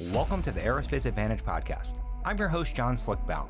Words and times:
Welcome 0.00 0.42
to 0.42 0.50
the 0.50 0.60
Aerospace 0.60 1.06
Advantage 1.06 1.44
podcast. 1.44 1.94
I'm 2.24 2.36
your 2.36 2.48
host, 2.48 2.74
John 2.74 2.98
Slick 2.98 3.24
Baum. 3.28 3.46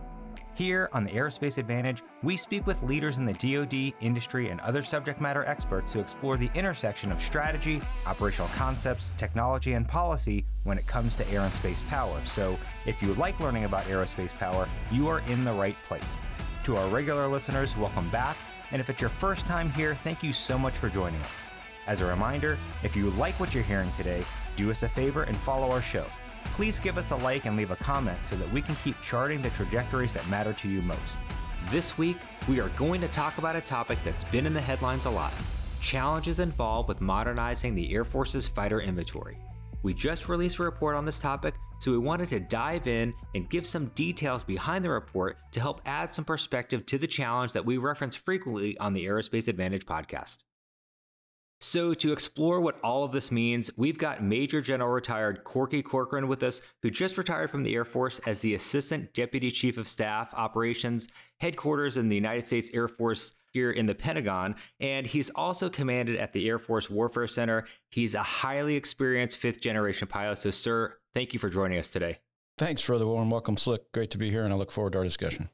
Here 0.53 0.91
on 0.93 1.03
the 1.03 1.11
Aerospace 1.11 1.57
Advantage, 1.57 2.03
we 2.23 2.37
speak 2.37 2.67
with 2.67 2.83
leaders 2.83 3.17
in 3.17 3.25
the 3.25 3.33
DoD, 3.33 3.95
industry, 4.03 4.51
and 4.51 4.61
other 4.61 4.83
subject 4.83 5.23
matter 5.23 5.47
experts 5.47 5.93
to 5.93 6.01
explore 6.01 6.37
the 6.37 6.51
intersection 6.55 7.11
of 7.11 7.23
strategy, 7.23 7.81
operational 8.05 8.51
concepts, 8.57 9.11
technology, 9.17 9.73
and 9.73 9.89
policy 9.89 10.45
when 10.65 10.77
it 10.77 10.87
comes 10.87 11.17
to 11.17 11.27
air 11.31 11.41
and 11.41 11.55
space 11.55 11.83
power. 11.89 12.21
So, 12.27 12.59
if 12.85 13.01
you 13.01 13.15
like 13.15 13.41
learning 13.41 13.65
about 13.65 13.85
aerospace 13.85 14.35
power, 14.35 14.69
you 14.93 15.09
are 15.09 15.21
in 15.21 15.45
the 15.45 15.53
right 15.55 15.77
place. 15.89 16.21
To 16.65 16.77
our 16.77 16.89
regular 16.91 17.27
listeners, 17.27 17.75
welcome 17.75 18.11
back. 18.11 18.37
And 18.71 18.83
if 18.83 18.91
it's 18.91 19.01
your 19.01 19.09
first 19.09 19.47
time 19.47 19.73
here, 19.73 19.95
thank 20.05 20.23
you 20.23 20.35
so 20.35 20.59
much 20.59 20.75
for 20.75 20.91
joining 20.91 21.23
us. 21.23 21.49
As 21.87 22.03
a 22.03 22.05
reminder, 22.05 22.59
if 22.83 22.95
you 22.95 23.09
like 23.13 23.41
what 23.41 23.55
you're 23.55 23.65
hearing 23.65 23.91
today, 23.93 24.23
do 24.57 24.71
us 24.71 24.83
a 24.83 24.91
favor 24.91 25.23
and 25.23 25.39
follow 25.39 25.71
our 25.71 25.81
show. 25.81 26.05
Please 26.55 26.79
give 26.79 26.99
us 26.99 27.11
a 27.11 27.17
like 27.17 27.47
and 27.47 27.57
leave 27.57 27.71
a 27.71 27.77
comment 27.77 28.25
so 28.25 28.37
that 28.37 28.53
we 28.53 28.63
can 28.63 28.77
keep 28.77 29.01
charting 29.03 29.43
the 29.43 29.51
trajectories 29.51 30.13
that 30.13 30.29
matter 30.29 30.53
to 30.53 30.69
you 30.69 30.83
most. 30.83 31.19
This 31.71 31.99
week, 31.99 32.17
we 32.49 32.61
are 32.61 32.69
going 32.71 33.01
to 33.01 33.09
talk 33.09 33.39
about 33.39 33.57
a 33.57 33.61
topic 33.61 33.99
that's 34.05 34.25
been 34.25 34.47
in 34.47 34.55
the 34.55 34.61
headlines 34.61 35.05
a 35.07 35.11
lot 35.11 35.33
challenges 35.85 36.39
involved 36.39 36.89
with 36.89 37.03
modernizing 37.03 37.75
the 37.75 37.93
Air 37.93 38.05
Force's 38.05 38.49
fighter 38.49 38.81
inventory. 38.81 39.37
We 39.83 39.93
just 39.93 40.31
released 40.31 40.59
a 40.59 40.63
report 40.63 40.97
on 40.97 41.05
this 41.05 41.19
topic, 41.19 41.55
so 41.79 41.91
we 41.91 41.99
wanted 41.99 42.31
to 42.31 42.41
dive 42.41 42.87
in 42.87 43.13
and 43.35 43.51
give 43.51 43.67
some 43.67 43.89
details 43.95 44.43
behind 44.43 44.83
the 44.83 44.89
report 44.89 45.37
to 45.53 45.61
help 45.61 45.83
add 45.85 46.15
some 46.15 46.25
perspective 46.25 46.87
to 46.87 46.97
the 46.97 47.07
challenge 47.07 47.53
that 47.53 47.67
we 47.67 47.77
reference 47.77 48.17
frequently 48.17 48.79
on 48.79 48.95
the 48.95 49.05
Aerospace 49.05 49.47
Advantage 49.47 49.85
podcast. 49.85 50.39
So, 51.67 51.95
to 51.95 52.13
explore 52.13 52.61
what 52.61 52.79
all 52.85 53.05
of 53.05 53.13
this 53.13 53.33
means, 53.33 53.71
we've 53.75 53.97
got 53.97 54.23
Major 54.23 54.61
General 54.61 54.91
retired 54.91 55.45
Corky 55.45 55.83
Corcoran 55.83 56.29
with 56.29 56.43
us, 56.43 56.61
who 56.83 56.91
just 56.91 57.17
retired 57.17 57.51
from 57.51 57.63
the 57.63 57.75
Air 57.75 57.87
Force 57.87 58.19
as 58.27 58.41
the 58.41 58.55
Assistant 58.55 59.15
Deputy 59.15 59.51
Chief 59.51 59.79
of 59.79 59.89
Staff 59.89 60.35
Operations, 60.35 61.09
headquarters 61.41 61.97
in 61.97 62.11
the 62.11 62.17
United 62.17 62.47
States 62.47 62.71
Air 62.75 62.87
Force 62.87 63.33
here 63.51 63.71
in 63.71 63.87
the 63.87 63.95
Pentagon. 63.95 64.57
And 64.79 65.07
he's 65.07 65.31
also 65.31 65.71
commanded 65.71 66.17
at 66.17 66.35
the 66.35 66.47
Air 66.47 66.59
Force 66.59 66.91
Warfare 66.91 67.29
Center. 67.29 67.67
He's 67.91 68.15
a 68.15 68.23
highly 68.23 68.77
experienced 68.77 69.39
fifth 69.39 69.63
generation 69.63 70.07
pilot. 70.07 70.41
So, 70.41 70.51
sir, 70.51 70.99
thank 71.15 71.33
you 71.33 71.39
for 71.39 71.49
joining 71.49 71.79
us 71.79 71.91
today. 71.91 72.19
Thanks 72.59 72.83
for 72.83 72.99
the 72.99 73.07
warm 73.07 73.31
welcome, 73.31 73.57
Slick. 73.57 73.91
Great 73.93 74.11
to 74.11 74.19
be 74.19 74.29
here, 74.29 74.45
and 74.45 74.53
I 74.53 74.57
look 74.57 74.71
forward 74.71 74.93
to 74.93 74.99
our 74.99 75.05
discussion. 75.05 75.49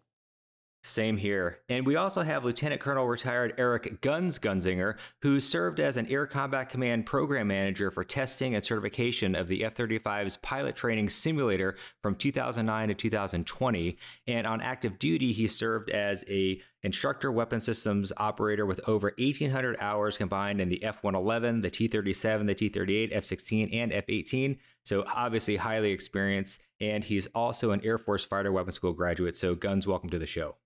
Same 0.83 1.19
here. 1.19 1.59
And 1.69 1.85
we 1.85 1.97
also 1.97 2.23
have 2.23 2.43
Lieutenant 2.43 2.81
Colonel 2.81 3.07
retired 3.07 3.53
Eric 3.59 4.01
Guns 4.01 4.39
Gunzinger, 4.39 4.97
who 5.21 5.39
served 5.39 5.79
as 5.79 5.99
an 5.99 6.07
Air 6.07 6.27
Combat 6.27 6.71
Command 6.71 7.05
program 7.05 7.49
manager 7.49 7.91
for 7.91 8.03
testing 8.03 8.55
and 8.55 8.65
certification 8.65 9.35
of 9.35 9.47
the 9.47 9.63
F 9.63 9.75
35's 9.75 10.39
pilot 10.39 10.77
training 10.77 11.11
simulator 11.11 11.77
from 12.03 12.15
2009 12.15 12.89
to 12.89 12.95
2020. 12.95 13.99
And 14.27 14.47
on 14.47 14.63
active 14.63 14.99
duty, 14.99 15.35
he 15.35 15.49
served 15.49 15.91
as 15.91 16.25
a 16.29 16.63
instructor 16.83 17.31
weapon 17.31 17.61
systems 17.61 18.11
operator 18.17 18.65
with 18.65 18.81
over 18.89 19.13
1,800 19.19 19.77
hours 19.81 20.17
combined 20.17 20.63
in 20.63 20.71
the 20.71 20.83
F 20.83 21.03
111, 21.03 21.61
the 21.61 21.69
T 21.69 21.89
37, 21.89 22.47
the 22.47 22.55
T 22.55 22.71
38, 22.71 23.11
F 23.13 23.25
16, 23.27 23.69
and 23.75 23.93
F 23.93 24.05
18. 24.09 24.57
So 24.85 25.05
obviously 25.15 25.57
highly 25.57 25.91
experienced. 25.91 26.63
And 26.81 27.05
he's 27.05 27.27
also 27.35 27.73
an 27.73 27.83
Air 27.85 27.99
Force 27.99 28.25
Fighter 28.25 28.51
Weapons 28.51 28.77
School 28.77 28.95
graduate. 28.95 29.37
So, 29.37 29.55
Guns, 29.55 29.87
welcome 29.87 30.09
to 30.09 30.19
the 30.19 30.27
show. 30.27 30.57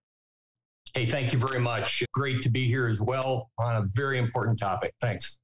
Hey, 0.94 1.06
thank 1.06 1.32
you 1.32 1.40
very 1.40 1.58
much. 1.58 2.04
Great 2.12 2.40
to 2.42 2.48
be 2.48 2.66
here 2.66 2.86
as 2.86 3.02
well 3.02 3.50
on 3.58 3.74
a 3.74 3.82
very 3.94 4.16
important 4.16 4.60
topic. 4.60 4.94
Thanks. 5.00 5.40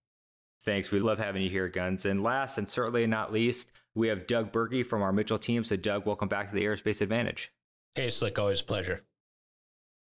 Thanks. 0.65 0.93
We 0.93 1.01
love 1.01 1.19
having 1.19 1.43
you 1.43 1.51
here, 1.51 1.69
Guns. 1.69 2.05
And 2.05 2.23
last 2.23 2.56
and 2.56 2.69
certainly 2.69 3.05
not 3.09 3.33
least, 3.33 3.73
we 3.97 4.06
have 4.06 4.28
Doug 4.28 4.53
Birkey 4.53 4.87
from 4.87 5.03
our 5.03 5.12
Mitchell 5.12 5.39
team. 5.39 5.65
So, 5.65 5.75
Doug, 5.75 6.06
welcome 6.06 6.28
back 6.28 6.51
to 6.51 6.55
the 6.55 6.65
Aerospace 6.65 7.01
Advantage. 7.01 7.51
Hey, 7.97 8.11
Slick, 8.11 8.39
always 8.39 8.61
a 8.61 8.65
pleasure. 8.65 9.03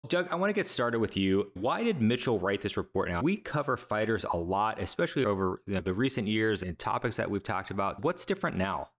Doug, 0.07 0.31
I 0.31 0.35
want 0.35 0.51
to 0.51 0.53
get 0.53 0.67
started 0.67 0.99
with 0.99 1.17
you. 1.17 1.51
Why 1.55 1.83
did 1.83 2.01
Mitchell 2.01 2.39
write 2.39 2.61
this 2.61 2.77
report 2.77 3.09
now? 3.09 3.23
We 3.23 3.37
cover 3.37 3.77
fighters 3.77 4.23
a 4.31 4.37
lot, 4.37 4.79
especially 4.79 5.25
over 5.25 5.63
you 5.65 5.73
know, 5.73 5.81
the 5.81 5.93
recent 5.95 6.27
years 6.27 6.61
and 6.61 6.77
topics 6.77 7.17
that 7.17 7.31
we've 7.31 7.41
talked 7.41 7.71
about. 7.71 8.03
What's 8.03 8.25
different 8.25 8.57
now? 8.57 8.89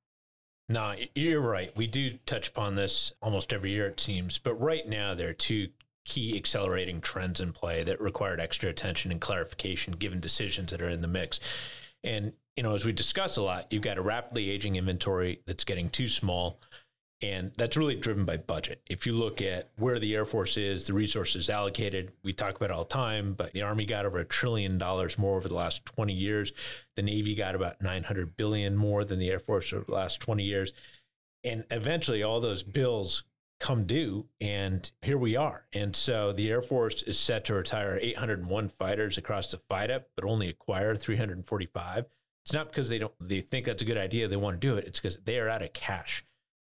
No, 0.69 0.95
you're 1.15 1.41
right. 1.41 1.71
We 1.77 1.87
do 1.87 2.11
touch 2.27 2.49
upon 2.49 2.75
this 2.75 3.13
almost 3.21 3.53
every 3.53 3.71
year, 3.71 3.87
it 3.87 4.01
seems. 4.01 4.39
But 4.39 4.55
right 4.55 4.89
now, 4.89 5.15
there 5.15 5.29
are 5.29 5.35
two 5.35 5.69
key 6.05 6.37
accelerating 6.37 7.01
trends 7.01 7.41
in 7.41 7.53
play 7.53 7.83
that 7.85 8.01
required 8.01 8.41
extra 8.41 8.69
attention 8.69 9.11
and 9.11 9.21
clarification 9.21 9.95
given 9.95 10.21
decisions 10.21 10.71
that 10.71 10.83
are 10.83 10.89
in 10.89 11.01
the 11.01 11.09
mix. 11.09 11.41
And, 12.05 12.33
you 12.57 12.63
know, 12.63 12.75
as 12.75 12.85
we 12.85 12.93
discuss 12.93 13.37
a 13.37 13.43
lot, 13.43 13.67
you've 13.71 13.83
got 13.83 13.99
a 13.99 14.03
rapidly 14.03 14.51
aging 14.51 14.77
inventory 14.77 15.41
that's 15.47 15.65
getting 15.65 15.89
too 15.89 16.09
small. 16.09 16.61
And 17.23 17.53
that's 17.57 17.77
really 17.77 17.95
driven 17.95 18.25
by 18.25 18.39
budget. 18.39 18.83
If 18.91 19.07
you 19.07 19.13
look 19.13 19.41
at 19.41 19.71
where 19.77 20.01
the 20.01 20.13
Air 20.13 20.25
Force 20.25 20.57
is, 20.57 20.89
the 20.89 20.93
resources 20.93 21.49
allocated, 21.49 22.11
we 22.25 22.33
talk 22.33 22.57
about 22.57 22.71
it 22.71 22.73
all 22.73 22.83
the 22.83 22.91
time, 22.91 23.35
but 23.35 23.53
the 23.53 23.63
Army 23.63 23.87
got 23.87 24.05
over 24.05 24.19
a 24.19 24.25
trillion 24.25 24.77
dollars 24.77 25.17
more 25.17 25.37
over 25.37 25.47
the 25.47 25.55
last 25.55 25.85
20 25.85 26.13
years. 26.13 26.53
The 26.97 27.03
Navy 27.03 27.37
got 27.37 27.55
about 27.55 27.81
900 27.81 28.37
billion 28.37 28.77
more 28.77 29.05
than 29.05 29.21
the 29.21 29.31
Air 29.31 29.39
Force 29.39 29.73
over 29.73 29.85
the 29.85 29.95
last 29.95 30.21
20 30.21 30.43
years. 30.43 30.73
And 31.45 31.65
eventually 31.71 32.25
all 32.25 32.41
those 32.41 32.65
bills 32.65 33.23
come 33.63 33.85
due 33.85 34.27
and 34.41 34.91
here 35.03 35.17
we 35.17 35.37
are. 35.37 35.67
And 35.73 35.95
so 35.95 36.33
the 36.33 36.51
air 36.51 36.63
force 36.63 37.05
is 37.05 37.17
set 37.17 37.45
to 37.45 37.55
retire 37.55 37.97
801 38.03 38.69
fighters 38.71 39.17
across 39.17 39.53
the 39.53 39.59
FYDP 39.71 40.05
but 40.17 40.25
only 40.25 40.49
acquire 40.49 40.97
345 40.97 42.07
it's 42.45 42.53
not 42.53 42.71
because 42.71 42.89
they 42.89 42.99
don't 42.99 43.15
they 43.21 43.41
think 43.41 43.67
that's 43.67 43.83
a 43.83 43.85
good 43.85 43.97
idea 43.97 44.27
they 44.27 44.37
want 44.37 44.61
to 44.61 44.67
do 44.67 44.77
it 44.77 44.87
it's 44.89 44.99
because 44.99 45.17
they 45.25 45.39
are 45.39 45.49
out 45.49 45.63
of 45.63 45.73
cash. 45.73 46.25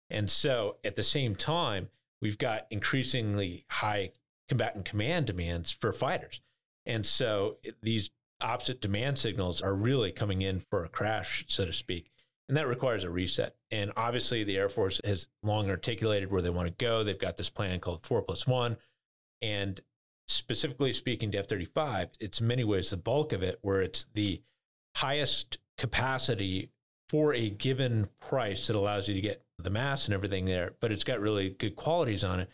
And 0.10 0.30
so 0.30 0.78
at 0.86 0.96
the 0.96 1.04
same 1.04 1.36
time 1.36 1.90
we've 2.22 2.38
got 2.38 2.66
increasingly 2.72 3.66
high 3.70 4.12
combatant 4.48 4.86
command 4.86 5.26
demands 5.26 5.74
for 5.74 5.92
fighters. 5.92 6.40
And 6.86 7.06
so 7.06 7.58
these 7.84 8.10
opposite 8.40 8.80
demand 8.80 9.18
signals 9.18 9.62
are 9.62 9.76
really 9.76 10.14
coming 10.14 10.42
in 10.42 10.62
for 10.62 10.86
a 10.86 10.90
crash 10.90 11.44
so 11.50 11.66
to 11.66 11.74
speak 11.74 12.10
and 12.48 12.58
that 12.58 12.68
requires 12.68 13.04
a 13.04 13.10
reset. 13.10 13.56
And 13.72 13.92
obviously, 13.98 14.44
the 14.44 14.58
Air 14.58 14.70
Force 14.70 15.02
has 15.04 15.28
long 15.44 15.70
articulated 15.70 16.32
where 16.32 16.42
they 16.42 16.50
want 16.50 16.68
to 16.68 16.86
go. 16.86 17.04
They've 17.04 17.18
got 17.18 17.38
this 17.38 17.50
plan 17.50 17.80
called 17.80 18.06
four 18.06 18.22
plus 18.22 18.46
one. 18.46 18.78
And 19.42 19.80
specifically 20.28 20.94
speaking 20.94 21.32
to 21.32 21.40
F 21.40 21.48
35, 21.48 22.10
it's 22.20 22.42
many 22.42 22.64
ways 22.64 22.90
the 22.90 22.98
bulk 22.98 23.34
of 23.34 23.44
it, 23.44 23.60
where 23.62 23.82
it's 23.82 24.06
the 24.14 24.42
highest 24.98 25.58
capacity 25.78 26.70
for 27.10 27.34
a 27.34 27.50
given 27.50 28.08
price 28.20 28.68
that 28.68 28.76
allows 28.76 29.08
you 29.08 29.14
to 29.14 29.22
get 29.22 29.44
the 29.60 29.70
mass 29.70 30.06
and 30.06 30.14
everything 30.14 30.46
there, 30.46 30.74
but 30.80 30.92
it's 30.92 31.04
got 31.04 31.20
really 31.20 31.50
good 31.50 31.76
qualities 31.76 32.24
on 32.24 32.40
it. 32.40 32.50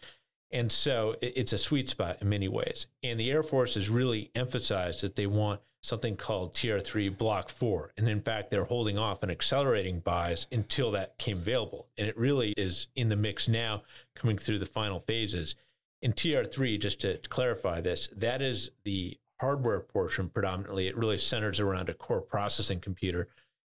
And 0.52 0.72
so 0.72 1.16
it's 1.22 1.54
a 1.54 1.58
sweet 1.58 1.88
spot 1.88 2.18
in 2.22 2.28
many 2.28 2.50
ways. 2.50 2.88
And 3.04 3.20
the 3.20 3.32
Air 3.32 3.44
Force 3.44 3.76
has 3.76 3.90
really 3.90 4.32
emphasized 4.36 5.02
that 5.02 5.16
they 5.16 5.28
want 5.28 5.62
something 5.84 6.16
called 6.16 6.54
TR3 6.54 7.18
Block 7.18 7.50
4. 7.50 7.94
And 7.98 8.08
in 8.08 8.22
fact, 8.22 8.50
they're 8.50 8.66
holding 8.66 8.98
off 8.98 9.24
and 9.24 9.32
accelerating 9.32 10.00
buys 10.00 10.48
until 10.52 10.92
that 10.92 11.18
came 11.18 11.38
available. 11.38 11.88
And 11.98 12.08
it 12.08 12.18
really 12.18 12.54
is 12.56 12.88
in 12.96 13.10
the 13.10 13.16
mix 13.16 13.48
now, 13.48 13.84
coming 14.16 14.38
through 14.38 14.60
the 14.60 14.66
final 14.66 15.00
phases. 15.00 15.56
In 16.02 16.14
TR3, 16.14 16.80
just 16.80 17.02
to 17.02 17.18
clarify 17.30 17.82
this, 17.82 18.08
that 18.16 18.42
is 18.42 18.72
the 18.84 19.18
hardware 19.40 19.80
portion 19.80 20.30
predominantly. 20.30 20.88
It 20.88 20.98
really 20.98 21.18
centers 21.18 21.60
around 21.60 21.90
a 21.90 21.94
core 21.94 22.22
processing 22.22 22.80
computer. 22.80 23.28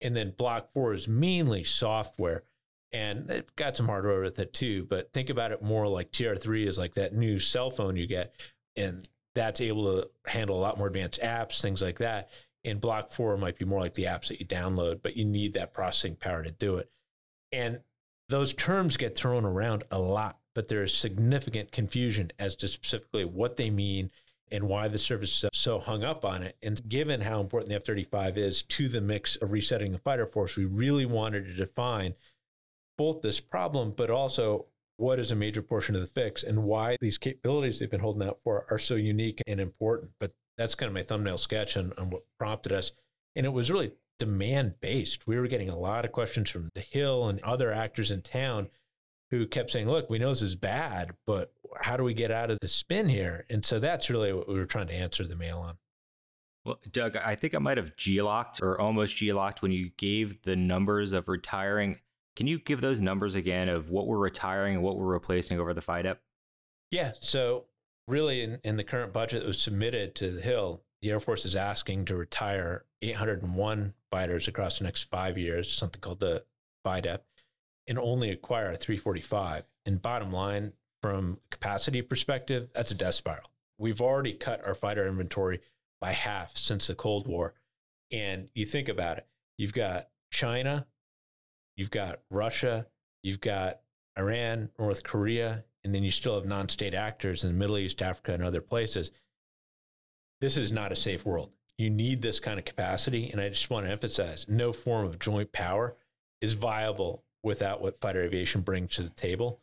And 0.01 0.15
then 0.15 0.33
Block 0.37 0.73
4 0.73 0.93
is 0.93 1.07
mainly 1.07 1.63
software. 1.63 2.43
And 2.91 3.27
they've 3.27 3.55
got 3.55 3.75
some 3.75 3.87
hardware 3.87 4.21
with 4.21 4.37
it 4.37 4.53
too, 4.53 4.85
but 4.85 5.11
think 5.13 5.31
about 5.31 5.51
it 5.51 5.63
more 5.63 5.87
like 5.87 6.11
TR3 6.11 6.67
is 6.67 6.77
like 6.77 6.93
that 6.93 7.15
new 7.15 7.39
cell 7.39 7.71
phone 7.71 7.95
you 7.95 8.05
get. 8.05 8.35
And 8.75 9.07
that's 9.35 9.61
able 9.61 9.93
to 9.93 10.09
handle 10.25 10.57
a 10.57 10.61
lot 10.61 10.77
more 10.77 10.87
advanced 10.87 11.21
apps, 11.21 11.61
things 11.61 11.81
like 11.81 11.99
that. 11.99 12.29
And 12.65 12.79
Block 12.79 13.11
4 13.11 13.37
might 13.37 13.57
be 13.57 13.65
more 13.65 13.79
like 13.79 13.93
the 13.93 14.05
apps 14.05 14.27
that 14.27 14.39
you 14.39 14.45
download, 14.45 15.01
but 15.01 15.17
you 15.17 15.25
need 15.25 15.53
that 15.53 15.73
processing 15.73 16.15
power 16.15 16.43
to 16.43 16.51
do 16.51 16.77
it. 16.77 16.89
And 17.51 17.79
those 18.29 18.53
terms 18.53 18.97
get 18.97 19.15
thrown 19.15 19.45
around 19.45 19.83
a 19.91 19.99
lot, 19.99 20.39
but 20.55 20.67
there 20.67 20.83
is 20.83 20.93
significant 20.93 21.71
confusion 21.71 22.31
as 22.39 22.55
to 22.57 22.67
specifically 22.67 23.25
what 23.25 23.57
they 23.57 23.69
mean 23.69 24.11
and 24.51 24.67
why 24.67 24.87
the 24.87 24.97
service 24.97 25.43
is 25.43 25.49
so 25.53 25.79
hung 25.79 26.03
up 26.03 26.23
on 26.23 26.43
it. 26.43 26.55
And 26.61 26.79
given 26.87 27.21
how 27.21 27.41
important 27.41 27.69
the 27.69 27.75
F 27.75 27.85
35 27.85 28.37
is 28.37 28.61
to 28.63 28.87
the 28.87 29.01
mix 29.01 29.35
of 29.37 29.51
resetting 29.51 29.91
the 29.91 29.99
fighter 29.99 30.27
force, 30.27 30.55
we 30.55 30.65
really 30.65 31.05
wanted 31.05 31.45
to 31.45 31.53
define 31.53 32.13
both 32.97 33.21
this 33.21 33.39
problem, 33.39 33.93
but 33.95 34.09
also 34.09 34.67
what 34.97 35.19
is 35.19 35.31
a 35.31 35.35
major 35.35 35.61
portion 35.61 35.95
of 35.95 36.01
the 36.01 36.07
fix 36.07 36.43
and 36.43 36.63
why 36.63 36.97
these 37.01 37.17
capabilities 37.17 37.79
they've 37.79 37.89
been 37.89 37.99
holding 37.99 38.27
out 38.27 38.39
for 38.43 38.65
are 38.69 38.79
so 38.79 38.95
unique 38.95 39.41
and 39.47 39.59
important. 39.59 40.11
But 40.19 40.33
that's 40.57 40.75
kind 40.75 40.87
of 40.87 40.93
my 40.93 41.03
thumbnail 41.03 41.37
sketch 41.37 41.75
on, 41.77 41.93
on 41.97 42.09
what 42.09 42.23
prompted 42.37 42.71
us. 42.71 42.91
And 43.35 43.45
it 43.45 43.53
was 43.53 43.71
really 43.71 43.93
demand 44.19 44.75
based. 44.81 45.25
We 45.25 45.37
were 45.37 45.47
getting 45.47 45.69
a 45.69 45.77
lot 45.77 46.05
of 46.05 46.11
questions 46.11 46.49
from 46.49 46.69
the 46.75 46.81
Hill 46.81 47.27
and 47.27 47.41
other 47.41 47.71
actors 47.71 48.11
in 48.11 48.21
town 48.21 48.69
who 49.31 49.47
kept 49.47 49.71
saying, 49.71 49.89
look, 49.89 50.11
we 50.11 50.19
know 50.19 50.29
this 50.29 50.43
is 50.43 50.55
bad, 50.55 51.11
but 51.25 51.51
how 51.81 51.97
do 51.97 52.03
we 52.03 52.13
get 52.13 52.29
out 52.29 52.51
of 52.51 52.59
the 52.61 52.67
spin 52.67 53.09
here? 53.09 53.45
And 53.49 53.65
so 53.65 53.79
that's 53.79 54.11
really 54.11 54.31
what 54.31 54.47
we 54.47 54.53
were 54.53 54.67
trying 54.67 54.87
to 54.87 54.93
answer 54.93 55.25
the 55.25 55.35
mail 55.35 55.57
on. 55.57 55.77
Well, 56.65 56.79
Doug, 56.91 57.17
I 57.17 57.33
think 57.35 57.55
I 57.55 57.59
might 57.59 57.77
have 57.77 57.95
G-locked 57.97 58.61
or 58.61 58.79
almost 58.79 59.17
G-locked 59.17 59.63
when 59.63 59.71
you 59.71 59.89
gave 59.97 60.43
the 60.43 60.55
numbers 60.55 61.11
of 61.11 61.27
retiring 61.27 61.97
Can 62.35 62.47
you 62.47 62.59
give 62.59 62.81
those 62.81 62.99
numbers 62.99 63.35
again 63.35 63.69
of 63.69 63.89
what 63.89 64.07
we're 64.07 64.17
retiring 64.17 64.75
and 64.75 64.83
what 64.83 64.97
we're 64.97 65.05
replacing 65.05 65.59
over 65.59 65.73
the 65.73 65.81
FYDP? 65.81 66.17
Yeah. 66.91 67.11
So, 67.19 67.65
really, 68.07 68.41
in, 68.41 68.59
in 68.63 68.77
the 68.77 68.83
current 68.83 69.13
budget 69.13 69.41
that 69.41 69.47
was 69.47 69.61
submitted 69.61 70.15
to 70.15 70.31
the 70.31 70.41
Hill, 70.41 70.83
the 71.01 71.11
Air 71.11 71.19
Force 71.19 71.45
is 71.45 71.55
asking 71.55 72.05
to 72.05 72.15
retire 72.15 72.85
801 73.01 73.93
fighters 74.11 74.47
across 74.47 74.77
the 74.77 74.85
next 74.85 75.03
five 75.03 75.37
years, 75.37 75.71
something 75.71 75.99
called 75.99 76.19
the 76.19 76.43
FYDP, 76.85 77.19
and 77.87 77.99
only 77.99 78.29
acquire 78.29 78.71
a 78.71 78.77
345. 78.77 79.65
And 79.85 80.01
bottom 80.01 80.31
line, 80.31 80.73
from 81.01 81.39
capacity 81.51 82.01
perspective, 82.01 82.69
that's 82.73 82.91
a 82.91 82.95
death 82.95 83.15
spiral. 83.15 83.49
We've 83.77 84.01
already 84.01 84.33
cut 84.33 84.65
our 84.65 84.73
fighter 84.73 85.05
inventory 85.05 85.59
by 85.99 86.13
half 86.13 86.55
since 86.55 86.87
the 86.87 86.95
Cold 86.95 87.27
War. 87.27 87.53
And 88.11 88.47
you 88.53 88.65
think 88.65 88.87
about 88.87 89.17
it, 89.17 89.27
you've 89.57 89.73
got 89.73 90.07
China, 90.31 90.87
you've 91.75 91.91
got 91.91 92.19
Russia, 92.29 92.87
you've 93.21 93.41
got 93.41 93.79
Iran, 94.17 94.69
North 94.77 95.03
Korea, 95.03 95.63
and 95.83 95.93
then 95.93 96.03
you 96.03 96.11
still 96.11 96.35
have 96.35 96.45
non 96.45 96.69
state 96.69 96.93
actors 96.93 97.43
in 97.43 97.51
the 97.51 97.57
Middle 97.57 97.77
East, 97.77 98.01
Africa, 98.01 98.33
and 98.33 98.43
other 98.43 98.61
places. 98.61 99.11
This 100.41 100.57
is 100.57 100.71
not 100.71 100.91
a 100.91 100.95
safe 100.95 101.25
world. 101.25 101.51
You 101.77 101.89
need 101.89 102.21
this 102.21 102.39
kind 102.39 102.59
of 102.59 102.65
capacity. 102.65 103.29
And 103.31 103.41
I 103.41 103.49
just 103.49 103.69
want 103.69 103.85
to 103.85 103.91
emphasize 103.91 104.45
no 104.47 104.73
form 104.73 105.05
of 105.05 105.19
joint 105.19 105.51
power 105.51 105.95
is 106.41 106.53
viable 106.53 107.23
without 107.41 107.81
what 107.81 107.99
fighter 107.99 108.21
aviation 108.21 108.61
brings 108.61 108.95
to 108.95 109.03
the 109.03 109.09
table. 109.09 109.59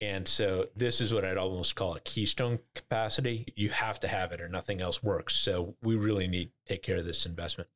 And 0.00 0.26
so 0.28 0.68
this 0.76 1.00
is 1.00 1.14
what 1.14 1.24
I'd 1.24 1.36
almost 1.36 1.76
call 1.76 1.94
a 1.94 2.00
keystone 2.00 2.58
capacity. 2.74 3.52
You 3.56 3.70
have 3.70 3.98
to 4.00 4.08
have 4.08 4.32
it 4.32 4.40
or 4.40 4.48
nothing 4.48 4.80
else 4.80 5.02
works. 5.02 5.34
So 5.34 5.76
we 5.82 5.96
really 5.96 6.26
need 6.26 6.46
to 6.46 6.72
take 6.74 6.82
care 6.82 6.98
of 6.98 7.06
this 7.06 7.26
investment. 7.26 7.70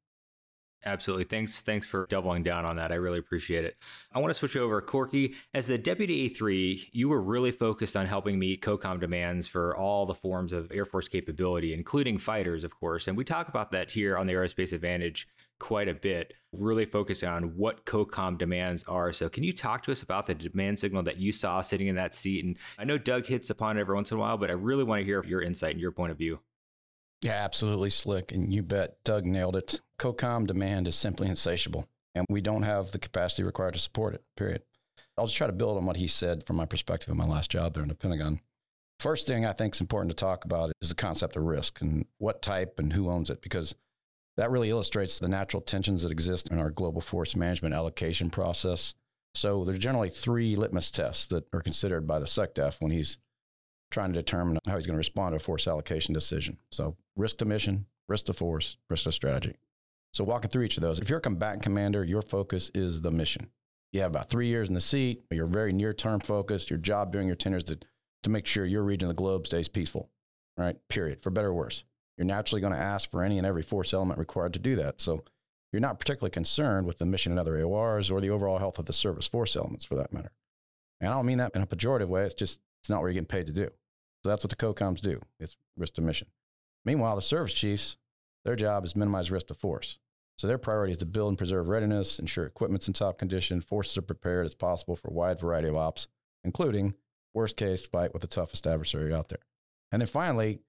Absolutely. 0.85 1.25
Thanks. 1.25 1.61
Thanks 1.63 1.87
for 1.87 2.07
doubling 2.09 2.45
down 2.45 2.65
on 2.65 2.77
that. 2.77 2.93
I 2.93 2.97
really 2.97 3.19
appreciate 3.19 3.65
it. 3.65 3.77
I 4.13 4.21
want 4.21 4.31
to 4.31 4.35
switch 4.35 4.57
over. 4.57 4.81
Corky, 4.81 5.35
as 5.53 5.67
the 5.67 5.77
deputy 5.77 6.31
A3, 6.31 6.89
you 6.93 7.09
were 7.09 7.21
really 7.21 7.51
focused 7.51 7.97
on 7.97 8.07
helping 8.07 8.39
meet 8.39 8.63
COCOM 8.63 9.01
demands 9.01 9.49
for 9.49 9.77
all 9.77 10.07
the 10.07 10.15
forms 10.15 10.53
of 10.53 10.71
Air 10.71 10.85
Force 10.85 11.09
capability, 11.09 11.75
including 11.75 12.19
fighters, 12.19 12.63
of 12.63 12.79
course. 12.79 13.09
And 13.09 13.17
we 13.17 13.25
talk 13.25 13.49
about 13.49 13.73
that 13.73 13.91
here 13.91 14.17
on 14.17 14.29
the 14.29 14.35
Aerospace 14.35 14.73
Advantage 14.73 15.27
quite 15.59 15.89
a 15.89 15.95
bit, 15.95 16.35
really 16.53 16.85
focusing 16.85 17.29
on 17.29 17.57
what 17.57 17.85
COCOM 17.85 18.39
demands 18.39 18.85
are. 18.85 19.13
So, 19.13 19.29
can 19.29 19.43
you 19.43 19.53
talk 19.53 19.83
to 19.85 19.93
us 19.93 20.03
about 20.03 20.27
the 20.27 20.35
demand 20.35 20.79
signal 20.79 21.03
that 21.03 21.19
you 21.19 21.33
saw 21.33 21.61
sitting 21.61 21.89
in 21.89 21.97
that 21.97 22.15
seat? 22.15 22.45
And 22.45 22.57
I 22.79 22.85
know 22.85 22.99
Doug 22.99 23.27
hits 23.27 23.51
upon 23.51 23.77
it 23.77 23.81
every 23.81 23.97
once 23.97 24.13
in 24.13 24.17
a 24.17 24.21
while, 24.21 24.39
but 24.39 24.51
I 24.51 24.55
really 24.55 24.85
want 24.85 25.01
to 25.01 25.05
hear 25.05 25.25
your 25.25 25.43
insight 25.43 25.73
and 25.73 25.81
your 25.81 25.93
point 25.93 26.13
of 26.13 26.19
view. 26.19 26.39
Yeah, 27.23 27.33
absolutely 27.33 27.91
slick. 27.91 28.31
And 28.31 28.55
you 28.55 28.63
bet 28.63 29.03
Doug 29.05 29.27
nailed 29.27 29.57
it. 29.57 29.81
COCOM 29.99 30.47
demand 30.47 30.87
is 30.87 30.95
simply 30.95 31.29
insatiable, 31.29 31.87
and 32.15 32.25
we 32.29 32.41
don't 32.41 32.62
have 32.62 32.93
the 32.93 32.99
capacity 32.99 33.43
required 33.43 33.75
to 33.75 33.81
support 33.81 34.15
it, 34.15 34.23
period. 34.37 34.62
I'll 35.17 35.27
just 35.27 35.37
try 35.37 35.49
to 35.49 35.53
build 35.53 35.77
on 35.77 35.87
what 35.87 35.97
he 35.97 36.06
said 36.06 36.45
from 36.45 36.56
my 36.56 36.67
perspective 36.67 37.11
in 37.11 37.17
my 37.17 37.27
last 37.27 37.50
job 37.50 37.75
there 37.75 37.83
in 37.83 37.89
the 37.89 37.95
Pentagon. 37.95 38.41
First 39.00 39.27
thing 39.27 39.45
I 39.45 39.53
think 39.53 39.75
is 39.75 39.81
important 39.81 40.11
to 40.11 40.17
talk 40.17 40.45
about 40.45 40.71
is 40.81 40.89
the 40.89 40.95
concept 40.95 41.37
of 41.37 41.43
risk 41.43 41.81
and 41.81 42.06
what 42.19 42.43
type 42.43 42.79
and 42.79 42.93
who 42.93 43.11
owns 43.11 43.31
it, 43.31 43.43
because 43.43 43.75
that 44.37 44.50
really 44.50 44.71
illustrates 44.71 45.19
the 45.19 45.29
natural 45.29 45.61
tensions 45.61 46.03
that 46.03 46.12
exist 46.12 46.53
in 46.53 46.59
our 46.59 46.71
global 46.71 47.01
force 47.01 47.35
management 47.35 47.75
allocation 47.75 48.31
process. 48.31 48.94
So 49.35 49.65
there's 49.65 49.81
generally 49.81 50.11
three 50.11 50.55
litmus 50.55 50.93
tests 50.93 51.27
that 51.27 51.44
are 51.53 51.61
considered 51.61 52.06
by 52.06 52.21
the 52.21 52.27
SecDef 52.27 52.77
when 52.81 52.93
he's 52.93 53.19
trying 53.91 54.12
to 54.12 54.21
determine 54.21 54.59
how 54.67 54.77
he's 54.77 54.87
going 54.87 54.94
to 54.94 54.99
respond 54.99 55.33
to 55.33 55.37
a 55.37 55.41
force 55.41 55.67
allocation 55.67 56.15
decision. 56.15 56.59
So 56.71 56.97
risk 57.17 57.39
to 57.39 57.44
mission, 57.44 57.87
risk 58.09 58.27
to 58.27 58.33
force, 58.33 58.77
risk 58.89 59.05
to 59.05 59.12
strategy. 59.12 59.56
So 60.12 60.25
walking 60.25 60.50
through 60.50 60.64
each 60.64 60.76
of 60.76 60.82
those, 60.82 60.99
if 60.99 61.08
you're 61.08 61.19
a 61.19 61.22
combatant 61.22 61.62
commander, 61.62 62.05
your 62.05 62.22
focus 62.22 62.70
is 62.75 63.02
the 63.02 63.10
mission. 63.10 63.50
You 63.93 64.00
have 64.02 64.10
about 64.10 64.28
three 64.28 64.49
years 64.49 64.69
in 64.69 64.75
the 64.75 64.81
seat. 64.81 65.25
You're 65.31 65.46
very 65.46 65.72
near 65.72 65.93
term 65.94 66.20
focused. 66.20 66.70
Your 66.70 66.78
job 66.78 67.12
during 67.12 67.26
your 67.26 67.37
tenure 67.37 67.58
is 67.58 67.64
to, 67.64 67.78
to 68.22 68.31
make 68.31 68.46
sure 68.46 68.64
your 68.64 68.82
region 68.82 69.08
of 69.08 69.16
the 69.16 69.20
globe 69.20 69.46
stays 69.46 69.69
peaceful, 69.69 70.10
right? 70.56 70.76
Period, 70.88 71.22
for 71.22 71.31
better 71.31 71.49
or 71.49 71.55
worse. 71.55 71.84
You're 72.16 72.26
naturally 72.26 72.60
going 72.60 72.72
to 72.72 72.78
ask 72.78 73.10
for 73.10 73.22
any 73.22 73.38
and 73.38 73.46
every 73.46 73.62
force 73.62 73.94
element 73.94 74.19
required 74.19 74.52
to 74.55 74.58
do 74.58 74.76
that. 74.76 75.00
So 75.00 75.25
you're 75.72 75.81
not 75.81 76.00
particularly 76.00 76.31
concerned 76.31 76.87
with 76.87 76.99
the 76.99 77.06
mission 77.06 77.32
and 77.32 77.38
other 77.38 77.58
AORs 77.58 78.10
or 78.10 78.20
the 78.20 78.31
overall 78.31 78.58
health 78.58 78.78
of 78.78 78.87
the 78.87 78.93
service 78.93 79.26
force 79.26 79.55
elements 79.56 79.84
for 79.84 79.94
that 79.96 80.12
matter. 80.12 80.32
And 81.00 81.10
I 81.10 81.14
don't 81.14 81.26
mean 81.26 81.38
that 81.38 81.55
in 81.55 81.62
a 81.62 81.66
pejorative 81.66 82.08
way. 82.08 82.25
It's 82.25 82.34
just, 82.34 82.60
it's 82.82 82.90
not 82.90 83.00
what 83.00 83.06
you're 83.06 83.14
getting 83.14 83.26
paid 83.26 83.46
to 83.46 83.52
do. 83.52 83.70
So 84.22 84.28
that's 84.28 84.43
what 84.43 84.50
the 84.50 84.56
COCOMs 84.56 85.00
do. 85.00 85.20
It's 85.38 85.56
risk 85.76 85.94
to 85.94 86.00
mission. 86.00 86.28
Meanwhile, 86.84 87.16
the 87.16 87.22
service 87.22 87.52
chiefs, 87.52 87.96
their 88.49 88.56
job 88.56 88.83
is 88.83 88.97
minimize 88.97 89.31
risk 89.31 89.49
to 89.49 89.55
force. 89.55 89.99
So 90.39 90.47
their 90.47 90.56
priority 90.56 90.93
is 90.93 90.99
to 90.99 91.05
build 91.05 91.29
and 91.29 91.37
preserve 91.37 91.69
readiness, 91.69 92.19
ensure 92.19 92.47
equipment's 92.47 92.89
in 92.89 92.95
top 92.95 93.19
condition, 93.19 93.61
forces 93.61 93.99
are 93.99 94.03
prepared 94.03 94.47
as 94.47 94.55
possible 94.55 94.97
for 94.97 95.09
a 95.09 95.12
wide 95.12 95.39
variety 95.39 95.69
of 95.69 95.77
ops, 95.77 96.06
including 96.45 96.95
worst 97.35 97.59
case 97.59 97.85
fight 97.85 98.15
with 98.15 98.23
the 98.23 98.27
toughest 98.29 98.67
adversary 98.67 99.12
out 99.12 99.29
there. 99.29 99.45
And 99.93 100.00
then 100.00 100.06
finally, 100.06 100.61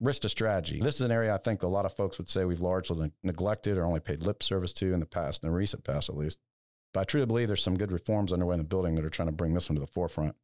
risk 0.00 0.22
to 0.22 0.28
strategy. 0.28 0.80
This 0.80 0.94
is 0.94 1.00
an 1.00 1.10
area 1.10 1.34
I 1.34 1.38
think 1.38 1.64
a 1.64 1.66
lot 1.66 1.86
of 1.86 1.96
folks 1.96 2.18
would 2.18 2.28
say 2.28 2.44
we've 2.44 2.60
largely 2.60 3.10
neglected 3.24 3.78
or 3.78 3.84
only 3.84 3.98
paid 3.98 4.22
lip 4.22 4.40
service 4.40 4.72
to 4.74 4.94
in 4.94 5.00
the 5.00 5.06
past, 5.06 5.42
in 5.42 5.50
the 5.50 5.56
recent 5.56 5.82
past 5.82 6.08
at 6.08 6.16
least. 6.16 6.38
But 6.92 7.00
I 7.00 7.04
truly 7.04 7.26
believe 7.26 7.48
there's 7.48 7.64
some 7.64 7.76
good 7.76 7.90
reforms 7.90 8.32
underway 8.32 8.54
in 8.54 8.58
the 8.60 8.64
building 8.64 8.94
that 8.94 9.04
are 9.04 9.10
trying 9.10 9.26
to 9.28 9.32
bring 9.32 9.54
this 9.54 9.68
one 9.68 9.74
to 9.74 9.80
the 9.80 9.88
forefront. 9.88 10.36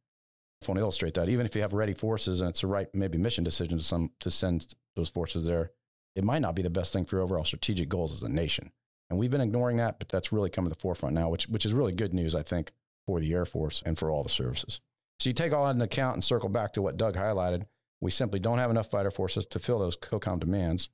I 0.61 0.65
want 0.67 0.77
to 0.77 0.81
illustrate 0.81 1.13
that. 1.13 1.29
Even 1.29 1.45
if 1.45 1.55
you 1.55 1.61
have 1.61 1.71
ready 1.71 1.93
forces 1.93 2.41
and 2.41 2.49
it's 2.49 2.61
the 2.61 2.67
right 2.67 2.93
maybe 2.93 3.17
mission 3.17 3.45
decision 3.45 3.77
to 3.77 3.83
some 3.83 4.11
to 4.19 4.29
send 4.29 4.75
those 4.97 5.09
forces 5.09 5.45
there, 5.45 5.71
it 6.15 6.23
might 6.23 6.41
not 6.41 6.55
be 6.55 6.61
the 6.61 6.69
best 6.69 6.93
thing 6.93 7.05
for 7.05 7.15
your 7.15 7.23
overall 7.23 7.45
strategic 7.45 7.89
goals 7.89 8.13
as 8.13 8.23
a 8.23 8.29
nation. 8.29 8.71
And 9.09 9.19
we've 9.19 9.31
been 9.31 9.41
ignoring 9.41 9.77
that, 9.77 9.99
but 9.99 10.09
that's 10.09 10.31
really 10.31 10.49
coming 10.49 10.69
to 10.69 10.75
the 10.75 10.81
forefront 10.81 11.15
now, 11.15 11.29
which, 11.29 11.47
which 11.47 11.65
is 11.65 11.73
really 11.73 11.91
good 11.91 12.13
news, 12.13 12.33
I 12.33 12.43
think, 12.43 12.71
for 13.05 13.19
the 13.19 13.33
Air 13.33 13.45
Force 13.45 13.83
and 13.85 13.97
for 13.97 14.09
all 14.09 14.23
the 14.23 14.29
services. 14.29 14.79
So 15.19 15.29
you 15.29 15.33
take 15.33 15.53
all 15.53 15.65
that 15.65 15.71
into 15.71 15.85
account 15.85 16.15
and 16.15 16.23
circle 16.23 16.49
back 16.49 16.73
to 16.73 16.81
what 16.81 16.97
Doug 16.97 17.15
highlighted. 17.15 17.65
We 17.99 18.11
simply 18.11 18.39
don't 18.39 18.57
have 18.57 18.71
enough 18.71 18.89
fighter 18.89 19.11
forces 19.11 19.45
to 19.47 19.59
fill 19.59 19.79
those 19.79 19.97
COCOM 19.97 20.39
demands. 20.39 20.89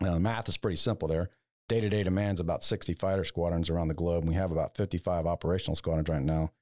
Now, 0.00 0.14
the 0.14 0.20
math 0.20 0.48
is 0.48 0.56
pretty 0.56 0.76
simple 0.76 1.08
there. 1.08 1.30
Day 1.68 1.80
to 1.80 1.88
day 1.88 2.02
demands 2.02 2.40
about 2.40 2.64
60 2.64 2.94
fighter 2.94 3.24
squadrons 3.24 3.70
around 3.70 3.88
the 3.88 3.94
globe. 3.94 4.22
And 4.22 4.28
we 4.28 4.36
have 4.36 4.52
about 4.52 4.76
55 4.76 5.26
operational 5.26 5.76
squadrons 5.76 6.08
right 6.08 6.22
now. 6.22 6.52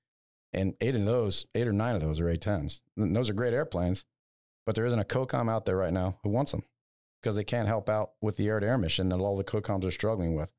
And 0.52 0.74
eight 0.80 0.94
of 0.94 1.04
those, 1.04 1.46
eight 1.54 1.66
or 1.66 1.72
nine 1.72 1.94
of 1.94 2.00
those 2.00 2.20
are 2.20 2.28
A-10s. 2.28 2.80
Those 2.96 3.28
are 3.28 3.34
great 3.34 3.52
airplanes, 3.52 4.04
but 4.64 4.74
there 4.74 4.86
isn't 4.86 4.98
a 4.98 5.04
COCOM 5.04 5.50
out 5.50 5.66
there 5.66 5.76
right 5.76 5.92
now 5.92 6.18
who 6.22 6.30
wants 6.30 6.52
them 6.52 6.62
because 7.22 7.36
they 7.36 7.44
can't 7.44 7.68
help 7.68 7.88
out 7.88 8.12
with 8.20 8.36
the 8.36 8.48
air-to-air 8.48 8.78
mission 8.78 9.08
that 9.08 9.18
all 9.18 9.36
the 9.36 9.44
COCOMs 9.44 9.84
are 9.84 9.90
struggling 9.90 10.34
with. 10.34 10.50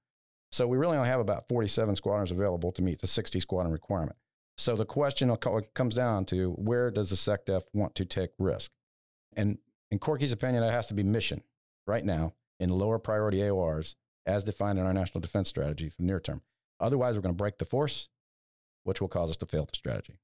So 0.51 0.67
we 0.67 0.77
really 0.77 0.97
only 0.97 1.09
have 1.09 1.19
about 1.19 1.47
47 1.47 1.95
squadrons 1.95 2.31
available 2.31 2.71
to 2.73 2.81
meet 2.81 2.99
the 2.99 3.07
60 3.07 3.39
squadron 3.39 3.71
requirement. 3.71 4.17
So 4.57 4.75
the 4.75 4.85
question 4.85 5.35
comes 5.73 5.95
down 5.95 6.25
to 6.25 6.51
where 6.53 6.91
does 6.91 7.09
the 7.11 7.15
SecDef 7.15 7.61
want 7.73 7.95
to 7.95 8.05
take 8.05 8.31
risk? 8.39 8.71
And 9.35 9.59
in 9.91 9.99
Corky's 9.99 10.31
opinion, 10.31 10.63
it 10.63 10.71
has 10.71 10.87
to 10.87 10.93
be 10.93 11.03
mission 11.03 11.43
right 11.87 12.03
now 12.03 12.33
in 12.59 12.69
lower 12.69 12.99
priority 12.99 13.37
AORs 13.37 13.95
as 14.25 14.43
defined 14.43 14.79
in 14.79 14.85
our 14.85 14.93
national 14.93 15.21
defense 15.21 15.47
strategy 15.47 15.89
for 15.89 15.97
the 15.97 16.03
near 16.03 16.19
term. 16.19 16.41
Otherwise, 16.79 17.15
we're 17.15 17.21
going 17.21 17.33
to 17.33 17.37
break 17.37 17.57
the 17.57 17.65
force 17.65 18.09
which 18.83 19.01
will 19.01 19.07
cause 19.07 19.29
us 19.29 19.37
to 19.37 19.45
fail 19.45 19.65
the 19.65 19.77
strategy. 19.77 20.19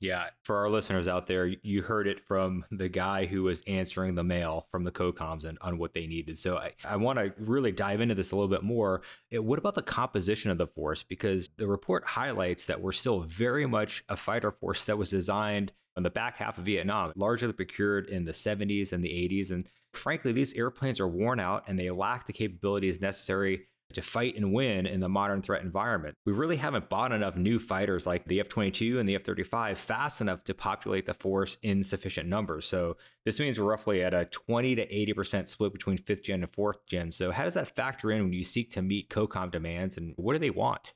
Yeah, 0.00 0.30
for 0.44 0.56
our 0.56 0.70
listeners 0.70 1.06
out 1.06 1.26
there, 1.26 1.46
you 1.46 1.82
heard 1.82 2.06
it 2.06 2.26
from 2.26 2.64
the 2.70 2.88
guy 2.88 3.26
who 3.26 3.42
was 3.42 3.60
answering 3.66 4.14
the 4.14 4.24
mail 4.24 4.66
from 4.70 4.84
the 4.84 4.90
COCOMs 4.90 5.44
and 5.44 5.58
on 5.60 5.76
what 5.76 5.92
they 5.92 6.06
needed. 6.06 6.38
So 6.38 6.56
I, 6.56 6.72
I 6.88 6.96
want 6.96 7.18
to 7.18 7.34
really 7.36 7.70
dive 7.70 8.00
into 8.00 8.14
this 8.14 8.32
a 8.32 8.36
little 8.36 8.48
bit 8.48 8.62
more. 8.62 9.02
It, 9.30 9.44
what 9.44 9.58
about 9.58 9.74
the 9.74 9.82
composition 9.82 10.50
of 10.50 10.56
the 10.56 10.66
force? 10.66 11.02
Because 11.02 11.50
the 11.58 11.68
report 11.68 12.06
highlights 12.06 12.66
that 12.66 12.80
we're 12.80 12.92
still 12.92 13.20
very 13.20 13.66
much 13.66 14.02
a 14.08 14.16
fighter 14.16 14.50
force 14.50 14.86
that 14.86 14.96
was 14.96 15.10
designed 15.10 15.70
in 15.98 16.02
the 16.02 16.10
back 16.10 16.38
half 16.38 16.56
of 16.56 16.64
Vietnam, 16.64 17.12
largely 17.14 17.52
procured 17.52 18.08
in 18.08 18.24
the 18.24 18.32
70s 18.32 18.94
and 18.94 19.04
the 19.04 19.08
80s. 19.08 19.50
And 19.50 19.66
frankly, 19.92 20.32
these 20.32 20.54
airplanes 20.54 20.98
are 20.98 21.08
worn 21.08 21.40
out 21.40 21.64
and 21.66 21.78
they 21.78 21.90
lack 21.90 22.26
the 22.26 22.32
capabilities 22.32 23.02
necessary 23.02 23.66
to 23.94 24.02
fight 24.02 24.36
and 24.36 24.52
win 24.52 24.86
in 24.86 25.00
the 25.00 25.08
modern 25.08 25.42
threat 25.42 25.62
environment. 25.62 26.16
We 26.24 26.32
really 26.32 26.56
haven't 26.56 26.88
bought 26.88 27.12
enough 27.12 27.36
new 27.36 27.58
fighters 27.58 28.06
like 28.06 28.24
the 28.26 28.40
F 28.40 28.48
22 28.48 28.98
and 28.98 29.08
the 29.08 29.14
F 29.14 29.24
35 29.24 29.78
fast 29.78 30.20
enough 30.20 30.44
to 30.44 30.54
populate 30.54 31.06
the 31.06 31.14
force 31.14 31.56
in 31.62 31.82
sufficient 31.82 32.28
numbers. 32.28 32.66
So 32.66 32.96
this 33.24 33.40
means 33.40 33.58
we're 33.58 33.66
roughly 33.66 34.02
at 34.02 34.14
a 34.14 34.24
20 34.26 34.76
to 34.76 34.86
80% 34.86 35.48
split 35.48 35.72
between 35.72 35.98
fifth 35.98 36.24
gen 36.24 36.42
and 36.42 36.52
fourth 36.52 36.86
gen. 36.86 37.10
So 37.10 37.30
how 37.30 37.44
does 37.44 37.54
that 37.54 37.74
factor 37.74 38.10
in 38.10 38.24
when 38.24 38.32
you 38.32 38.44
seek 38.44 38.70
to 38.70 38.82
meet 38.82 39.10
COCOM 39.10 39.50
demands 39.50 39.96
and 39.96 40.14
what 40.16 40.32
do 40.32 40.38
they 40.38 40.50
want? 40.50 40.92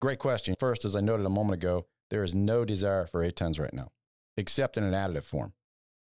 Great 0.00 0.18
question. 0.18 0.54
First, 0.58 0.84
as 0.84 0.94
I 0.94 1.00
noted 1.00 1.26
a 1.26 1.30
moment 1.30 1.60
ago, 1.62 1.86
there 2.10 2.22
is 2.22 2.34
no 2.34 2.64
desire 2.64 3.06
for 3.06 3.22
A-10s 3.22 3.58
right 3.58 3.74
now, 3.74 3.88
except 4.36 4.76
in 4.76 4.84
an 4.84 4.94
additive 4.94 5.24
form. 5.24 5.52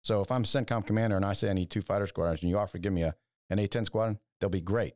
So 0.04 0.20
if 0.20 0.30
I'm 0.30 0.44
CENTCOM 0.44 0.86
commander 0.86 1.16
and 1.16 1.24
I 1.24 1.32
say 1.32 1.50
I 1.50 1.54
need 1.54 1.70
two 1.70 1.82
fighter 1.82 2.06
squadrons 2.06 2.42
and 2.42 2.50
you 2.50 2.58
offer 2.58 2.74
to 2.74 2.78
give 2.78 2.92
me 2.92 3.02
a, 3.02 3.14
an 3.50 3.58
A-10 3.58 3.86
squadron, 3.86 4.18
they'll 4.40 4.50
be 4.50 4.60
great 4.60 4.94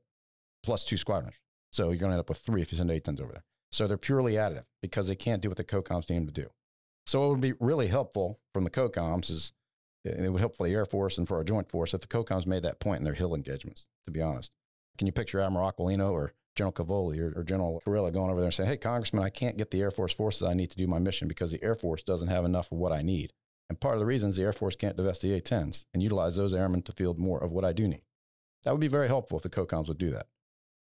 plus 0.62 0.84
two 0.84 0.96
squadrons. 0.96 1.36
So 1.72 1.84
you're 1.84 1.98
going 1.98 2.10
to 2.10 2.14
end 2.14 2.20
up 2.20 2.28
with 2.28 2.38
three 2.38 2.62
if 2.62 2.70
you 2.70 2.78
send 2.78 2.90
A-10s 2.90 3.20
over 3.20 3.32
there. 3.32 3.44
So 3.70 3.86
they're 3.86 3.96
purely 3.96 4.34
additive 4.34 4.64
because 4.82 5.08
they 5.08 5.16
can't 5.16 5.42
do 5.42 5.48
what 5.48 5.56
the 5.56 5.64
COCOMs 5.64 6.10
need 6.10 6.18
them 6.18 6.26
to 6.26 6.32
do. 6.32 6.50
So 7.06 7.24
it 7.26 7.30
would 7.30 7.40
be 7.40 7.54
really 7.58 7.88
helpful 7.88 8.38
from 8.52 8.64
the 8.64 8.70
COCOMs 8.70 9.30
is 9.30 9.52
it 10.04 10.30
would 10.30 10.40
help 10.40 10.56
for 10.56 10.66
the 10.66 10.74
Air 10.74 10.84
Force 10.84 11.16
and 11.16 11.26
for 11.26 11.36
our 11.36 11.44
joint 11.44 11.70
force 11.70 11.94
if 11.94 12.00
the 12.00 12.06
COCOMs 12.06 12.46
made 12.46 12.62
that 12.64 12.80
point 12.80 12.98
in 12.98 13.04
their 13.04 13.14
Hill 13.14 13.34
engagements, 13.34 13.86
to 14.06 14.12
be 14.12 14.20
honest. 14.20 14.52
Can 14.98 15.06
you 15.06 15.12
picture 15.12 15.40
Admiral 15.40 15.70
Aquilino 15.70 16.12
or 16.12 16.34
General 16.54 16.72
Cavoli 16.72 17.18
or, 17.18 17.38
or 17.38 17.44
General 17.44 17.80
Kurilla 17.86 18.12
going 18.12 18.30
over 18.30 18.40
there 18.40 18.48
and 18.48 18.54
saying, 18.54 18.68
Hey, 18.68 18.76
Congressman, 18.76 19.22
I 19.22 19.30
can't 19.30 19.56
get 19.56 19.70
the 19.70 19.80
Air 19.80 19.90
Force 19.90 20.12
forces 20.12 20.42
I 20.42 20.54
need 20.54 20.70
to 20.70 20.76
do 20.76 20.86
my 20.86 20.98
mission 20.98 21.28
because 21.28 21.50
the 21.50 21.62
Air 21.62 21.74
Force 21.74 22.02
doesn't 22.02 22.28
have 22.28 22.44
enough 22.44 22.70
of 22.72 22.78
what 22.78 22.92
I 22.92 23.02
need. 23.02 23.32
And 23.68 23.80
part 23.80 23.94
of 23.94 24.00
the 24.00 24.06
reason 24.06 24.30
is 24.30 24.36
the 24.36 24.42
Air 24.42 24.52
Force 24.52 24.76
can't 24.76 24.96
divest 24.96 25.22
the 25.22 25.32
A 25.34 25.40
10s 25.40 25.86
and 25.94 26.02
utilize 26.02 26.36
those 26.36 26.52
airmen 26.52 26.82
to 26.82 26.92
field 26.92 27.18
more 27.18 27.42
of 27.42 27.52
what 27.52 27.64
I 27.64 27.72
do 27.72 27.88
need. 27.88 28.02
That 28.64 28.72
would 28.72 28.80
be 28.80 28.88
very 28.88 29.08
helpful 29.08 29.38
if 29.38 29.42
the 29.42 29.48
COCOMs 29.48 29.88
would 29.88 29.98
do 29.98 30.10
that. 30.10 30.26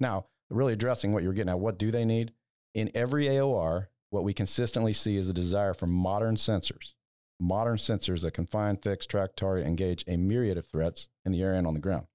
Now, 0.03 0.27
really 0.51 0.73
addressing 0.73 1.13
what 1.13 1.23
you're 1.23 1.33
getting 1.33 1.51
at, 1.51 1.61
what 1.61 1.79
do 1.79 1.91
they 1.91 2.05
need? 2.05 2.33
In 2.75 2.91
every 2.95 3.27
AOR, 3.27 3.87
what 4.11 4.25
we 4.25 4.35
consistently 4.35 4.93
see 4.93 5.17
is 5.17 5.29
a 5.29 5.33
desire 5.33 5.73
for 5.73 5.87
modern 5.87 6.37
sensors, 6.37 6.95
modern 7.41 7.79
sensors 7.79 8.23
that 8.23 8.35
can 8.35 8.47
find, 8.47 8.83
fix, 8.83 9.07
track, 9.07 9.37
target, 9.37 9.67
engage 9.67 10.05
a 10.07 10.17
myriad 10.17 10.59
of 10.59 10.67
threats 10.67 11.09
in 11.25 11.33
the 11.33 11.43
air 11.43 11.55
and 11.55 11.67
on 11.67 11.75
the 11.75 11.81
ground. 11.81 12.07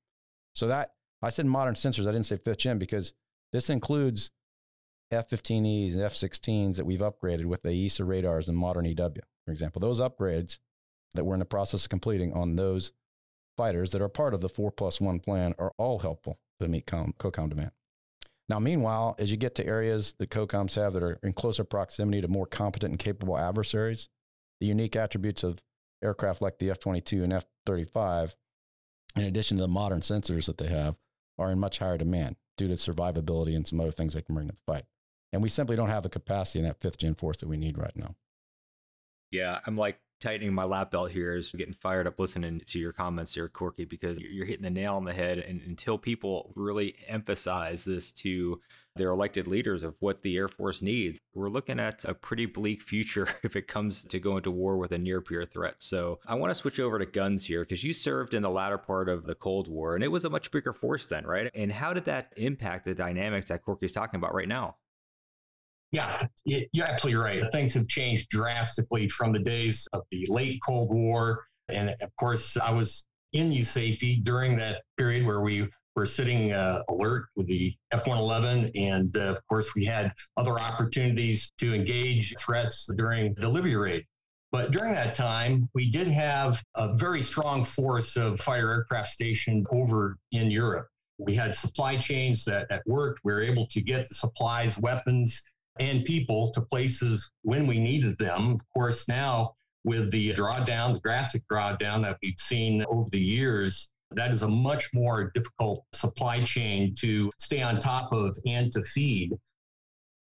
So 0.54 0.68
that 0.68 0.92
I 1.22 1.30
said 1.30 1.46
modern 1.46 1.76
sensors, 1.76 2.08
I 2.08 2.12
didn't 2.12 2.26
say 2.26 2.38
fifth 2.38 2.60
gen 2.60 2.78
because 2.78 3.14
this 3.54 3.70
includes 3.70 4.32
F 5.10 5.30
15Es 5.30 5.94
and 5.94 6.02
F 6.02 6.14
16s 6.14 6.76
that 6.76 6.86
we've 6.86 7.00
upgraded 7.00 7.46
with 7.46 7.64
the 7.64 7.70
AESA 7.70 8.06
radars 8.06 8.50
and 8.50 8.58
modern 8.58 8.86
EW, 8.86 9.22
for 9.46 9.52
example. 9.52 9.80
Those 9.80 10.02
upgrades 10.02 10.60
that 11.14 11.24
we're 11.24 11.36
in 11.36 11.40
the 11.40 11.46
process 11.46 11.86
of 11.86 11.90
completing 11.90 12.34
on 12.34 12.58
those 12.58 12.92
fighters 13.56 13.92
that 13.92 14.02
are 14.02 14.10
part 14.10 14.34
of 14.34 14.42
the 14.42 14.50
four 14.50 14.72
plus 14.72 15.00
one 15.00 15.20
plan 15.20 15.56
are 15.58 15.72
all 15.78 16.00
helpful 16.00 16.40
to 16.60 16.68
meet 16.68 16.86
com- 16.86 17.14
COCOM 17.18 17.50
demand. 17.50 17.72
Now, 18.50 18.60
meanwhile, 18.60 19.16
as 19.20 19.30
you 19.30 19.38
get 19.38 19.56
to 19.56 19.66
areas 19.66 20.14
that 20.20 20.30
COCOMs 20.30 20.76
have 20.76 20.94
that 20.94 21.04
are 21.04 21.20
in 21.22 21.34
closer 21.34 21.64
proximity 21.64 22.22
to 22.22 22.28
more 22.28 22.46
competent 22.46 22.92
and 22.92 23.00
capable 23.00 23.38
adversaries, 23.38 24.08
the 24.60 24.68
unique 24.68 24.96
attributes 24.96 25.44
of 25.44 25.62
aircraft 26.04 26.42
like 26.42 26.58
the 26.60 26.70
F 26.72 26.80
22 26.80 27.24
and 27.24 27.34
F 27.34 27.46
35, 27.66 28.36
in 29.16 29.26
addition 29.26 29.58
to 29.58 29.62
the 29.62 29.68
modern 29.68 30.00
sensors 30.00 30.46
that 30.46 30.58
they 30.58 30.68
have, 30.68 30.96
are 31.38 31.52
in 31.52 31.60
much 31.60 31.80
higher 31.80 31.98
demand 31.98 32.38
due 32.58 32.68
to 32.68 32.76
survivability 32.76 33.56
and 33.56 33.68
some 33.68 33.80
other 33.80 33.92
things 33.92 34.14
they 34.14 34.22
can 34.22 34.36
bring 34.36 34.48
to 34.48 34.54
the 34.54 34.74
fight. 34.74 34.86
And 35.34 35.44
we 35.44 35.50
simply 35.50 35.76
don't 35.76 35.90
have 35.90 36.04
the 36.04 36.10
capacity 36.10 36.60
in 36.60 36.66
that 36.66 36.80
fifth 36.82 36.98
gen 36.98 37.16
force 37.16 37.38
that 37.38 37.50
we 37.50 37.58
need 37.58 37.78
right 37.78 37.96
now. 37.96 38.16
Yeah, 39.32 39.60
I'm 39.66 39.76
like 39.76 40.00
tightening 40.20 40.54
my 40.54 40.64
lap 40.64 40.92
belt 40.92 41.12
here 41.12 41.36
is 41.36 41.52
getting 41.52 41.74
fired 41.74 42.08
up 42.08 42.20
listening 42.20 42.62
to 42.66 42.80
your 42.80 42.92
comments 42.92 43.34
here, 43.34 43.50
Corky, 43.50 43.86
because 43.86 44.20
you're 44.20 44.46
hitting 44.46 44.64
the 44.64 44.70
nail 44.70 44.96
on 44.96 45.06
the 45.06 45.14
head. 45.14 45.40
And 45.40 45.62
until 45.62 45.98
people 45.98 46.54
really 46.56 46.96
emphasize 47.08 47.84
this 47.84 48.12
to 48.14 48.60
their 48.96 49.10
elected 49.12 49.48
leaders 49.48 49.84
of 49.84 49.96
what 50.00 50.24
the 50.24 50.36
Air 50.38 50.48
Force 50.48 50.82
needs, 50.82 51.20
we're 51.34 51.50
looking 51.50 51.80
at 51.80 52.04
a 52.04 52.14
pretty 52.14 52.48
bleak 52.48 52.82
future 52.82 53.28
if 53.44 53.56
it 53.56 53.68
comes 53.68 54.06
to 54.06 54.20
going 54.20 54.44
to 54.44 54.52
war 54.52 54.78
with 54.78 54.92
a 54.92 54.98
near 54.98 55.22
peer 55.22 55.46
threat. 55.46 55.76
So 55.80 56.20
I 56.28 56.36
want 56.36 56.52
to 56.52 56.56
switch 56.56 56.80
over 56.80 56.98
to 56.98 57.06
guns 57.06 57.46
here 57.46 57.62
because 57.62 57.84
you 57.84 57.94
served 57.94 58.34
in 58.34 58.44
the 58.44 58.50
latter 58.50 58.78
part 58.78 59.10
of 59.10 59.26
the 59.26 59.36
Cold 59.36 59.68
War 59.68 59.96
and 59.96 60.04
it 60.04 60.12
was 60.12 60.26
a 60.26 60.30
much 60.30 60.52
bigger 60.52 60.74
force 60.74 61.06
then, 61.06 61.26
right? 61.26 61.52
And 61.54 61.72
how 61.72 61.94
did 61.94 62.06
that 62.06 62.34
impact 62.38 62.86
the 62.86 62.96
dynamics 62.96 63.50
that 63.50 63.64
Corky's 63.64 63.94
talking 63.94 64.18
about 64.18 64.34
right 64.34 64.48
now? 64.48 64.76
Yeah, 65.92 66.22
you're 66.44 66.86
absolutely 66.86 67.22
right. 67.22 67.44
Things 67.52 67.74
have 67.76 67.88
changed 67.88 68.30
drastically 68.30 69.08
from 69.08 69.32
the 69.32 69.40
days 69.40 69.88
of 69.94 70.04
the 70.12 70.26
late 70.30 70.60
Cold 70.66 70.90
War. 70.94 71.46
And 71.70 71.90
of 71.90 72.16
course, 72.20 72.58
I 72.58 72.72
was 72.72 73.08
in 73.34 73.52
USAFE 73.52 74.24
during 74.24 74.58
that 74.58 74.84
period 74.98 75.26
where 75.26 75.42
we 75.42 75.68
were 75.96 76.06
sitting 76.06 76.52
uh, 76.52 76.84
alert 76.90 77.28
with 77.36 77.48
the 77.48 77.74
F 77.92 78.06
111. 78.06 78.72
And 78.76 79.16
uh, 79.16 79.22
of 79.22 79.48
course, 79.48 79.74
we 79.76 79.86
had 79.86 80.12
other 80.36 80.60
opportunities 80.60 81.52
to 81.60 81.74
engage 81.74 82.34
threats 82.38 82.90
during 82.98 83.34
the 83.36 83.50
Libya 83.50 83.80
raid. 83.80 84.06
But 84.52 84.72
during 84.72 84.94
that 84.94 85.14
time, 85.14 85.70
we 85.74 85.90
did 85.90 86.08
have 86.08 86.64
a 86.76 86.96
very 86.96 87.22
strong 87.22 87.64
force 87.64 88.16
of 88.16 88.40
fighter 88.40 88.72
aircraft 88.72 89.10
stationed 89.10 89.68
over 89.72 90.18
in 90.32 90.52
Europe. 90.52 90.88
We 91.18 91.34
had 91.34 91.56
supply 91.56 91.98
chains 91.98 92.46
that, 92.46 92.70
that 92.70 92.84
worked. 92.86 93.22
We 93.24 93.34
were 93.34 93.42
able 93.42 93.68
to 93.68 93.82
get 93.82 94.08
the 94.08 94.16
supplies, 94.16 94.80
weapons, 94.80 95.42
and 95.80 96.06
people 96.06 96.52
to 96.52 96.62
places 96.62 97.30
when 97.44 97.68
we 97.68 97.80
needed 97.80 98.18
them. 98.18 98.54
Of 98.54 98.62
course, 98.74 99.08
now 99.08 99.54
with 99.84 100.12
the 100.12 100.34
drawdown, 100.34 100.94
the 100.94 101.00
drastic 101.00 101.44
drawdown 101.52 102.04
that 102.04 102.18
we've 102.22 102.40
seen 102.40 102.86
over 102.90 103.10
the 103.10 103.22
years, 103.22 103.92
that 104.12 104.32
is 104.32 104.42
a 104.42 104.48
much 104.48 104.94
more 104.94 105.32
difficult 105.34 105.84
supply 105.94 106.44
chain 106.44 106.94
to 107.00 107.32
stay 107.38 107.62
on 107.62 107.80
top 107.80 108.12
of 108.12 108.36
and 108.46 108.72
to 108.72 108.82
feed. 108.82 109.34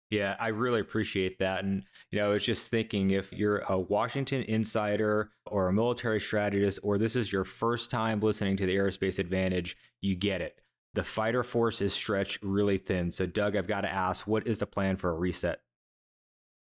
Yeah, 0.10 0.36
I 0.40 0.50
really 0.50 0.80
appreciate 0.80 1.40
that. 1.40 1.64
And, 1.64 1.84
you 2.12 2.20
know, 2.20 2.30
I 2.30 2.34
was 2.34 2.44
just 2.44 2.70
thinking 2.70 3.12
if 3.12 3.34
you're 3.34 3.64
a 3.70 3.80
Washington 3.80 4.44
insider 4.44 5.32
or 5.48 5.70
a 5.70 5.74
military 5.74 6.20
strategist, 6.20 6.80
or 6.84 7.00
this 7.00 7.16
is 7.16 7.32
your 7.32 7.44
first 7.44 7.90
time 7.90 8.20
listening 8.20 8.56
to 8.58 8.68
the 8.68 8.76
Aerospace 8.76 9.18
Advantage, 9.18 9.76
you 10.02 10.16
get 10.16 10.42
it 10.42 10.60
the 10.94 11.04
fighter 11.04 11.44
force 11.44 11.82
is 11.82 11.94
stretched 11.94 12.40
really 12.44 12.78
thin. 12.78 13.12
So, 13.12 13.26
Doug, 13.26 13.56
I've 13.56 13.68
got 13.68 13.82
to 13.82 13.92
ask, 13.92 14.28
what 14.28 14.48
is 14.48 14.60
the 14.60 14.68
plan 14.68 14.96
for 14.98 15.10
a 15.10 15.14
reset? 15.14 15.62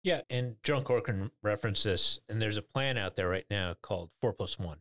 Yeah, 0.03 0.22
and 0.29 0.55
John 0.63 0.84
Corcoran 0.84 1.31
referenced 1.43 1.84
this, 1.84 2.19
and 2.29 2.41
there's 2.41 2.57
a 2.57 2.62
plan 2.62 2.98
out 2.98 3.15
there 3.15 3.29
right 3.29 3.46
now 3.50 3.75
called 3.81 4.12
Four 4.22 4.34
Plus 4.34 4.57
One, 4.57 4.77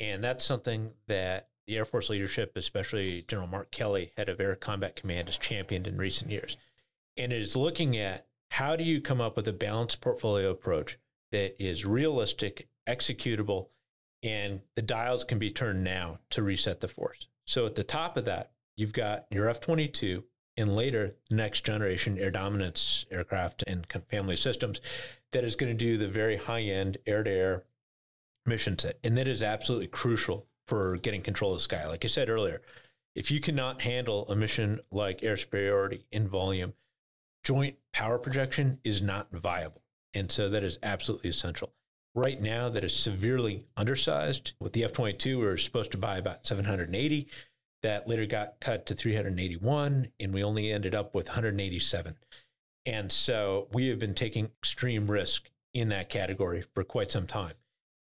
and 0.00 0.22
that's 0.24 0.44
something 0.44 0.92
that 1.06 1.48
the 1.66 1.76
Air 1.76 1.84
Force 1.84 2.08
leadership, 2.08 2.52
especially 2.56 3.22
General 3.28 3.46
Mark 3.46 3.70
Kelly, 3.70 4.12
head 4.16 4.28
of 4.28 4.40
Air 4.40 4.56
Combat 4.56 4.96
Command, 4.96 5.28
has 5.28 5.38
championed 5.38 5.86
in 5.86 5.96
recent 5.96 6.30
years, 6.30 6.56
and 7.16 7.32
it 7.32 7.40
is 7.40 7.56
looking 7.56 7.96
at 7.96 8.26
how 8.50 8.74
do 8.74 8.82
you 8.82 9.00
come 9.00 9.20
up 9.20 9.36
with 9.36 9.46
a 9.46 9.52
balanced 9.52 10.00
portfolio 10.00 10.50
approach 10.50 10.98
that 11.30 11.62
is 11.62 11.84
realistic, 11.84 12.68
executable, 12.88 13.68
and 14.22 14.62
the 14.74 14.82
dials 14.82 15.22
can 15.22 15.38
be 15.38 15.50
turned 15.50 15.84
now 15.84 16.18
to 16.30 16.42
reset 16.42 16.80
the 16.80 16.88
force. 16.88 17.28
So 17.46 17.66
at 17.66 17.74
the 17.74 17.84
top 17.84 18.16
of 18.16 18.24
that, 18.24 18.52
you've 18.78 18.92
got 18.92 19.26
your 19.30 19.48
F 19.48 19.60
22 19.60 20.24
and 20.56 20.74
later 20.74 21.16
next 21.30 21.64
generation 21.64 22.18
air 22.18 22.30
dominance 22.30 23.04
aircraft 23.10 23.64
and 23.66 23.86
family 24.10 24.36
systems 24.36 24.80
that 25.32 25.44
is 25.44 25.56
going 25.56 25.70
to 25.70 25.84
do 25.84 25.98
the 25.98 26.08
very 26.08 26.36
high 26.36 26.62
end 26.62 26.96
air 27.06 27.22
to 27.22 27.30
air 27.30 27.64
mission 28.46 28.78
set. 28.78 28.98
And 29.04 29.16
that 29.18 29.28
is 29.28 29.42
absolutely 29.42 29.88
crucial 29.88 30.46
for 30.66 30.96
getting 30.96 31.22
control 31.22 31.52
of 31.52 31.58
the 31.58 31.62
sky. 31.62 31.86
Like 31.86 32.04
I 32.04 32.08
said 32.08 32.28
earlier, 32.28 32.62
if 33.14 33.30
you 33.30 33.40
cannot 33.40 33.82
handle 33.82 34.28
a 34.28 34.36
mission 34.36 34.80
like 34.90 35.22
air 35.22 35.36
superiority 35.36 36.06
in 36.12 36.28
volume, 36.28 36.74
joint 37.42 37.76
power 37.92 38.18
projection 38.18 38.78
is 38.84 39.02
not 39.02 39.28
viable. 39.32 39.82
And 40.14 40.30
so 40.30 40.48
that 40.48 40.62
is 40.62 40.78
absolutely 40.82 41.30
essential. 41.30 41.72
Right 42.14 42.40
now, 42.40 42.68
that 42.68 42.84
is 42.84 42.96
severely 42.96 43.66
undersized. 43.76 44.52
With 44.58 44.72
the 44.72 44.84
F 44.84 44.92
22, 44.92 45.38
we 45.38 45.44
we're 45.44 45.56
supposed 45.56 45.92
to 45.92 45.98
buy 45.98 46.16
about 46.18 46.46
780 46.46 47.28
that 47.82 48.08
later 48.08 48.26
got 48.26 48.60
cut 48.60 48.86
to 48.86 48.94
381, 48.94 50.08
and 50.18 50.34
we 50.34 50.42
only 50.42 50.72
ended 50.72 50.94
up 50.94 51.14
with 51.14 51.28
187. 51.28 52.16
And 52.86 53.12
so 53.12 53.68
we 53.72 53.88
have 53.88 53.98
been 53.98 54.14
taking 54.14 54.46
extreme 54.60 55.10
risk 55.10 55.50
in 55.74 55.90
that 55.90 56.08
category 56.08 56.64
for 56.74 56.82
quite 56.84 57.10
some 57.10 57.26
time. 57.26 57.54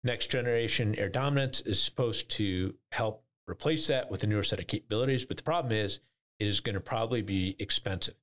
Next 0.02 0.26
generation 0.26 0.94
air 0.96 1.08
dominance 1.08 1.60
is 1.60 1.82
supposed 1.82 2.28
to 2.32 2.74
help 2.92 3.24
replace 3.48 3.86
that 3.86 4.10
with 4.10 4.22
a 4.22 4.26
newer 4.26 4.42
set 4.42 4.58
of 4.58 4.66
capabilities. 4.66 5.24
But 5.24 5.38
the 5.38 5.42
problem 5.42 5.72
is, 5.72 6.00
it 6.38 6.46
is 6.46 6.60
going 6.60 6.74
to 6.74 6.80
probably 6.80 7.22
be 7.22 7.56
expensive. 7.58 8.14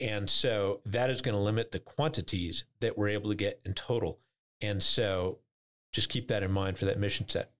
And 0.00 0.28
so 0.28 0.80
that 0.84 1.10
is 1.10 1.22
going 1.22 1.36
to 1.36 1.40
limit 1.40 1.70
the 1.70 1.78
quantities 1.78 2.64
that 2.80 2.98
we're 2.98 3.08
able 3.08 3.30
to 3.30 3.36
get 3.36 3.60
in 3.64 3.72
total. 3.72 4.18
And 4.60 4.82
so 4.82 5.38
just 5.92 6.08
keep 6.08 6.28
that 6.28 6.42
in 6.42 6.50
mind 6.50 6.76
for 6.76 6.86
that 6.86 6.98
mission 6.98 7.28
set. 7.28 7.52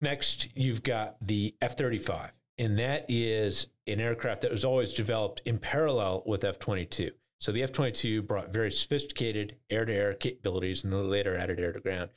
Next, 0.00 0.48
you've 0.54 0.82
got 0.82 1.16
the 1.20 1.54
F 1.60 1.76
35, 1.76 2.32
and 2.58 2.78
that 2.78 3.06
is 3.08 3.68
an 3.86 4.00
aircraft 4.00 4.42
that 4.42 4.50
was 4.50 4.64
always 4.64 4.92
developed 4.92 5.40
in 5.44 5.58
parallel 5.58 6.22
with 6.26 6.44
F 6.44 6.58
22. 6.58 7.12
So 7.40 7.52
the 7.52 7.62
F 7.62 7.72
22 7.72 8.22
brought 8.22 8.52
very 8.52 8.72
sophisticated 8.72 9.56
air 9.70 9.84
to 9.84 9.92
air 9.92 10.14
capabilities 10.14 10.84
and 10.84 10.92
then 10.92 11.10
later 11.10 11.36
added 11.36 11.60
air 11.60 11.72
to 11.72 11.80
ground. 11.80 12.10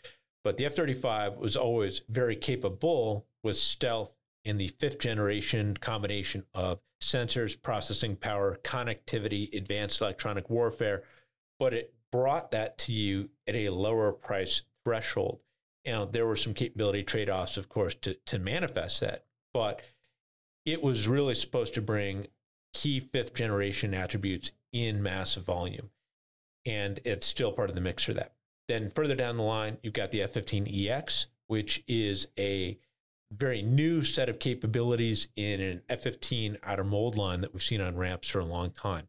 But 0.43 0.57
the 0.57 0.65
F 0.65 0.75
35 0.75 1.37
was 1.37 1.55
always 1.55 2.01
very 2.09 2.35
capable 2.35 3.25
with 3.43 3.57
stealth 3.57 4.15
in 4.45 4.57
the 4.57 4.69
fifth 4.69 4.99
generation 4.99 5.77
combination 5.77 6.45
of 6.53 6.79
sensors, 7.01 7.61
processing 7.61 8.15
power, 8.15 8.59
connectivity, 8.63 9.53
advanced 9.55 10.01
electronic 10.01 10.49
warfare. 10.49 11.03
But 11.59 11.73
it 11.73 11.93
brought 12.11 12.51
that 12.51 12.77
to 12.79 12.93
you 12.93 13.29
at 13.47 13.55
a 13.55 13.69
lower 13.69 14.11
price 14.11 14.63
threshold. 14.83 15.39
You 15.89 15.95
know, 15.95 16.05
there 16.05 16.27
were 16.27 16.35
some 16.35 16.53
capability 16.53 17.01
trade 17.01 17.31
offs, 17.31 17.57
of 17.57 17.67
course, 17.67 17.95
to, 18.03 18.13
to 18.13 18.37
manifest 18.37 18.99
that. 18.99 19.25
But 19.55 19.81
it 20.63 20.83
was 20.83 21.07
really 21.07 21.33
supposed 21.33 21.73
to 21.73 21.81
bring 21.81 22.27
key 22.75 22.99
fifth 22.99 23.33
generation 23.33 23.95
attributes 23.95 24.51
in 24.71 25.01
massive 25.01 25.45
volume. 25.45 25.89
And 26.63 26.99
it's 27.05 27.25
still 27.25 27.51
part 27.51 27.69
of 27.69 27.75
the 27.75 27.81
mix 27.81 28.03
for 28.03 28.13
that. 28.13 28.33
Then 28.67 28.91
further 28.91 29.15
down 29.15 29.37
the 29.37 29.41
line, 29.41 29.79
you've 29.81 29.95
got 29.95 30.11
the 30.11 30.21
F 30.21 30.33
15EX, 30.33 31.25
which 31.47 31.83
is 31.87 32.27
a 32.37 32.77
very 33.31 33.63
new 33.63 34.03
set 34.03 34.29
of 34.29 34.37
capabilities 34.37 35.27
in 35.35 35.59
an 35.59 35.81
F 35.89 36.03
15 36.03 36.59
outer 36.61 36.83
mold 36.83 37.17
line 37.17 37.41
that 37.41 37.51
we've 37.51 37.63
seen 37.63 37.81
on 37.81 37.97
ramps 37.97 38.27
for 38.27 38.37
a 38.37 38.45
long 38.45 38.69
time. 38.69 39.07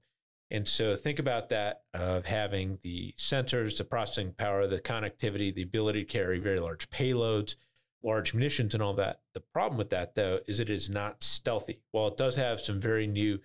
And 0.51 0.67
so 0.67 0.95
think 0.97 1.19
about 1.19 1.49
that 1.51 1.83
of 1.95 2.27
having 2.27 2.79
the 2.83 3.15
sensors, 3.17 3.79
the 3.79 3.85
processing 3.85 4.33
power, 4.33 4.67
the 4.67 4.81
connectivity, 4.81 5.55
the 5.55 5.63
ability 5.63 6.05
to 6.05 6.13
carry 6.13 6.41
very 6.41 6.59
large 6.59 6.91
payloads, 6.91 7.55
large 8.03 8.35
munitions, 8.35 8.75
and 8.75 8.83
all 8.83 8.95
that. 8.95 9.21
The 9.35 9.41
problem 9.41 9.79
with 9.79 9.91
that, 9.91 10.17
though, 10.17 10.41
is 10.47 10.59
it 10.59 10.69
is 10.69 10.91
not 10.91 11.23
stealthy. 11.23 11.83
While 11.93 12.09
it 12.09 12.17
does 12.17 12.37
have 12.37 12.61
some 12.61 12.81
very 12.81 13.07
new 13.07 13.39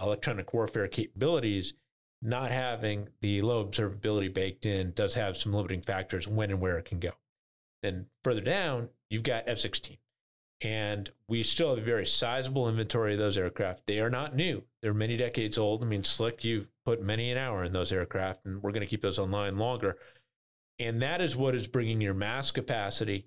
electronic 0.00 0.54
warfare 0.54 0.86
capabilities, 0.86 1.74
not 2.22 2.52
having 2.52 3.08
the 3.20 3.42
low 3.42 3.66
observability 3.66 4.32
baked 4.32 4.64
in 4.64 4.92
does 4.92 5.14
have 5.14 5.36
some 5.36 5.52
limiting 5.52 5.82
factors 5.82 6.28
when 6.28 6.50
and 6.50 6.60
where 6.60 6.78
it 6.78 6.84
can 6.84 7.00
go. 7.00 7.10
Then 7.82 8.06
further 8.22 8.40
down, 8.40 8.90
you've 9.10 9.24
got 9.24 9.48
F 9.48 9.58
16. 9.58 9.96
And 10.62 11.10
we 11.26 11.42
still 11.42 11.70
have 11.70 11.78
a 11.78 11.84
very 11.84 12.06
sizable 12.06 12.68
inventory 12.68 13.14
of 13.14 13.18
those 13.18 13.36
aircraft. 13.36 13.86
They 13.86 13.98
are 13.98 14.10
not 14.10 14.36
new. 14.36 14.62
They're 14.80 14.94
many 14.94 15.16
decades 15.16 15.58
old. 15.58 15.82
I 15.82 15.86
mean, 15.86 16.04
Slick, 16.04 16.44
you 16.44 16.68
put 16.84 17.02
many 17.02 17.32
an 17.32 17.38
hour 17.38 17.64
in 17.64 17.72
those 17.72 17.90
aircraft, 17.90 18.46
and 18.46 18.62
we're 18.62 18.70
going 18.70 18.82
to 18.82 18.86
keep 18.86 19.02
those 19.02 19.18
online 19.18 19.58
longer. 19.58 19.98
And 20.78 21.02
that 21.02 21.20
is 21.20 21.36
what 21.36 21.56
is 21.56 21.66
bringing 21.66 22.00
your 22.00 22.14
mass 22.14 22.52
capacity 22.52 23.26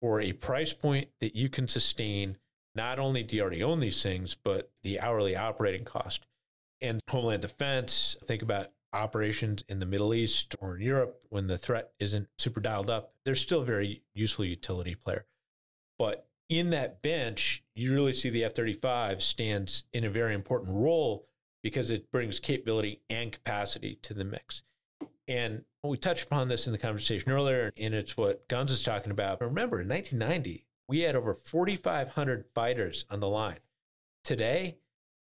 for 0.00 0.20
a 0.20 0.32
price 0.32 0.72
point 0.72 1.08
that 1.20 1.34
you 1.34 1.48
can 1.48 1.66
sustain. 1.66 2.38
Not 2.74 3.00
only 3.00 3.24
do 3.24 3.36
you 3.36 3.42
already 3.42 3.62
own 3.62 3.80
these 3.80 4.02
things, 4.02 4.36
but 4.36 4.70
the 4.84 5.00
hourly 5.00 5.34
operating 5.34 5.84
cost. 5.84 6.26
And 6.80 7.00
Homeland 7.08 7.42
Defense, 7.42 8.16
think 8.24 8.42
about 8.42 8.68
operations 8.92 9.64
in 9.68 9.78
the 9.80 9.86
Middle 9.86 10.14
East 10.14 10.54
or 10.60 10.76
in 10.76 10.82
Europe 10.82 11.20
when 11.28 11.48
the 11.48 11.58
threat 11.58 11.90
isn't 11.98 12.28
super 12.38 12.60
dialed 12.60 12.90
up. 12.90 13.14
They're 13.24 13.34
still 13.34 13.62
a 13.62 13.64
very 13.64 14.02
useful 14.14 14.44
utility 14.44 14.94
player. 14.94 15.26
But 15.98 16.26
in 16.58 16.68
that 16.70 17.00
bench, 17.00 17.64
you 17.74 17.94
really 17.94 18.12
see 18.12 18.28
the 18.28 18.44
F 18.44 18.54
35 18.54 19.22
stands 19.22 19.84
in 19.92 20.04
a 20.04 20.10
very 20.10 20.34
important 20.34 20.76
role 20.76 21.26
because 21.62 21.90
it 21.90 22.10
brings 22.10 22.40
capability 22.40 23.00
and 23.08 23.32
capacity 23.32 23.98
to 24.02 24.12
the 24.12 24.24
mix. 24.24 24.62
And 25.26 25.64
we 25.82 25.96
touched 25.96 26.24
upon 26.24 26.48
this 26.48 26.66
in 26.66 26.72
the 26.72 26.78
conversation 26.78 27.32
earlier, 27.32 27.72
and 27.78 27.94
it's 27.94 28.18
what 28.18 28.48
Guns 28.48 28.70
is 28.70 28.82
talking 28.82 29.12
about. 29.12 29.38
But 29.38 29.46
remember, 29.46 29.80
in 29.80 29.88
1990, 29.88 30.66
we 30.88 31.00
had 31.00 31.16
over 31.16 31.32
4,500 31.32 32.44
fighters 32.54 33.06
on 33.08 33.20
the 33.20 33.28
line. 33.28 33.60
Today, 34.22 34.76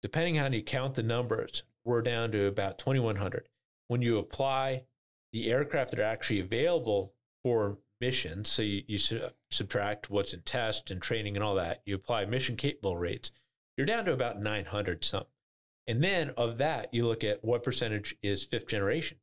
depending 0.01 0.39
on 0.39 0.51
how 0.51 0.58
you 0.58 0.63
count 0.63 0.96
the 0.96 1.03
numbers, 1.03 1.62
we're 1.86 2.01
down 2.01 2.32
to 2.32 2.48
about 2.48 2.79
2,100. 2.79 3.50
When 3.88 4.01
you 4.01 4.17
apply 4.17 4.86
the 5.32 5.51
aircraft 5.51 5.91
that 5.91 6.00
are 6.00 6.03
actually 6.03 6.39
available 6.39 7.13
for 7.43 7.77
missions. 8.03 8.50
So 8.50 8.62
you, 8.62 8.83
you 8.86 8.98
su- 8.98 9.29
subtract 9.50 10.10
what's 10.10 10.33
in 10.33 10.41
test 10.41 10.91
and 10.91 11.01
training 11.01 11.38
and 11.38 11.43
all 11.43 11.55
that. 11.55 11.81
You 11.86 11.95
apply 11.95 12.25
mission 12.25 12.57
capable 12.57 12.98
rates. 12.98 13.31
You're 13.77 13.86
down 13.86 14.03
to 14.05 14.13
about 14.13 14.41
900 14.41 15.05
something. 15.05 15.27
And 15.88 16.03
then 16.03 16.31
of 16.31 16.57
that, 16.57 16.93
you 16.93 17.07
look 17.07 17.24
at 17.24 17.43
what 17.45 17.63
percentage 17.63 18.15
is 18.22 18.43
fifth 18.43 18.67
generation. 18.67 19.17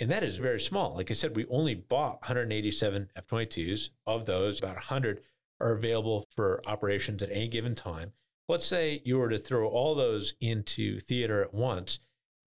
And 0.00 0.10
that 0.10 0.24
is 0.24 0.38
very 0.38 0.60
small. 0.60 0.94
Like 0.94 1.10
I 1.10 1.14
said, 1.14 1.36
we 1.36 1.44
only 1.50 1.74
bought 1.74 2.22
187 2.22 3.10
F 3.14 3.26
22s. 3.26 3.90
Of 4.06 4.24
those, 4.24 4.58
about 4.58 4.76
100 4.76 5.20
are 5.60 5.72
available 5.72 6.26
for 6.34 6.62
operations 6.66 7.22
at 7.22 7.30
any 7.30 7.48
given 7.48 7.74
time. 7.74 8.12
Let's 8.48 8.66
say 8.66 9.02
you 9.04 9.18
were 9.18 9.28
to 9.28 9.38
throw 9.38 9.68
all 9.68 9.94
those 9.94 10.34
into 10.40 10.98
theater 10.98 11.42
at 11.42 11.52
once 11.52 12.00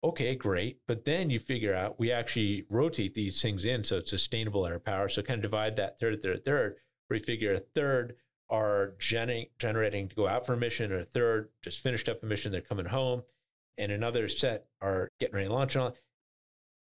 okay, 0.04 0.36
great. 0.36 0.80
But 0.88 1.06
then 1.06 1.30
you 1.30 1.40
figure 1.40 1.74
out 1.74 2.00
we 2.00 2.12
actually 2.12 2.66
rotate 2.70 3.14
these 3.14 3.42
things 3.42 3.66
in 3.66 3.84
so 3.84 3.98
it's 3.98 4.12
sustainable 4.12 4.68
air 4.68 4.80
power. 4.80 5.10
So 5.10 5.22
kind 5.22 5.40
of 5.40 5.52
divide 5.52 5.76
that 5.78 6.00
third, 6.00 6.22
third, 6.22 6.46
third, 6.46 6.76
you 7.12 7.20
figure 7.20 7.54
a 7.54 7.60
third 7.60 8.16
are 8.50 8.94
gen- 9.00 9.48
generating 9.60 10.10
to 10.10 10.16
go 10.16 10.28
out 10.28 10.46
for 10.46 10.54
a 10.54 10.58
mission, 10.58 10.92
or 10.92 11.00
a 11.00 11.06
third 11.06 11.50
just 11.62 11.82
finished 11.82 12.10
up 12.10 12.22
a 12.24 12.26
mission, 12.26 12.52
they're 12.52 12.62
coming 12.62 12.88
home, 12.88 13.24
and 13.78 13.92
another 13.92 14.28
set 14.28 14.66
are 14.82 15.10
getting 15.20 15.36
ready 15.36 15.48
to 15.48 15.54
launch 15.54 15.76
all. 15.76 15.96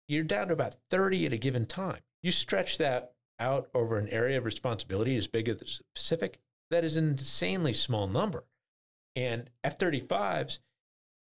You're 0.08 0.24
down 0.24 0.48
to 0.48 0.53
about 0.53 0.75
30 0.89 1.27
at 1.27 1.34
a 1.34 1.38
given 1.38 1.65
time. 1.65 2.01
You 2.22 2.32
stretch 2.32 2.77
that 2.77 3.13
out 3.39 3.70
over 3.74 3.98
an 3.98 4.10
area 4.10 4.38
of 4.38 4.46
responsibility 4.46 5.15
as 5.15 5.27
big 5.27 5.50
as 5.50 5.58
the 5.58 5.84
Pacific, 5.96 6.39
that 6.70 6.84
is 6.84 6.98
an 6.98 7.10
insanely 7.10 7.74
small 7.74 8.08
number. 8.08 8.46
And 9.15 9.50
F 9.63 9.77
35s, 9.77 10.60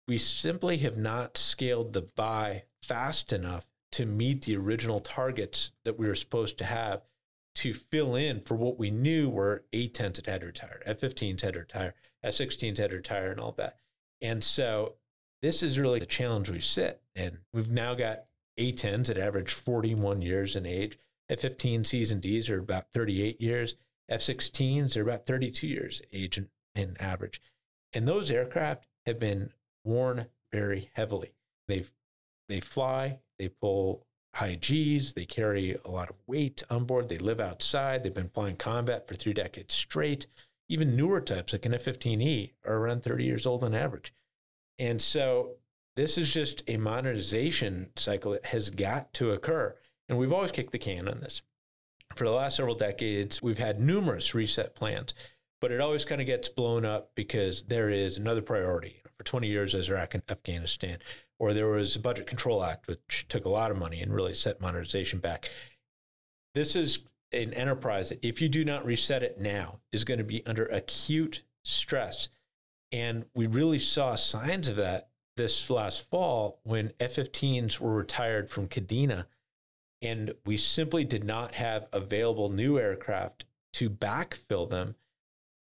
we 0.10 0.18
simply 0.18 0.80
have 0.80 0.98
not 0.98 1.38
scaled 1.38 1.94
the 1.94 2.01
buy 2.01 2.63
fast 2.82 3.32
enough 3.32 3.68
to 3.92 4.08
meet 4.08 4.42
the 4.42 4.58
original 4.58 5.00
targets 5.00 5.72
that 5.86 6.00
we 6.00 6.08
were 6.08 6.16
supposed 6.16 6.58
to 6.58 6.66
have 6.66 7.04
to 7.54 7.75
fill 7.75 8.15
in 8.15 8.41
for 8.41 8.56
what 8.56 8.80
we 8.80 8.89
knew 8.89 9.30
were 9.30 9.65
A10s 9.72 10.15
that 10.15 10.26
had 10.26 10.41
to 10.41 10.48
retire, 10.48 10.82
F15s 10.88 11.41
had 11.41 11.54
to 11.54 11.60
retire, 11.60 11.93
F16s 12.26 12.78
had 12.78 12.89
to 12.89 12.98
retire, 12.98 13.30
and 13.30 13.39
all 13.39 13.52
that. 13.52 13.78
And 14.19 14.43
so 14.43 14.95
this 15.43 15.62
is 15.62 15.78
really 15.78 16.00
the 16.00 16.08
challenge 16.08 16.50
we 16.50 16.60
sit. 16.60 17.02
And 17.15 17.38
we've 17.54 17.72
now 17.72 17.93
got 17.93 18.26
A10s 18.60 19.08
that 19.08 19.17
average 19.19 19.54
41 19.54 20.24
years 20.24 20.56
in 20.56 20.65
age. 20.65 20.98
F15 21.32 21.86
Cs 21.86 22.10
and 22.10 22.22
Ds 22.22 22.50
are 22.50 22.60
about 22.60 22.91
38 22.93 23.39
years. 23.39 23.76
F16s 24.10 24.98
are 24.98 25.04
about 25.04 25.28
32 25.28 25.67
years 25.67 26.02
age 26.12 26.39
in, 26.39 26.50
in 26.74 26.98
average. 27.00 27.41
And 27.93 28.08
those 28.08 28.32
aircraft 28.32 28.86
have 29.06 29.19
been 29.19 29.52
worn 29.89 30.28
very 30.52 30.89
heavily. 30.93 31.34
They 31.67 31.86
they 32.47 32.60
fly, 32.60 33.19
they 33.38 33.49
pull 33.49 34.06
high 34.34 34.56
G's, 34.56 35.13
they 35.13 35.25
carry 35.25 35.78
a 35.86 35.89
lot 35.89 36.10
of 36.10 36.15
weight 36.28 36.63
on 36.69 36.86
board, 36.86 37.10
they 37.10 37.17
live 37.17 37.39
outside, 37.39 38.04
they've 38.04 38.13
been 38.13 38.30
flying 38.30 38.56
combat 38.56 39.08
for 39.08 39.15
three 39.15 39.34
decades 39.34 39.75
straight. 39.75 40.28
Even 40.67 40.95
newer 40.95 41.19
types 41.19 41.54
like 41.54 41.65
an 41.65 41.73
F 41.73 41.86
15E 41.86 42.54
are 42.65 42.78
around 42.78 43.04
30 43.04 43.23
years 43.23 43.45
old 43.45 43.63
on 43.63 43.73
average. 43.73 44.13
And 44.78 45.02
so 45.02 45.56
this 45.95 46.17
is 46.17 46.32
just 46.32 46.63
a 46.67 46.78
modernization 46.78 47.89
cycle 47.95 48.32
that 48.34 48.47
has 48.47 48.69
got 48.69 49.13
to 49.15 49.32
occur. 49.32 49.75
And 50.08 50.17
we've 50.17 50.34
always 50.34 50.52
kicked 50.52 50.71
the 50.71 50.80
can 50.80 51.08
on 51.08 51.21
this. 51.21 51.41
For 52.15 52.23
the 52.23 52.32
last 52.32 52.56
several 52.56 52.75
decades, 52.75 53.41
we've 53.41 53.58
had 53.60 53.80
numerous 53.80 54.34
reset 54.34 54.75
plans, 54.75 55.13
but 55.60 55.71
it 55.71 55.82
always 55.82 56.06
kind 56.06 56.21
of 56.21 56.28
gets 56.28 56.49
blown 56.49 56.86
up 56.86 57.12
because 57.15 57.63
there 57.63 57.89
is 57.89 58.17
another 58.17 58.41
priority 58.41 59.02
for 59.19 59.25
20 59.25 59.47
years 59.47 59.75
as 59.75 59.89
Iraq 59.89 60.15
and 60.15 60.23
Afghanistan. 60.29 60.97
Or 61.38 61.53
there 61.53 61.67
was 61.67 61.95
a 61.95 61.99
Budget 61.99 62.25
Control 62.25 62.63
Act, 62.63 62.88
which 62.88 63.25
took 63.27 63.45
a 63.45 63.49
lot 63.49 63.69
of 63.69 63.77
money 63.77 64.01
and 64.01 64.13
really 64.13 64.34
set 64.34 64.62
modernization 64.62 65.19
back. 65.19 65.49
This 66.55 66.75
is 66.75 66.99
an 67.32 67.53
enterprise 67.53 68.10
that, 68.10 68.25
if 68.25 68.41
you 68.41 68.49
do 68.49 68.63
not 68.63 68.86
reset 68.86 69.21
it 69.21 69.39
now, 69.39 69.79
is 69.91 70.05
going 70.05 70.17
to 70.17 70.23
be 70.23 70.45
under 70.45 70.65
acute 70.65 71.43
stress. 71.63 72.29
And 72.91 73.25
we 73.36 73.45
really 73.45 73.77
saw 73.77 74.15
signs 74.15 74.67
of 74.67 74.77
that 74.77 75.10
this 75.36 75.69
last 75.69 76.10
fall 76.10 76.60
when 76.63 76.93
F 76.99 77.15
15s 77.15 77.79
were 77.79 77.93
retired 77.93 78.49
from 78.49 78.67
Kadena. 78.67 79.25
And 80.01 80.34
we 80.45 80.55
simply 80.55 81.03
did 81.03 81.25
not 81.25 81.55
have 81.55 81.88
available 81.91 82.49
new 82.49 82.79
aircraft 82.79 83.43
to 83.73 83.89
backfill 83.89 84.69
them 84.69 84.95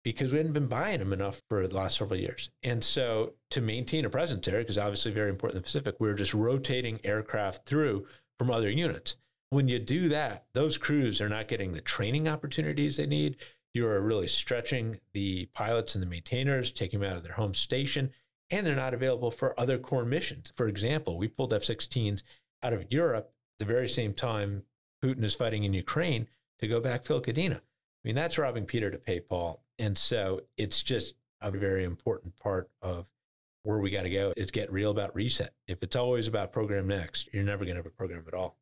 because 0.03 0.33
we 0.33 0.39
hadn't 0.39 0.53
been 0.53 0.67
buying 0.67 0.99
them 0.99 1.13
enough 1.13 1.43
for 1.49 1.67
the 1.67 1.75
last 1.75 1.99
several 1.99 2.19
years. 2.19 2.51
And 2.63 2.83
so 2.83 3.35
to 3.51 3.61
maintain 3.61 4.05
a 4.05 4.11
presence 4.11 4.47
there, 4.47 4.59
because 4.59 4.79
obviously 4.79 5.13
very 5.13 5.31
important 5.31 5.57
in 5.57 5.63
the 5.63 5.65
Pacific, 5.65 5.97
we 5.99 6.09
were 6.09 6.15
just 6.15 6.35
rotating 6.35 7.01
aircraft 7.05 7.67
through 7.67 8.07
from 8.39 8.51
other 8.51 8.71
units. 8.71 9.17
When 9.51 9.69
you 9.69 9.79
do 9.79 10.09
that, 10.09 10.47
those 10.55 10.79
crews 10.79 11.21
are 11.21 11.29
not 11.29 11.49
getting 11.49 11.73
the 11.73 11.81
training 11.81 12.27
opportunities 12.27 12.97
they 12.97 13.07
need. 13.07 13.37
You 13.75 13.87
are 13.87 14.01
really 14.01 14.29
stretching 14.29 14.99
the 15.13 15.47
pilots 15.53 15.95
and 15.95 16.03
the 16.03 16.09
maintainers, 16.09 16.73
taking 16.73 17.01
them 17.01 17.11
out 17.11 17.17
of 17.17 17.23
their 17.23 17.35
home 17.35 17.55
station, 17.55 18.11
and 18.51 18.67
they're 18.67 18.75
not 18.75 18.95
available 18.95 19.31
for 19.31 19.59
other 19.59 19.79
core 19.79 20.05
missions. 20.05 20.53
For 20.57 20.69
example, 20.69 21.17
we 21.17 21.29
pulled 21.29 21.53
F 21.53 21.63
16s 21.63 22.23
out 22.63 22.73
of 22.73 22.87
Europe 22.91 23.33
the 23.59 23.65
very 23.65 23.89
same 23.89 24.15
time 24.15 24.65
Putin 25.03 25.25
is 25.25 25.35
fighting 25.35 25.65
in 25.65 25.75
Ukraine 25.75 26.29
to 26.59 26.69
go 26.69 26.81
back 26.81 27.05
backfill 27.05 27.25
Kadena. 27.25 27.57
I 27.57 27.61
mean, 28.05 28.15
that's 28.15 28.39
robbing 28.39 28.67
Peter 28.67 28.91
to 28.91 28.99
pay 28.99 29.21
Paul. 29.21 29.62
And 29.83 29.99
so 29.99 30.43
it's 30.57 30.81
just 30.81 31.15
a 31.41 31.51
very 31.51 31.83
important 31.83 32.37
part 32.37 32.71
of 32.83 33.07
where 33.65 33.81
we 33.81 33.91
got 33.91 34.05
to 34.05 34.11
go 34.11 34.33
is 34.37 34.53
get 34.53 34.73
real 34.73 34.93
about 34.93 35.13
reset. 35.13 35.55
If 35.67 35.83
it's 35.83 35.97
always 35.97 36.29
about 36.29 36.53
program 36.53 36.87
next, 36.87 37.29
you're 37.35 37.43
never 37.43 37.65
going 37.65 37.75
to 37.75 37.81
have 37.81 37.87
a 37.87 37.91
program 37.91 38.23
at 38.29 38.33
all. 38.33 38.59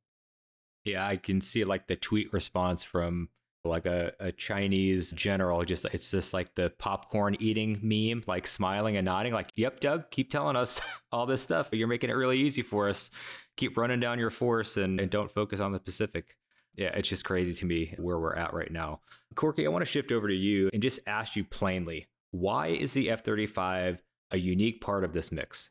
Yeah, 0.87 1.07
I 1.07 1.19
can 1.19 1.43
see 1.43 1.63
like 1.65 1.89
the 1.89 1.97
tweet 1.97 2.33
response 2.33 2.83
from 2.83 3.29
like 3.65 3.85
a, 3.85 4.15
a 4.19 4.33
Chinese 4.33 5.13
general. 5.13 5.63
Just 5.63 5.85
it's 5.93 6.11
just 6.11 6.33
like 6.33 6.55
the 6.55 6.71
popcorn 6.79 7.37
eating 7.39 7.79
meme, 7.83 8.25
like 8.27 8.47
smiling 8.47 8.97
and 8.97 9.05
nodding, 9.05 9.35
like, 9.35 9.53
"Yep, 9.57 9.81
Doug, 9.81 10.11
keep 10.11 10.31
telling 10.31 10.57
us 10.57 10.81
all 11.13 11.27
this 11.27 11.43
stuff. 11.43 11.69
but 11.69 11.79
You're 11.79 11.87
making 11.87 12.09
it 12.09 12.15
really 12.15 12.39
easy 12.39 12.63
for 12.63 12.89
us. 12.89 13.11
Keep 13.59 13.77
running 13.77 14.01
down 14.01 14.19
your 14.19 14.31
force 14.31 14.79
and, 14.79 14.99
and 14.99 15.11
don't 15.11 15.31
focus 15.31 15.61
on 15.61 15.73
the 15.73 15.81
Pacific." 15.81 16.39
Yeah, 16.77 16.89
it's 16.95 17.09
just 17.09 17.25
crazy 17.25 17.53
to 17.55 17.67
me 17.67 17.95
where 17.99 18.19
we're 18.19 18.37
at 18.37 18.55
right 18.55 18.71
now. 18.71 19.01
Corky, 19.35 19.67
I 19.67 19.71
want 19.71 19.83
to 19.83 19.91
shift 19.91 20.13
over 20.13 20.29
to 20.29 20.35
you 20.35 20.71
and 20.73 20.83
just 20.83 21.01
ask 21.07 21.37
you 21.37 21.45
plainly 21.45 22.07
why 22.31 22.69
is 22.69 22.93
the 22.93 23.11
F 23.11 23.25
35 23.25 24.03
a 24.31 24.39
unique 24.39 24.81
part 24.81 25.05
of 25.05 25.13
this 25.13 25.33
mix? 25.33 25.71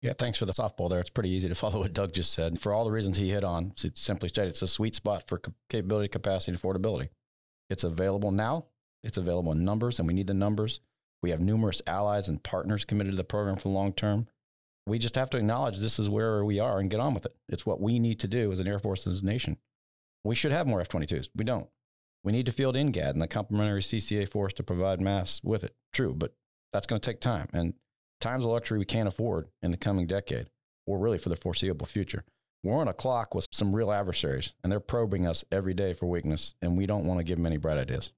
Yeah, 0.00 0.12
thanks 0.16 0.38
for 0.38 0.46
the 0.46 0.52
softball 0.52 0.88
there. 0.88 1.00
It's 1.00 1.10
pretty 1.10 1.30
easy 1.30 1.48
to 1.48 1.54
follow 1.56 1.80
what 1.80 1.92
Doug 1.92 2.12
just 2.12 2.32
said. 2.32 2.60
For 2.60 2.72
all 2.72 2.84
the 2.84 2.90
reasons 2.90 3.16
he 3.16 3.30
hit 3.30 3.44
on, 3.44 3.72
simply 3.94 4.28
stated, 4.28 4.50
it's 4.50 4.62
a 4.62 4.68
sweet 4.68 4.94
spot 4.94 5.24
for 5.26 5.40
capability, 5.68 6.08
capacity, 6.08 6.52
and 6.52 6.60
affordability. 6.60 7.08
It's 7.68 7.84
available 7.84 8.30
now, 8.30 8.66
it's 9.02 9.18
available 9.18 9.52
in 9.52 9.64
numbers, 9.64 9.98
and 9.98 10.08
we 10.08 10.14
need 10.14 10.26
the 10.26 10.34
numbers. 10.34 10.80
We 11.22 11.30
have 11.30 11.40
numerous 11.40 11.82
allies 11.86 12.28
and 12.28 12.42
partners 12.42 12.84
committed 12.84 13.12
to 13.12 13.16
the 13.16 13.24
program 13.24 13.56
for 13.56 13.62
the 13.62 13.68
long 13.74 13.92
term. 13.92 14.28
We 14.86 14.98
just 14.98 15.16
have 15.16 15.30
to 15.30 15.36
acknowledge 15.36 15.78
this 15.78 15.98
is 15.98 16.08
where 16.08 16.44
we 16.44 16.60
are 16.60 16.78
and 16.78 16.88
get 16.88 17.00
on 17.00 17.12
with 17.12 17.26
it. 17.26 17.34
It's 17.48 17.66
what 17.66 17.80
we 17.80 17.98
need 17.98 18.20
to 18.20 18.28
do 18.28 18.50
as 18.52 18.60
an 18.60 18.68
Air 18.68 18.78
Force 18.78 19.06
as 19.06 19.22
a 19.22 19.26
nation. 19.26 19.58
We 20.24 20.34
should 20.34 20.52
have 20.52 20.66
more 20.66 20.80
F 20.80 20.88
22s. 20.88 21.28
We 21.34 21.44
don't. 21.44 21.68
We 22.24 22.32
need 22.32 22.46
to 22.46 22.52
field 22.52 22.74
NGAD 22.74 23.10
and 23.10 23.22
the 23.22 23.28
complementary 23.28 23.82
CCA 23.82 24.28
force 24.28 24.52
to 24.54 24.62
provide 24.62 25.00
mass 25.00 25.40
with 25.42 25.64
it. 25.64 25.74
True, 25.92 26.14
but 26.14 26.34
that's 26.72 26.86
going 26.86 27.00
to 27.00 27.10
take 27.10 27.20
time. 27.20 27.48
And 27.52 27.74
Times 28.20 28.44
a 28.44 28.48
luxury 28.48 28.78
we 28.78 28.84
can't 28.84 29.06
afford 29.06 29.48
in 29.62 29.70
the 29.70 29.76
coming 29.76 30.06
decade, 30.06 30.50
or 30.86 30.98
really 30.98 31.18
for 31.18 31.28
the 31.28 31.36
foreseeable 31.36 31.86
future. 31.86 32.24
We're 32.64 32.80
on 32.80 32.88
a 32.88 32.92
clock 32.92 33.32
with 33.32 33.46
some 33.52 33.74
real 33.74 33.92
adversaries, 33.92 34.54
and 34.62 34.72
they're 34.72 34.80
probing 34.80 35.24
us 35.24 35.44
every 35.52 35.72
day 35.72 35.92
for 35.92 36.06
weakness, 36.06 36.54
and 36.60 36.76
we 36.76 36.86
don't 36.86 37.04
want 37.04 37.20
to 37.20 37.24
give 37.24 37.36
them 37.36 37.46
any 37.46 37.58
bright 37.58 37.78
ideas. 37.78 38.12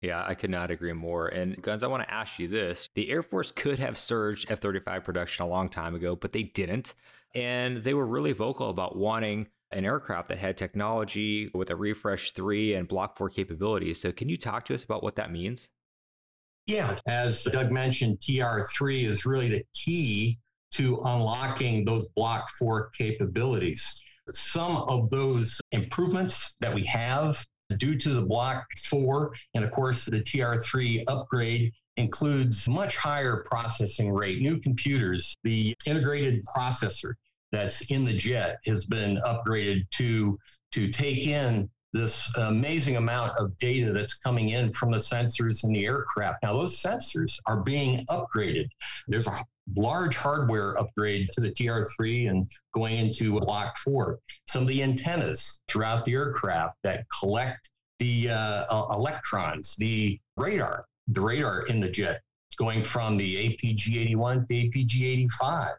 Yeah, 0.00 0.24
I 0.26 0.34
could 0.34 0.48
not 0.48 0.70
agree 0.70 0.94
more. 0.94 1.28
And 1.28 1.60
Guns, 1.60 1.82
I 1.82 1.86
want 1.88 2.02
to 2.02 2.14
ask 2.14 2.38
you 2.38 2.48
this. 2.48 2.88
The 2.94 3.10
Air 3.10 3.22
Force 3.22 3.52
could 3.52 3.78
have 3.78 3.98
surged 3.98 4.50
F 4.50 4.60
35 4.60 5.04
production 5.04 5.44
a 5.44 5.48
long 5.48 5.68
time 5.68 5.94
ago, 5.94 6.16
but 6.16 6.32
they 6.32 6.44
didn't. 6.44 6.94
And 7.34 7.84
they 7.84 7.92
were 7.92 8.06
really 8.06 8.32
vocal 8.32 8.70
about 8.70 8.96
wanting 8.96 9.48
an 9.72 9.84
aircraft 9.84 10.28
that 10.28 10.38
had 10.38 10.56
technology 10.56 11.50
with 11.54 11.70
a 11.70 11.76
refresh 11.76 12.32
3 12.32 12.74
and 12.74 12.88
block 12.88 13.16
4 13.16 13.28
capabilities. 13.30 14.00
So, 14.00 14.12
can 14.12 14.28
you 14.28 14.36
talk 14.36 14.64
to 14.66 14.74
us 14.74 14.84
about 14.84 15.02
what 15.02 15.16
that 15.16 15.30
means? 15.30 15.70
Yeah, 16.66 16.96
as 17.06 17.44
Doug 17.44 17.70
mentioned, 17.70 18.18
TR3 18.20 19.04
is 19.04 19.26
really 19.26 19.48
the 19.48 19.64
key 19.74 20.38
to 20.72 21.00
unlocking 21.04 21.84
those 21.84 22.08
block 22.10 22.50
4 22.58 22.90
capabilities. 22.96 24.04
Some 24.28 24.76
of 24.76 25.10
those 25.10 25.60
improvements 25.72 26.54
that 26.60 26.72
we 26.72 26.84
have 26.84 27.44
due 27.76 27.96
to 27.96 28.10
the 28.10 28.22
Block 28.22 28.66
4. 28.84 29.32
And 29.54 29.64
of 29.64 29.70
course, 29.70 30.04
the 30.04 30.20
TR3 30.20 31.04
upgrade 31.08 31.72
includes 31.96 32.68
much 32.68 32.96
higher 32.96 33.44
processing 33.46 34.12
rate, 34.12 34.40
new 34.40 34.60
computers. 34.60 35.36
The 35.44 35.74
integrated 35.86 36.44
processor 36.54 37.14
that's 37.52 37.90
in 37.90 38.04
the 38.04 38.12
jet 38.12 38.58
has 38.66 38.86
been 38.86 39.16
upgraded 39.26 39.88
to, 39.90 40.38
to 40.72 40.88
take 40.88 41.26
in 41.26 41.68
this 41.92 42.36
amazing 42.38 42.96
amount 42.96 43.32
of 43.38 43.56
data 43.58 43.92
that's 43.92 44.18
coming 44.18 44.50
in 44.50 44.72
from 44.72 44.92
the 44.92 44.98
sensors 44.98 45.64
in 45.64 45.72
the 45.72 45.84
aircraft. 45.84 46.42
Now, 46.42 46.56
those 46.56 46.80
sensors 46.80 47.38
are 47.46 47.62
being 47.62 48.04
upgraded. 48.06 48.68
There's 49.08 49.26
a 49.26 49.44
large 49.76 50.16
hardware 50.16 50.78
upgrade 50.78 51.28
to 51.32 51.40
the 51.40 51.50
TR3 51.50 52.30
and 52.30 52.46
going 52.74 52.96
into 52.96 53.38
Block 53.40 53.76
4. 53.78 54.18
Some 54.46 54.62
of 54.62 54.68
the 54.68 54.82
antennas 54.82 55.62
throughout 55.68 56.04
the 56.04 56.14
aircraft 56.14 56.76
that 56.84 57.04
collect 57.18 57.70
the 57.98 58.30
uh, 58.30 58.94
electrons, 58.94 59.76
the 59.76 60.18
radar, 60.36 60.86
the 61.08 61.20
radar 61.20 61.62
in 61.62 61.78
the 61.80 61.88
jet, 61.88 62.20
going 62.56 62.84
from 62.84 63.16
the 63.16 63.48
APG 63.48 63.96
81 63.96 64.46
to 64.46 64.54
APG 64.54 65.02
85. 65.02 65.72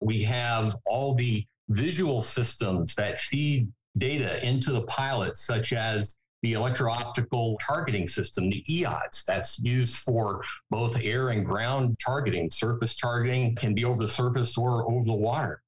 We 0.00 0.22
have 0.22 0.74
all 0.86 1.14
the 1.14 1.46
visual 1.68 2.20
systems 2.22 2.94
that 2.94 3.18
feed 3.18 3.68
data 3.98 4.46
into 4.46 4.72
the 4.72 4.82
pilot, 4.82 5.36
such 5.36 5.72
as 5.72 6.16
the 6.42 6.52
electro-optical 6.52 7.58
targeting 7.66 8.06
system, 8.06 8.50
the 8.50 8.62
EOTS, 8.68 9.24
that's 9.24 9.58
used 9.60 9.96
for 9.96 10.42
both 10.70 11.02
air 11.02 11.30
and 11.30 11.46
ground 11.46 11.98
targeting. 12.04 12.50
Surface 12.50 12.96
targeting 12.96 13.56
can 13.56 13.74
be 13.74 13.84
over 13.84 13.98
the 13.98 14.08
surface 14.08 14.56
or 14.56 14.88
over 14.90 15.04
the 15.04 15.14
water. 15.14 15.62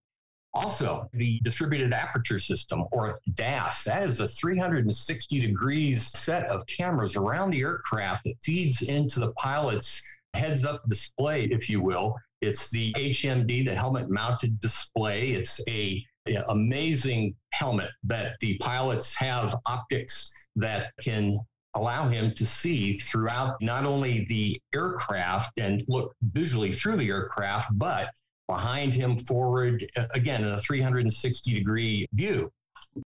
Also, 0.55 1.09
the 1.13 1.41
distributed 1.41 1.93
aperture 1.93 2.39
system 2.39 2.85
or 2.93 3.19
DAS, 3.35 3.85
that 3.85 4.03
is 4.03 4.21
a 4.21 4.27
360 4.27 5.41
degrees 5.41 6.07
set 6.07 6.47
of 6.47 6.67
cameras 6.67 7.17
around 7.17 7.51
the 7.51 7.61
aircraft 7.61 8.25
that 8.25 8.41
feeds 8.43 8.83
into 8.83 9.21
the 9.21 9.33
pilot's 9.33 10.03
heads 10.35 10.65
up 10.65 10.83
display, 10.89 11.45
if 11.45 11.69
you 11.69 11.83
will. 11.83 12.15
It's 12.41 12.71
the 12.71 12.93
HMD, 12.95 13.67
the 13.67 13.75
helmet 13.75 14.11
mounted 14.11 14.61
display. 14.61 15.31
It's 15.31 15.61
a, 15.69 16.05
a 16.29 16.45
amazing 16.49 17.35
helmet 17.53 17.91
that 18.05 18.37
the 18.41 18.57
pilots 18.59 19.15
have 19.17 19.57
optics 19.67 20.33
that 20.57 20.93
can 21.03 21.39
allow 21.75 22.09
him 22.09 22.35
to 22.35 22.47
see 22.47 22.95
throughout 22.95 23.57
not 23.61 23.85
only 23.85 24.25
the 24.29 24.57
aircraft 24.75 25.59
and 25.59 25.83
look 25.89 26.15
visually 26.33 26.73
through 26.73 26.97
the 26.97 27.09
aircraft, 27.09 27.71
but 27.79 28.11
behind 28.49 28.95
him, 28.95 29.17
forward, 29.17 29.87
again, 30.15 30.43
in 30.43 30.51
a 30.51 30.59
360 30.59 31.55
degree 31.55 32.07
view. 32.15 32.51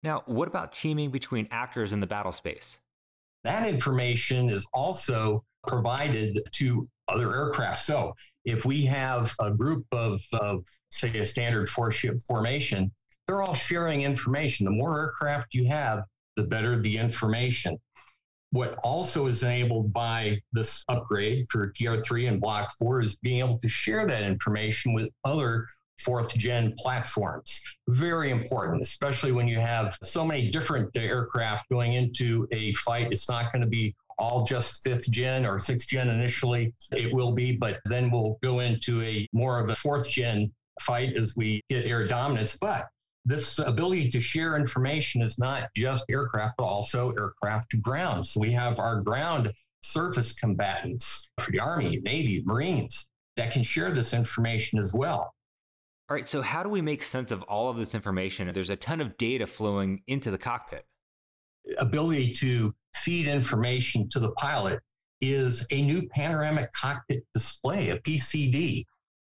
Now, 0.02 0.22
what 0.26 0.48
about 0.48 0.72
teaming 0.72 1.11
between 1.11 1.46
actors 1.50 1.92
in 1.92 2.00
the 2.00 2.06
battle 2.06 2.33
space? 2.33 2.80
That 3.44 3.66
information 3.66 4.48
is 4.50 4.66
also 4.74 5.44
provided 5.66 6.40
to 6.52 6.87
other 7.11 7.35
aircraft. 7.35 7.81
So 7.81 8.14
if 8.44 8.64
we 8.64 8.85
have 8.87 9.33
a 9.40 9.51
group 9.51 9.85
of, 9.92 10.20
of 10.33 10.64
say, 10.90 11.16
a 11.18 11.25
standard 11.25 11.68
four 11.68 11.90
ship 11.90 12.16
formation, 12.27 12.90
they're 13.27 13.42
all 13.42 13.55
sharing 13.55 14.03
information. 14.03 14.64
The 14.64 14.73
more 14.73 14.99
aircraft 14.99 15.55
you 15.55 15.66
have, 15.66 16.05
the 16.37 16.44
better 16.44 16.81
the 16.81 16.96
information. 16.96 17.79
What 18.53 18.75
also 18.83 19.27
is 19.27 19.44
enabled 19.44 19.92
by 19.92 20.38
this 20.53 20.85
upgrade 20.88 21.46
for 21.51 21.70
TR3 21.70 22.29
and 22.29 22.40
Block 22.40 22.73
4 22.79 23.01
is 23.01 23.16
being 23.16 23.38
able 23.38 23.59
to 23.59 23.68
share 23.68 24.07
that 24.07 24.25
information 24.25 24.92
with 24.92 25.09
other 25.25 25.66
fourth 26.01 26.37
gen 26.37 26.75
platforms. 26.79 27.61
Very 27.88 28.31
important, 28.31 28.83
especially 28.83 29.33
when 29.33 29.46
you 29.46 29.61
have 29.61 29.96
so 30.03 30.25
many 30.25 30.51
different 30.51 30.90
aircraft 30.96 31.68
going 31.68 31.92
into 31.92 32.49
a 32.53 32.73
fight. 32.73 33.09
It's 33.12 33.29
not 33.29 33.53
going 33.53 33.62
to 33.62 33.68
be 33.68 33.94
all 34.20 34.44
just 34.44 34.85
fifth 34.85 35.11
gen 35.11 35.46
or 35.46 35.59
sixth 35.59 35.88
gen 35.88 36.11
initially. 36.11 36.74
It 36.92 37.12
will 37.12 37.33
be, 37.33 37.52
but 37.52 37.80
then 37.87 38.11
we'll 38.11 38.38
go 38.42 38.61
into 38.61 39.02
a 39.02 39.26
more 39.33 39.59
of 39.59 39.70
a 39.70 39.74
fourth 39.74 40.09
gen 40.09 40.52
fight 40.80 41.16
as 41.16 41.35
we 41.37 41.62
get 41.68 41.87
air 41.87 42.06
dominance. 42.06 42.56
But 42.61 42.87
this 43.24 43.59
ability 43.59 44.11
to 44.11 44.20
share 44.20 44.56
information 44.56 45.22
is 45.22 45.38
not 45.38 45.68
just 45.74 46.04
aircraft, 46.11 46.54
but 46.59 46.64
also 46.64 47.12
aircraft 47.12 47.70
to 47.70 47.78
ground. 47.78 48.26
So 48.26 48.40
we 48.40 48.52
have 48.52 48.78
our 48.78 49.00
ground 49.00 49.52
surface 49.83 50.35
combatants 50.35 51.30
for 51.38 51.50
the 51.50 51.61
Army, 51.61 52.00
Navy, 52.02 52.42
Marines 52.44 53.09
that 53.37 53.50
can 53.50 53.62
share 53.62 53.90
this 53.90 54.12
information 54.12 54.78
as 54.78 54.94
well. 54.94 55.35
All 56.09 56.16
right, 56.16 56.28
so 56.28 56.42
how 56.42 56.62
do 56.62 56.68
we 56.68 56.83
make 56.83 57.02
sense 57.02 57.30
of 57.30 57.42
all 57.44 57.70
of 57.70 57.76
this 57.76 57.94
information? 57.94 58.50
There's 58.52 58.70
a 58.70 58.76
ton 58.76 59.00
of 59.00 59.16
data 59.16 59.46
flowing 59.46 60.02
into 60.09 60.30
the 60.30 60.38
cockpit. 60.38 60.85
Ability 61.78 62.33
to 62.33 62.74
feed 63.01 63.27
information 63.27 64.09
to 64.11 64.21
the 64.21 64.33
pilot 64.33 64.81
is 65.21 65.67
a 65.71 65.83
new 65.83 66.09
panoramic 66.09 66.73
cockpit 66.73 67.25
display, 67.35 67.91
a 67.91 67.99
PCD. 67.99 68.85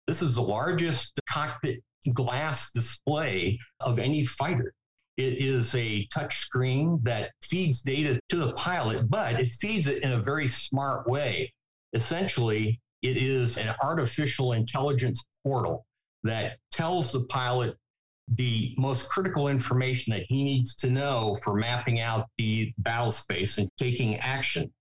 This 0.07 0.23
is 0.23 0.37
the 0.37 0.43
largest 0.43 1.19
cockpit 1.29 1.81
glass 2.15 2.73
display 2.73 3.59
of 3.81 3.99
any 3.99 4.25
fighter. 4.25 4.73
It 5.17 5.43
is 5.43 5.75
a 5.75 6.07
touch 6.07 6.39
screen 6.39 6.99
that 7.03 7.33
feeds 7.43 7.83
data 7.83 8.19
to 8.31 8.37
the 8.37 8.53
pilot, 8.55 9.11
but 9.11 9.39
it 9.39 9.49
feeds 9.49 9.87
it 9.87 10.03
in 10.03 10.13
a 10.13 10.23
very 10.23 10.47
smart 10.47 11.07
way. 11.07 11.53
Essentially, 11.93 12.81
it 13.03 13.17
is 13.17 13.59
an 13.59 13.75
artificial 13.83 14.53
intelligence 14.53 15.25
portal 15.45 15.87
that 16.23 16.57
tells 16.71 17.13
the 17.13 17.25
pilot 17.25 17.77
the 18.37 18.75
most 18.79 19.09
critical 19.09 19.49
information 19.49 20.13
that 20.13 20.25
he 20.29 20.43
needs 20.43 20.75
to 20.77 20.91
know 20.91 21.37
for 21.43 21.55
mapping 21.55 22.01
out 22.01 22.29
the 22.39 22.73
battle 22.79 23.11
space 23.11 23.59
and 23.59 23.69
taking 23.77 24.17
action. 24.17 24.73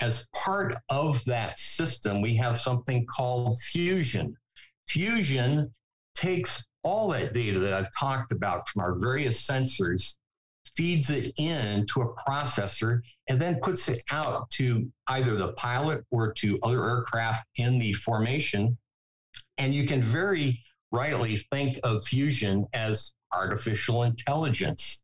As 0.00 0.26
part 0.34 0.74
of 0.88 1.22
that 1.26 1.58
system, 1.58 2.20
we 2.20 2.34
have 2.36 2.58
something 2.58 3.06
called 3.06 3.58
Fusion. 3.60 4.34
Fusion 4.88 5.70
takes 6.14 6.66
all 6.82 7.08
that 7.08 7.32
data 7.32 7.58
that 7.60 7.74
I've 7.74 7.90
talked 7.98 8.32
about 8.32 8.66
from 8.68 8.82
our 8.82 8.98
various 8.98 9.46
sensors, 9.46 10.16
feeds 10.74 11.10
it 11.10 11.32
into 11.38 12.00
a 12.00 12.14
processor, 12.14 13.00
and 13.28 13.40
then 13.40 13.60
puts 13.60 13.88
it 13.88 14.02
out 14.10 14.48
to 14.50 14.88
either 15.08 15.36
the 15.36 15.52
pilot 15.52 16.02
or 16.10 16.32
to 16.32 16.58
other 16.62 16.88
aircraft 16.88 17.46
in 17.56 17.78
the 17.78 17.92
formation. 17.92 18.76
And 19.58 19.74
you 19.74 19.86
can 19.86 20.00
very 20.00 20.58
rightly 20.92 21.36
think 21.36 21.78
of 21.84 22.04
fusion 22.04 22.66
as 22.74 23.14
artificial 23.32 24.02
intelligence. 24.04 25.02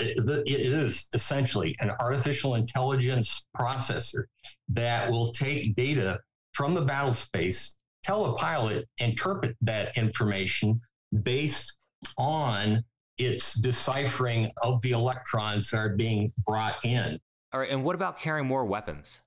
It 0.00 0.48
is 0.48 1.08
essentially 1.12 1.76
an 1.80 1.90
artificial 2.00 2.54
intelligence 2.54 3.46
processor 3.56 4.24
that 4.70 5.10
will 5.10 5.30
take 5.32 5.74
data 5.74 6.20
from 6.52 6.74
the 6.74 6.82
battle 6.82 7.12
space 7.12 7.78
tell 8.02 8.24
a 8.26 8.36
pilot 8.36 8.88
interpret 8.98 9.56
that 9.60 9.96
information 9.98 10.80
based 11.22 11.78
on 12.16 12.82
its 13.18 13.54
deciphering 13.54 14.50
of 14.62 14.80
the 14.82 14.92
electrons 14.92 15.70
that 15.70 15.78
are 15.78 15.96
being 15.96 16.32
brought 16.46 16.82
in. 16.84 17.18
All 17.52 17.60
right, 17.60 17.70
and 17.70 17.84
what 17.84 17.94
about 17.94 18.18
carrying 18.18 18.46
more 18.46 18.64
weapons? 18.64 19.20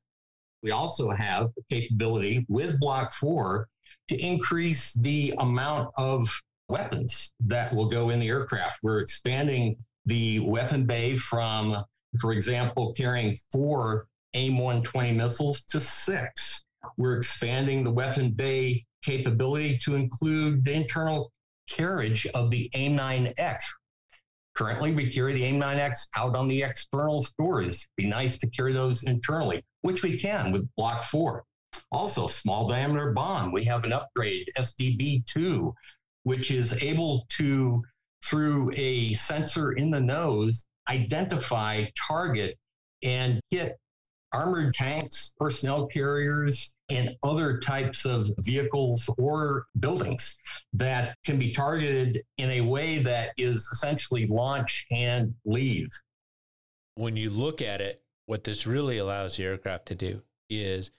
We 0.64 0.72
also 0.72 1.12
have 1.12 1.50
the 1.56 1.64
capability 1.70 2.46
with 2.48 2.80
Block 2.80 3.12
4 3.14 3.68
to 4.08 4.20
increase 4.20 4.94
the 4.94 5.34
amount 5.40 5.90
of 5.98 6.30
weapons 6.70 7.34
that 7.42 7.74
will 7.76 7.90
go 7.90 8.10
in 8.10 8.20
the 8.20 8.30
aircraft. 8.30 8.80
We're 8.82 9.00
expanding 9.00 9.76
the 10.06 10.40
weapon 10.40 10.86
bay 10.86 11.16
from, 11.16 11.84
for 12.20 12.34
example, 12.34 12.94
carrying 12.94 13.36
four 13.52 14.08
AIM 14.34 14.58
120 14.58 15.12
missiles 15.12 15.66
to 15.66 15.80
six. 15.80 16.64
We're 16.98 17.18
expanding 17.18 17.84
the 17.84 17.92
weapon 17.92 18.32
bay 18.32 18.86
capability 19.04 19.78
to 19.80 19.96
include 19.96 20.64
the 20.64 20.74
internal 20.74 21.32
carriage 21.70 22.26
of 22.28 22.50
the 22.50 22.70
AIM-9X. 22.74 23.58
Currently, 24.56 24.94
we 24.94 25.10
carry 25.10 25.34
the 25.34 25.44
AIM-9X 25.44 26.08
out 26.18 26.36
on 26.36 26.48
the 26.48 26.64
external 26.64 27.22
stores. 27.22 27.86
It'd 27.86 27.96
be 27.96 28.08
nice 28.08 28.38
to 28.40 28.50
carry 28.50 28.74
those 28.74 29.04
internally, 29.04 29.64
which 29.82 30.04
we 30.04 30.18
can 30.18 30.52
with 30.52 30.68
Block 30.76 31.04
4. 31.04 31.44
Also, 31.92 32.28
small 32.28 32.68
diameter 32.68 33.12
bomb. 33.12 33.52
We 33.52 33.64
have 33.66 33.84
an 33.84 33.94
upgrade, 33.94 34.48
SDB 34.58 35.26
2, 35.26 35.74
which 36.24 36.52
is 36.52 36.82
able 36.84 37.26
to, 37.38 37.84
through 38.24 38.72
a 38.76 39.14
sensor 39.14 39.74
in 39.74 39.92
the 39.92 40.02
nose, 40.02 40.68
identify, 40.90 41.86
target, 41.96 42.58
and 43.04 43.40
hit 43.50 43.78
armored 44.34 44.74
tanks, 44.74 45.34
personnel 45.38 45.88
carriers, 45.88 46.74
and 46.90 47.16
other 47.24 47.60
types 47.60 48.06
of 48.06 48.28
vehicles 48.40 49.10
or 49.18 49.66
buildings 49.80 50.38
that 50.74 51.18
can 51.26 51.38
be 51.38 51.52
targeted 51.52 52.22
in 52.38 52.50
a 52.52 52.62
way 52.62 53.00
that 53.00 53.32
is 53.38 53.68
essentially 53.72 54.28
launch 54.28 54.86
and 54.92 55.34
leave. 55.46 55.90
When 56.96 57.16
you 57.16 57.30
look 57.30 57.62
at 57.62 57.82
it, 57.82 58.02
what 58.26 58.44
this 58.44 58.66
really 58.66 58.98
allows 58.98 59.36
the 59.36 59.44
aircraft 59.44 59.88
to 59.88 59.96
do 59.96 60.22
is 60.50 60.92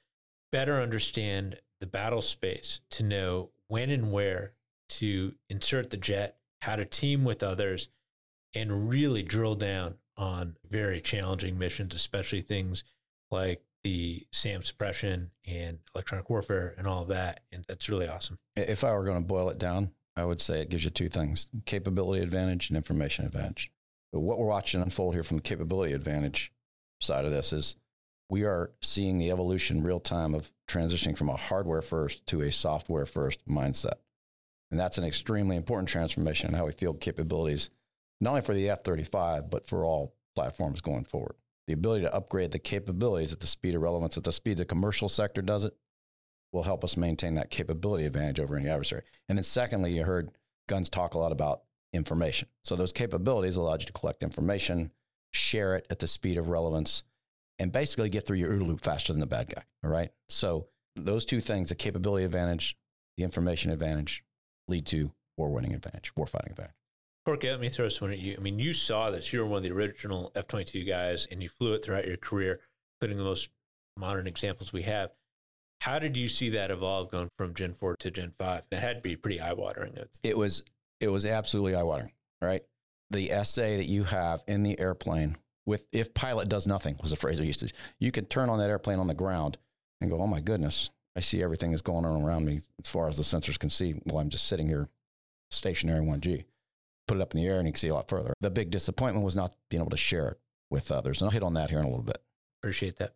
better 0.52 0.80
understand 0.80 1.58
the 1.80 1.86
battle 1.86 2.22
space 2.22 2.80
to 2.90 3.02
know 3.02 3.50
when 3.66 3.90
and 3.90 4.12
where 4.12 4.52
to 4.88 5.34
insert 5.48 5.90
the 5.90 5.96
jet, 5.96 6.36
how 6.60 6.76
to 6.76 6.84
team 6.84 7.24
with 7.24 7.42
others, 7.42 7.88
and 8.54 8.88
really 8.88 9.22
drill 9.22 9.54
down 9.54 9.94
on 10.16 10.56
very 10.68 11.00
challenging 11.00 11.58
missions, 11.58 11.94
especially 11.94 12.42
things 12.42 12.84
like 13.30 13.64
the 13.82 14.26
SAM 14.30 14.62
suppression 14.62 15.30
and 15.46 15.78
electronic 15.94 16.30
warfare 16.30 16.74
and 16.76 16.86
all 16.86 17.02
of 17.02 17.08
that. 17.08 17.40
And 17.50 17.64
that's 17.66 17.88
really 17.88 18.06
awesome. 18.06 18.38
If 18.54 18.84
I 18.84 18.92
were 18.92 19.04
going 19.04 19.16
to 19.16 19.26
boil 19.26 19.48
it 19.48 19.58
down, 19.58 19.90
I 20.14 20.24
would 20.24 20.40
say 20.40 20.60
it 20.60 20.68
gives 20.68 20.84
you 20.84 20.90
two 20.90 21.08
things 21.08 21.48
capability 21.64 22.22
advantage 22.22 22.68
and 22.68 22.76
information 22.76 23.24
advantage. 23.24 23.72
But 24.12 24.20
what 24.20 24.38
we're 24.38 24.46
watching 24.46 24.82
unfold 24.82 25.14
here 25.14 25.22
from 25.22 25.38
the 25.38 25.42
capability 25.42 25.94
advantage 25.94 26.52
side 27.00 27.24
of 27.24 27.30
this 27.30 27.52
is 27.52 27.76
we 28.32 28.44
are 28.44 28.70
seeing 28.80 29.18
the 29.18 29.30
evolution 29.30 29.82
real 29.82 30.00
time 30.00 30.34
of 30.34 30.50
transitioning 30.66 31.18
from 31.18 31.28
a 31.28 31.36
hardware 31.36 31.82
first 31.82 32.24
to 32.24 32.40
a 32.40 32.50
software 32.50 33.04
first 33.04 33.46
mindset. 33.46 33.96
And 34.70 34.80
that's 34.80 34.96
an 34.96 35.04
extremely 35.04 35.54
important 35.54 35.90
transformation 35.90 36.48
in 36.48 36.54
how 36.54 36.64
we 36.64 36.72
field 36.72 36.98
capabilities, 36.98 37.68
not 38.22 38.30
only 38.30 38.40
for 38.40 38.54
the 38.54 38.70
F 38.70 38.84
35, 38.84 39.50
but 39.50 39.66
for 39.66 39.84
all 39.84 40.14
platforms 40.34 40.80
going 40.80 41.04
forward. 41.04 41.34
The 41.66 41.74
ability 41.74 42.04
to 42.04 42.14
upgrade 42.14 42.52
the 42.52 42.58
capabilities 42.58 43.34
at 43.34 43.40
the 43.40 43.46
speed 43.46 43.74
of 43.74 43.82
relevance, 43.82 44.16
at 44.16 44.24
the 44.24 44.32
speed 44.32 44.56
the 44.56 44.64
commercial 44.64 45.10
sector 45.10 45.42
does 45.42 45.66
it, 45.66 45.76
will 46.52 46.62
help 46.62 46.84
us 46.84 46.96
maintain 46.96 47.34
that 47.34 47.50
capability 47.50 48.06
advantage 48.06 48.40
over 48.40 48.56
any 48.56 48.66
adversary. 48.66 49.02
And 49.28 49.36
then, 49.36 49.44
secondly, 49.44 49.92
you 49.92 50.04
heard 50.04 50.30
guns 50.70 50.88
talk 50.88 51.12
a 51.12 51.18
lot 51.18 51.32
about 51.32 51.64
information. 51.92 52.48
So, 52.64 52.76
those 52.76 52.92
capabilities 52.92 53.56
allow 53.56 53.74
you 53.74 53.84
to 53.84 53.92
collect 53.92 54.22
information, 54.22 54.90
share 55.32 55.76
it 55.76 55.86
at 55.90 55.98
the 55.98 56.06
speed 56.06 56.38
of 56.38 56.48
relevance, 56.48 57.02
and 57.58 57.72
basically 57.72 58.08
get 58.08 58.26
through 58.26 58.38
your 58.38 58.52
OODA 58.52 58.66
loop 58.66 58.80
faster 58.80 59.12
than 59.12 59.20
the 59.20 59.26
bad 59.26 59.54
guy. 59.54 59.62
All 59.84 59.90
right. 59.90 60.10
So, 60.28 60.68
those 60.94 61.24
two 61.24 61.40
things 61.40 61.70
the 61.70 61.74
capability 61.74 62.24
advantage, 62.24 62.76
the 63.16 63.24
information 63.24 63.70
advantage 63.70 64.24
lead 64.68 64.86
to 64.86 65.12
war 65.36 65.50
winning 65.50 65.72
advantage, 65.72 66.14
war 66.16 66.26
fighting 66.26 66.50
advantage. 66.50 66.74
Corky, 67.24 67.50
let 67.50 67.60
me 67.60 67.68
throw 67.68 67.86
this 67.86 68.00
one 68.00 68.10
at 68.10 68.18
you. 68.18 68.34
I 68.36 68.40
mean, 68.40 68.58
you 68.58 68.72
saw 68.72 69.10
this. 69.10 69.32
You 69.32 69.40
were 69.40 69.46
one 69.46 69.58
of 69.58 69.62
the 69.62 69.74
original 69.74 70.32
F 70.34 70.48
22 70.48 70.84
guys 70.84 71.26
and 71.30 71.42
you 71.42 71.48
flew 71.48 71.72
it 71.74 71.84
throughout 71.84 72.06
your 72.06 72.16
career, 72.16 72.60
including 72.96 73.18
the 73.18 73.24
most 73.24 73.48
modern 73.96 74.26
examples 74.26 74.72
we 74.72 74.82
have. 74.82 75.10
How 75.80 75.98
did 75.98 76.16
you 76.16 76.28
see 76.28 76.50
that 76.50 76.70
evolve 76.70 77.10
going 77.10 77.28
from 77.38 77.54
Gen 77.54 77.74
4 77.74 77.96
to 78.00 78.10
Gen 78.10 78.32
5? 78.38 78.62
It 78.70 78.78
had 78.78 78.96
to 78.96 79.02
be 79.02 79.16
pretty 79.16 79.40
eye 79.40 79.52
watering. 79.52 79.96
It 80.22 80.36
was, 80.36 80.64
it 81.00 81.08
was 81.08 81.24
absolutely 81.24 81.76
eye 81.76 81.82
watering, 81.82 82.12
right? 82.40 82.62
The 83.10 83.30
SA 83.44 83.62
that 83.62 83.86
you 83.86 84.04
have 84.04 84.42
in 84.48 84.62
the 84.64 84.78
airplane 84.80 85.36
with 85.66 85.86
if 85.92 86.14
pilot 86.14 86.48
does 86.48 86.66
nothing 86.66 86.96
was 87.00 87.10
the 87.10 87.16
phrase 87.16 87.38
I 87.40 87.44
used 87.44 87.60
to. 87.60 87.72
You 87.98 88.10
can 88.10 88.26
turn 88.26 88.50
on 88.50 88.58
that 88.58 88.70
airplane 88.70 88.98
on 88.98 89.06
the 89.06 89.14
ground 89.14 89.58
and 90.00 90.10
go, 90.10 90.20
oh 90.20 90.26
my 90.26 90.40
goodness, 90.40 90.90
I 91.16 91.20
see 91.20 91.42
everything 91.42 91.70
that's 91.70 91.82
going 91.82 92.04
on 92.04 92.22
around 92.22 92.46
me 92.46 92.60
as 92.82 92.90
far 92.90 93.08
as 93.08 93.16
the 93.16 93.22
sensors 93.22 93.58
can 93.58 93.70
see 93.70 93.92
while 94.04 94.20
I'm 94.20 94.30
just 94.30 94.46
sitting 94.46 94.66
here 94.66 94.88
stationary 95.50 96.04
1G 96.04 96.44
put 97.06 97.18
it 97.18 97.20
up 97.20 97.34
in 97.34 97.40
the 97.40 97.46
air 97.46 97.58
and 97.58 97.66
you 97.66 97.72
can 97.72 97.78
see 97.78 97.88
a 97.88 97.94
lot 97.94 98.08
further. 98.08 98.32
The 98.40 98.50
big 98.50 98.70
disappointment 98.70 99.24
was 99.24 99.36
not 99.36 99.54
being 99.68 99.82
able 99.82 99.90
to 99.90 99.96
share 99.96 100.28
it 100.28 100.40
with 100.70 100.90
others. 100.90 101.20
And 101.20 101.26
I'll 101.26 101.32
hit 101.32 101.42
on 101.42 101.54
that 101.54 101.70
here 101.70 101.78
in 101.78 101.84
a 101.84 101.88
little 101.88 102.04
bit. 102.04 102.22
Appreciate 102.62 102.96
that. 102.96 103.14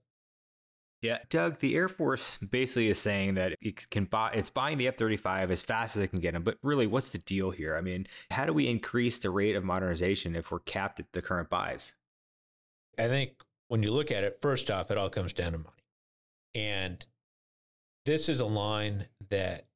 Yeah, 1.02 1.18
Doug, 1.28 1.58
the 1.58 1.76
Air 1.76 1.88
Force 1.88 2.38
basically 2.38 2.88
is 2.88 2.98
saying 2.98 3.34
that 3.34 3.54
it 3.60 3.88
can 3.90 4.06
buy 4.06 4.30
it's 4.32 4.50
buying 4.50 4.78
the 4.78 4.88
F-35 4.88 5.50
as 5.50 5.62
fast 5.62 5.94
as 5.96 6.02
it 6.02 6.08
can 6.08 6.20
get 6.20 6.32
them. 6.32 6.42
But 6.42 6.58
really, 6.62 6.86
what's 6.86 7.10
the 7.10 7.18
deal 7.18 7.50
here? 7.50 7.76
I 7.76 7.80
mean, 7.80 8.06
how 8.30 8.44
do 8.44 8.52
we 8.52 8.66
increase 8.66 9.18
the 9.18 9.30
rate 9.30 9.56
of 9.56 9.62
modernization 9.64 10.34
if 10.34 10.50
we're 10.50 10.60
capped 10.60 10.98
at 10.98 11.12
the 11.12 11.22
current 11.22 11.50
buys? 11.50 11.94
I 12.98 13.08
think 13.08 13.32
when 13.68 13.82
you 13.82 13.90
look 13.92 14.10
at 14.10 14.24
it, 14.24 14.38
first 14.40 14.70
off, 14.70 14.90
it 14.90 14.98
all 14.98 15.10
comes 15.10 15.32
down 15.32 15.52
to 15.52 15.58
money. 15.58 15.70
And 16.54 17.04
this 18.04 18.28
is 18.28 18.40
a 18.40 18.46
line 18.46 19.06
that 19.28 19.66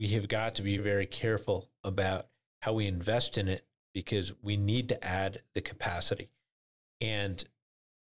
we 0.00 0.08
have 0.08 0.28
got 0.28 0.54
to 0.56 0.62
be 0.62 0.78
very 0.78 1.06
careful 1.06 1.70
about 1.84 2.26
how 2.62 2.72
we 2.72 2.86
invest 2.86 3.38
in 3.38 3.48
it 3.48 3.64
because 3.92 4.32
we 4.42 4.56
need 4.56 4.88
to 4.88 5.04
add 5.04 5.42
the 5.54 5.60
capacity. 5.60 6.30
And 7.00 7.44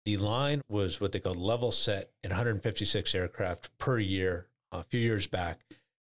the 0.05 0.17
line 0.17 0.63
was 0.69 1.01
what 1.01 1.13
they 1.13 1.21
called 1.21 1.37
level 1.37 1.73
set 1.73 2.11
at 2.23 2.31
156 2.31 3.15
aircraft 3.15 3.77
per 3.79 3.99
year 3.99 4.47
uh, 4.73 4.79
a 4.79 4.83
few 4.85 5.01
years 5.01 5.27
back 5.27 5.61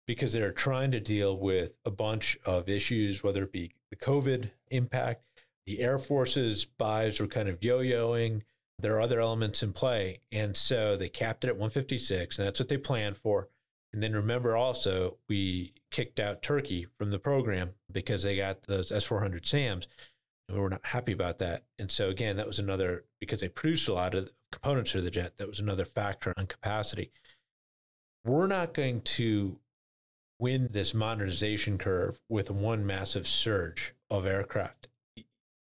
because 0.06 0.32
they're 0.32 0.52
trying 0.52 0.90
to 0.92 1.00
deal 1.00 1.36
with 1.36 1.72
a 1.84 1.90
bunch 1.90 2.38
of 2.44 2.68
issues, 2.68 3.22
whether 3.22 3.42
it 3.42 3.52
be 3.52 3.72
the 3.90 3.96
COVID 3.96 4.50
impact, 4.70 5.23
the 5.66 5.81
Air 5.81 5.98
Force's 5.98 6.64
buys 6.64 7.20
were 7.20 7.27
kind 7.27 7.48
of 7.48 7.62
yo 7.62 7.79
yoing. 7.79 8.42
There 8.79 8.96
are 8.96 9.00
other 9.00 9.20
elements 9.20 9.62
in 9.62 9.72
play. 9.72 10.20
And 10.33 10.57
so 10.57 10.96
they 10.96 11.09
capped 11.09 11.44
it 11.44 11.48
at 11.48 11.55
156, 11.55 12.38
and 12.38 12.46
that's 12.46 12.61
what 12.61 12.68
they 12.68 12.77
planned 12.77 13.16
for. 13.16 13.48
And 13.92 14.03
then 14.03 14.12
remember 14.12 14.57
also, 14.57 15.18
we 15.29 15.74
kicked 15.92 16.18
out 16.18 16.42
Turkey 16.42 16.88
from 16.98 17.11
the 17.11 17.18
program 17.18 17.74
because 17.90 18.24
they 18.24 18.37
got 18.37 18.64
those 18.64 18.90
S 18.90 19.05
400 19.05 19.46
SAMs. 19.46 19.87
And 20.48 20.57
we 20.57 20.62
were 20.62 20.70
not 20.70 20.85
happy 20.87 21.12
about 21.12 21.38
that. 21.38 21.62
And 21.79 21.90
so, 21.90 22.09
again, 22.09 22.37
that 22.37 22.46
was 22.46 22.59
another, 22.59 23.05
because 23.20 23.40
they 23.40 23.48
produced 23.48 23.88
a 23.88 23.94
lot 23.94 24.14
of 24.14 24.31
components 24.50 24.90
for 24.90 25.00
the 25.00 25.11
jet, 25.11 25.38
that 25.38 25.48
was 25.48 25.61
another 25.61 25.85
factor 25.85 26.35
on 26.37 26.46
capacity. 26.46 27.12
We're 28.24 28.48
not 28.48 28.74
going 28.74 29.03
to 29.03 29.61
win 30.40 30.68
this 30.72 30.92
modernization 30.92 31.79
curve 31.79 32.20
with 32.29 32.50
one 32.50 32.85
massive 32.85 33.29
surge 33.29 33.94
of 34.11 34.27
aircraft. 34.27 34.88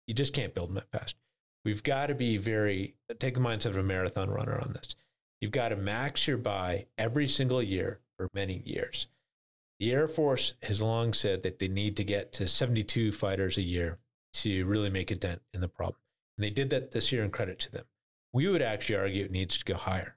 You 0.07 0.15
just 0.15 0.33
can't 0.33 0.55
build 0.55 0.71
them 0.71 0.77
that 0.77 0.91
fast. 0.91 1.17
We've 1.65 1.83
got 1.83 2.07
to 2.07 2.15
be 2.15 2.37
very, 2.39 2.95
take 3.19 3.35
the 3.35 3.41
mindset 3.41 3.67
of 3.67 3.77
a 3.77 3.83
marathon 3.83 4.31
runner 4.31 4.59
on 4.61 4.73
this. 4.73 4.97
You've 5.41 5.53
got 5.53 5.69
to 5.69 5.77
max 5.77 6.27
your 6.27 6.37
buy 6.37 6.87
every 6.99 7.29
single 7.29 7.63
year 7.63 8.01
for 8.17 8.29
many 8.35 8.63
years. 8.65 9.09
The 9.79 9.93
Air 9.93 10.09
Force 10.09 10.55
has 10.63 10.83
long 10.83 11.13
said 11.13 11.43
that 11.43 11.59
they 11.59 11.69
need 11.69 11.97
to 11.97 12.05
get 12.05 12.33
to 12.35 12.47
72 12.47 13.13
fighters 13.13 13.59
a 13.59 13.63
year 13.63 13.99
to 14.35 14.65
really 14.65 14.91
make 14.91 15.11
a 15.11 15.17
dent 15.17 15.43
in 15.53 15.61
the 15.61 15.69
problem. 15.69 15.99
And 16.37 16.45
they 16.45 16.51
did 16.51 16.71
that 16.71 16.93
this 16.93 17.13
year, 17.13 17.23
and 17.23 17.33
credit 17.33 17.59
to 17.61 17.73
them. 17.73 17.85
We 18.33 18.49
would 18.49 18.63
actually 18.63 18.97
argue 18.97 19.25
it 19.25 19.31
needs 19.31 19.57
to 19.59 19.65
go 19.65 19.75
higher. 19.75 20.17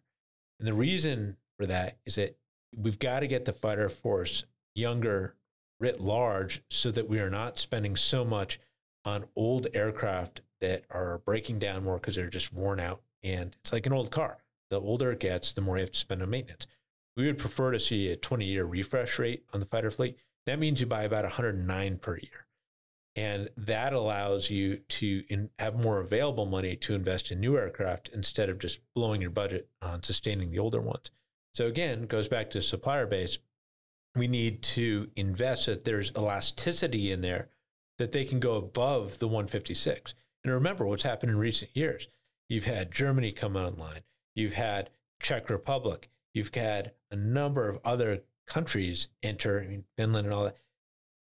And 0.60 0.68
the 0.68 0.74
reason 0.74 1.38
for 1.58 1.66
that 1.66 1.98
is 2.06 2.16
that 2.16 2.38
we've 2.76 3.00
got 3.00 3.22
to 3.22 3.28
get 3.28 3.46
the 3.46 3.54
fighter 3.54 3.90
force 3.90 4.46
younger 4.74 5.36
writ 5.80 6.00
large 6.00 6.64
so 6.70 6.92
that 6.92 7.10
we 7.10 7.20
are 7.20 7.30
not 7.30 7.60
spending 7.60 7.96
so 7.96 8.24
much 8.24 8.60
on 9.06 9.26
old 9.36 9.68
aircraft 9.74 10.42
that 10.62 10.84
are 10.90 11.20
breaking 11.26 11.60
down 11.60 11.84
more 11.84 11.98
because 11.98 12.16
they're 12.16 12.30
just 12.30 12.52
worn 12.52 12.80
out. 12.80 13.02
And 13.24 13.56
it's 13.62 13.72
like 13.72 13.86
an 13.86 13.94
old 13.94 14.12
car. 14.12 14.40
The 14.72 14.82
older 14.82 15.12
it 15.12 15.20
gets, 15.20 15.54
the 15.54 15.62
more 15.62 15.78
you 15.78 15.82
have 15.82 15.92
to 15.92 16.00
spend 16.00 16.22
on 16.22 16.30
maintenance. 16.30 16.68
We 17.16 17.28
would 17.28 17.38
prefer 17.38 17.72
to 17.72 17.80
see 17.80 18.10
a 18.10 18.16
20 18.16 18.46
year 18.46 18.66
refresh 18.66 19.20
rate 19.20 19.46
on 19.54 19.60
the 19.60 19.66
fighter 19.66 19.92
fleet. 19.92 20.18
That 20.46 20.60
means 20.60 20.80
you 20.80 20.88
buy 20.88 21.04
about 21.04 21.24
109 21.24 21.98
per 21.98 22.18
year. 22.18 22.48
And 23.16 23.50
that 23.56 23.94
allows 23.94 24.50
you 24.50 24.78
to 24.78 25.24
in, 25.30 25.50
have 25.58 25.82
more 25.82 26.00
available 26.00 26.46
money 26.46 26.76
to 26.78 26.96
invest 26.96 27.32
in 27.32 27.40
new 27.40 27.58
aircraft 27.58 28.10
instead 28.10 28.50
of 28.50 28.60
just 28.60 28.82
blowing 28.94 29.22
your 29.22 29.30
budget 29.30 29.70
on 29.82 30.04
sustaining 30.04 30.52
the 30.52 30.60
older 30.60 30.82
ones. 30.82 31.12
So 31.54 31.68
again, 31.68 32.08
goes 32.08 32.28
back 32.28 32.52
to 32.52 32.62
supplier 32.62 33.08
base. 33.08 33.38
We 34.16 34.28
need 34.28 34.62
to 34.64 35.10
invest 35.16 35.68
that 35.68 35.86
there's 35.86 36.12
elasticity 36.12 37.12
in 37.12 37.22
there 37.22 37.50
that 37.98 38.12
they 38.12 38.26
can 38.26 38.40
go 38.40 38.56
above 38.56 39.20
the 39.20 39.28
156. 39.28 40.14
And 40.44 40.54
remember 40.54 40.86
what's 40.86 41.04
happened 41.04 41.32
in 41.32 41.38
recent 41.38 41.76
years. 41.76 42.08
You've 42.50 42.66
had 42.66 42.92
Germany 42.92 43.32
come 43.32 43.56
online. 43.56 44.02
You've 44.36 44.54
had 44.54 44.90
Czech 45.20 45.50
Republic. 45.50 46.10
You've 46.34 46.54
had 46.54 46.92
a 47.10 47.16
number 47.16 47.70
of 47.70 47.80
other 47.84 48.24
countries 48.46 49.08
enter, 49.24 49.62
I 49.62 49.68
mean, 49.68 49.86
Finland 49.98 50.28
and 50.28 50.34
all 50.34 50.44
that, 50.44 50.58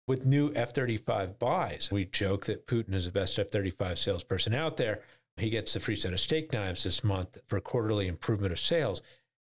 with 0.07 0.25
new 0.25 0.51
F 0.55 0.73
35 0.73 1.37
buys. 1.37 1.89
We 1.91 2.05
joke 2.05 2.45
that 2.45 2.67
Putin 2.67 2.93
is 2.93 3.05
the 3.05 3.11
best 3.11 3.37
F 3.37 3.51
35 3.51 3.99
salesperson 3.99 4.53
out 4.53 4.77
there. 4.77 5.01
He 5.37 5.49
gets 5.49 5.73
the 5.73 5.79
free 5.79 5.95
set 5.95 6.13
of 6.13 6.19
steak 6.19 6.53
knives 6.53 6.83
this 6.83 7.03
month 7.03 7.39
for 7.45 7.59
quarterly 7.59 8.07
improvement 8.07 8.53
of 8.53 8.59
sales. 8.59 9.01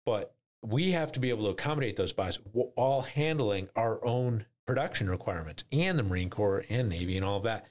But 0.06 0.36
we 0.62 0.92
have 0.92 1.12
to 1.14 1.20
be 1.20 1.30
able 1.30 1.46
to 1.46 1.52
accommodate 1.52 1.96
those 1.96 2.14
buys 2.14 2.40
while 2.52 3.02
handling 3.02 3.70
our 3.76 4.04
own 4.06 4.46
production 4.70 5.10
requirements 5.10 5.64
and 5.72 5.98
the 5.98 6.04
Marine 6.04 6.30
Corps 6.30 6.64
and 6.70 6.88
Navy 6.88 7.18
and 7.18 7.26
all 7.26 7.38
of 7.38 7.44
that. 7.44 7.66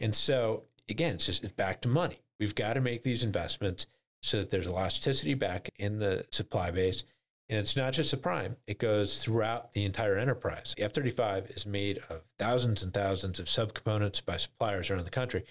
And 0.00 0.14
so, 0.14 0.64
again, 0.86 1.14
it's 1.14 1.24
just 1.24 1.56
back 1.56 1.80
to 1.80 1.88
money. 1.88 2.20
We've 2.38 2.54
got 2.54 2.74
to 2.74 2.82
make 2.82 3.04
these 3.04 3.24
investments 3.24 3.86
so 4.20 4.36
that 4.40 4.50
there's 4.50 4.66
elasticity 4.66 5.32
back 5.32 5.70
in 5.78 5.98
the 5.98 6.26
supply 6.30 6.70
base 6.70 7.04
And 7.48 7.58
it's 7.58 7.76
not 7.76 7.92
just 7.92 8.12
a 8.12 8.16
prime, 8.16 8.56
it 8.66 8.78
goes 8.78 9.22
throughout 9.22 9.72
the 9.72 9.84
entire 9.84 10.16
enterprise. 10.16 10.74
The 10.76 10.84
F 10.84 10.92
35 10.92 11.50
is 11.54 11.66
made 11.66 12.02
of 12.08 12.22
thousands 12.38 12.82
and 12.82 12.94
thousands 12.94 13.38
of 13.40 13.46
subcomponents 13.46 14.24
by 14.24 14.36
suppliers 14.36 14.90
around 14.90 15.04
the 15.04 15.10
country. 15.10 15.44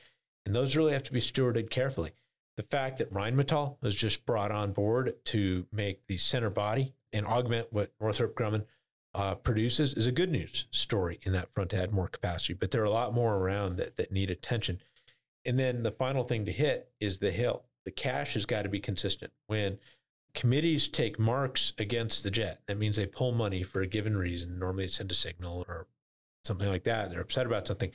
And 0.46 0.56
those 0.56 0.76
really 0.76 0.94
have 0.94 1.04
to 1.04 1.14
be 1.14 1.22
stewarded 1.22 1.70
carefully. 1.70 2.12
The 2.58 2.64
fact 2.64 2.98
that 2.98 3.14
Rheinmetall 3.14 3.78
was 3.82 3.96
just 3.96 4.26
brought 4.26 4.52
on 4.52 4.72
board 4.72 5.16
to 5.26 5.66
make 5.72 6.08
the 6.08 6.18
center 6.18 6.50
body 6.50 6.94
and 7.14 7.26
augment 7.26 7.72
what 7.72 7.92
Northrop 8.00 8.36
Grumman 8.36 8.66
uh, 9.14 9.36
produces 9.36 9.94
is 9.94 10.08
a 10.08 10.12
good 10.12 10.32
news 10.32 10.66
story 10.72 11.20
in 11.24 11.34
that 11.34 11.54
front 11.54 11.72
to 11.72 11.82
add 11.82 11.92
more 11.92 12.08
capacity. 12.08 12.54
But 12.54 12.72
there 12.72 12.82
are 12.82 12.86
a 12.86 12.92
lot 12.92 13.14
more 13.14 13.36
around 13.36 13.78
that, 13.78 13.98
that 13.98 14.12
need 14.12 14.30
attention. 14.30 14.80
And 15.46 15.60
then 15.60 15.84
the 15.84 15.92
final 15.92 16.24
thing 16.24 16.46
to 16.46 16.52
hit 16.52 16.92
is 17.00 17.18
the 17.18 17.32
hill. 17.32 17.64
The 17.86 17.92
cash 17.92 18.36
has 18.36 18.46
got 18.46 18.62
to 18.62 18.70
be 18.70 18.80
consistent. 18.80 19.34
When 19.48 19.80
committees 20.34 20.88
take 20.88 21.20
marks 21.20 21.74
against 21.78 22.24
the 22.24 22.32
jet, 22.32 22.62
that 22.68 22.78
means 22.78 22.96
they 22.96 23.06
pull 23.06 23.32
money 23.32 23.64
for 23.64 23.82
a 23.82 23.88
given 23.88 24.16
reason. 24.16 24.60
Normally, 24.60 24.86
they 24.86 24.90
send 24.90 25.12
a 25.12 25.16
signal 25.16 25.66
or 25.68 25.88
something 26.46 26.70
like 26.70 26.84
that. 26.84 27.10
They're 27.10 27.22
upset 27.22 27.48
about 27.48 27.68
something. 27.68 27.92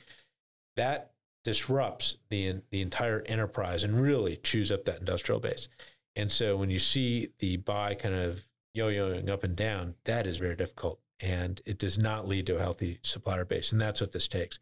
That 0.75 1.13
disrupts 1.43 2.17
the 2.29 2.61
the 2.71 2.81
entire 2.81 3.21
enterprise 3.25 3.83
and 3.83 4.01
really 4.01 4.35
chews 4.35 4.71
up 4.71 4.83
that 4.85 4.99
industrial 4.99 5.39
base. 5.39 5.69
And 6.15 6.31
so 6.31 6.57
when 6.57 6.69
you 6.69 6.79
see 6.79 7.29
the 7.39 7.57
buy 7.57 7.95
kind 7.95 8.13
of 8.13 8.43
yo-yoing 8.73 9.29
up 9.29 9.43
and 9.43 9.55
down, 9.55 9.95
that 10.03 10.27
is 10.27 10.37
very 10.37 10.55
difficult 10.55 10.99
and 11.19 11.61
it 11.65 11.77
does 11.77 11.97
not 11.97 12.27
lead 12.27 12.45
to 12.47 12.57
a 12.57 12.61
healthy 12.61 12.99
supplier 13.03 13.45
base. 13.45 13.71
And 13.71 13.81
that's 13.81 14.01
what 14.01 14.11
this 14.11 14.27
takes. 14.27 14.59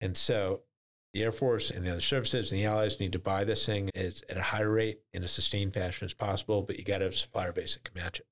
And 0.00 0.16
so 0.16 0.62
the 1.12 1.22
Air 1.22 1.32
Force 1.32 1.70
and 1.70 1.84
the 1.84 1.90
other 1.90 2.00
services 2.00 2.52
and 2.52 2.60
the 2.60 2.66
allies 2.66 3.00
need 3.00 3.12
to 3.12 3.18
buy 3.18 3.44
this 3.44 3.64
thing 3.64 3.90
as, 3.94 4.22
at 4.28 4.36
a 4.36 4.42
higher 4.42 4.70
rate 4.70 5.00
in 5.12 5.24
a 5.24 5.28
sustained 5.28 5.74
fashion 5.74 6.06
as 6.06 6.14
possible, 6.14 6.62
but 6.62 6.78
you 6.78 6.84
got 6.84 6.98
to 6.98 7.04
have 7.04 7.14
a 7.14 7.16
supplier 7.16 7.52
base 7.52 7.74
that 7.74 7.84
can 7.84 8.00
match 8.00 8.20
it. 8.20 8.26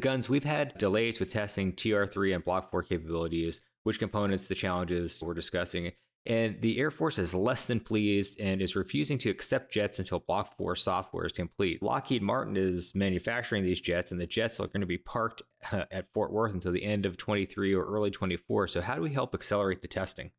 Gunz, 0.00 0.28
we've 0.28 0.44
had 0.44 0.78
delays 0.78 1.18
with 1.18 1.32
testing 1.32 1.72
TR3 1.72 2.36
and 2.36 2.44
Block 2.44 2.70
4 2.70 2.84
capabilities, 2.84 3.60
which 3.82 3.98
components, 3.98 4.46
the 4.46 4.54
challenges 4.54 5.20
we're 5.22 5.34
discussing. 5.34 5.92
And 6.28 6.60
the 6.60 6.78
Air 6.78 6.90
Force 6.90 7.16
is 7.16 7.32
less 7.32 7.66
than 7.66 7.80
pleased 7.80 8.38
and 8.38 8.60
is 8.60 8.76
refusing 8.76 9.16
to 9.18 9.30
accept 9.30 9.72
jets 9.72 9.98
until 9.98 10.20
Block 10.20 10.54
4 10.58 10.76
software 10.76 11.24
is 11.24 11.32
complete. 11.32 11.82
Lockheed 11.82 12.22
Martin 12.22 12.54
is 12.54 12.94
manufacturing 12.94 13.64
these 13.64 13.80
jets, 13.80 14.12
and 14.12 14.20
the 14.20 14.26
jets 14.26 14.60
are 14.60 14.66
going 14.66 14.82
to 14.82 14.86
be 14.86 14.98
parked 14.98 15.40
at 15.72 16.12
Fort 16.12 16.30
Worth 16.30 16.52
until 16.52 16.72
the 16.72 16.84
end 16.84 17.06
of 17.06 17.16
23 17.16 17.74
or 17.74 17.86
early 17.86 18.10
24. 18.10 18.68
So, 18.68 18.82
how 18.82 18.94
do 18.94 19.00
we 19.00 19.10
help 19.10 19.34
accelerate 19.34 19.80
the 19.80 19.88
testing? 19.88 20.30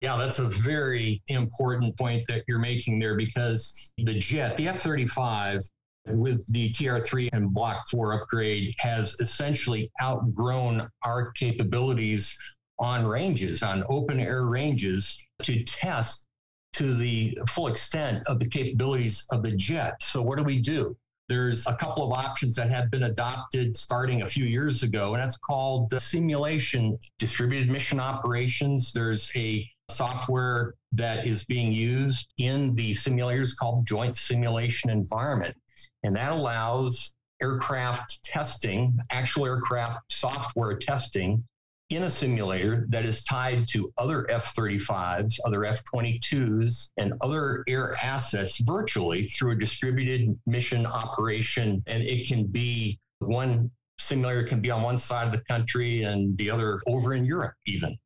Yeah, 0.00 0.16
that's 0.16 0.38
a 0.38 0.48
very 0.48 1.22
important 1.28 1.96
point 1.98 2.24
that 2.28 2.44
you're 2.48 2.58
making 2.58 2.98
there 2.98 3.14
because 3.14 3.92
the 3.98 4.18
jet, 4.18 4.56
the 4.56 4.68
F 4.68 4.78
35, 4.78 5.60
with 6.08 6.46
the 6.52 6.70
TR3 6.70 7.28
and 7.32 7.52
Block 7.52 7.82
4 7.90 8.20
upgrade, 8.20 8.74
has 8.78 9.14
essentially 9.20 9.90
outgrown 10.02 10.88
our 11.04 11.32
capabilities 11.32 12.36
on 12.78 13.06
ranges, 13.06 13.62
on 13.62 13.84
open 13.88 14.20
air 14.20 14.46
ranges, 14.46 15.28
to 15.42 15.62
test 15.64 16.28
to 16.74 16.94
the 16.94 17.38
full 17.48 17.68
extent 17.68 18.24
of 18.26 18.38
the 18.38 18.48
capabilities 18.48 19.26
of 19.30 19.42
the 19.42 19.52
jet. 19.52 20.02
So, 20.02 20.20
what 20.22 20.38
do 20.38 20.44
we 20.44 20.60
do? 20.60 20.96
There's 21.28 21.66
a 21.66 21.74
couple 21.74 22.04
of 22.04 22.18
options 22.18 22.54
that 22.56 22.68
have 22.68 22.90
been 22.90 23.04
adopted 23.04 23.76
starting 23.76 24.22
a 24.22 24.26
few 24.26 24.44
years 24.44 24.82
ago, 24.82 25.14
and 25.14 25.22
that's 25.22 25.38
called 25.38 25.90
simulation 25.98 26.98
distributed 27.18 27.70
mission 27.70 27.98
operations. 27.98 28.92
There's 28.92 29.34
a 29.34 29.66
software 29.88 30.74
that 30.92 31.26
is 31.26 31.44
being 31.44 31.72
used 31.72 32.34
in 32.38 32.74
the 32.74 32.92
simulators 32.92 33.56
called 33.56 33.86
Joint 33.86 34.16
Simulation 34.16 34.90
Environment, 34.90 35.56
and 36.02 36.14
that 36.16 36.32
allows 36.32 37.16
aircraft 37.42 38.22
testing, 38.24 38.94
actual 39.10 39.46
aircraft 39.46 40.12
software 40.12 40.76
testing 40.76 41.42
in 41.90 42.04
a 42.04 42.10
simulator 42.10 42.86
that 42.88 43.04
is 43.04 43.24
tied 43.24 43.68
to 43.68 43.92
other 43.98 44.28
F 44.30 44.54
35s, 44.54 45.34
other 45.46 45.64
F 45.64 45.82
22s, 45.94 46.92
and 46.96 47.12
other 47.22 47.62
air 47.68 47.94
assets 48.02 48.58
virtually 48.60 49.24
through 49.24 49.52
a 49.52 49.56
distributed 49.56 50.34
mission 50.46 50.86
operation. 50.86 51.82
And 51.86 52.02
it 52.02 52.26
can 52.26 52.46
be 52.46 52.98
one 53.18 53.70
simulator 53.98 54.42
can 54.42 54.60
be 54.60 54.70
on 54.70 54.82
one 54.82 54.98
side 54.98 55.26
of 55.26 55.32
the 55.32 55.44
country 55.44 56.02
and 56.02 56.36
the 56.36 56.50
other 56.50 56.80
over 56.86 57.14
in 57.14 57.24
Europe, 57.24 57.54
even. 57.66 57.96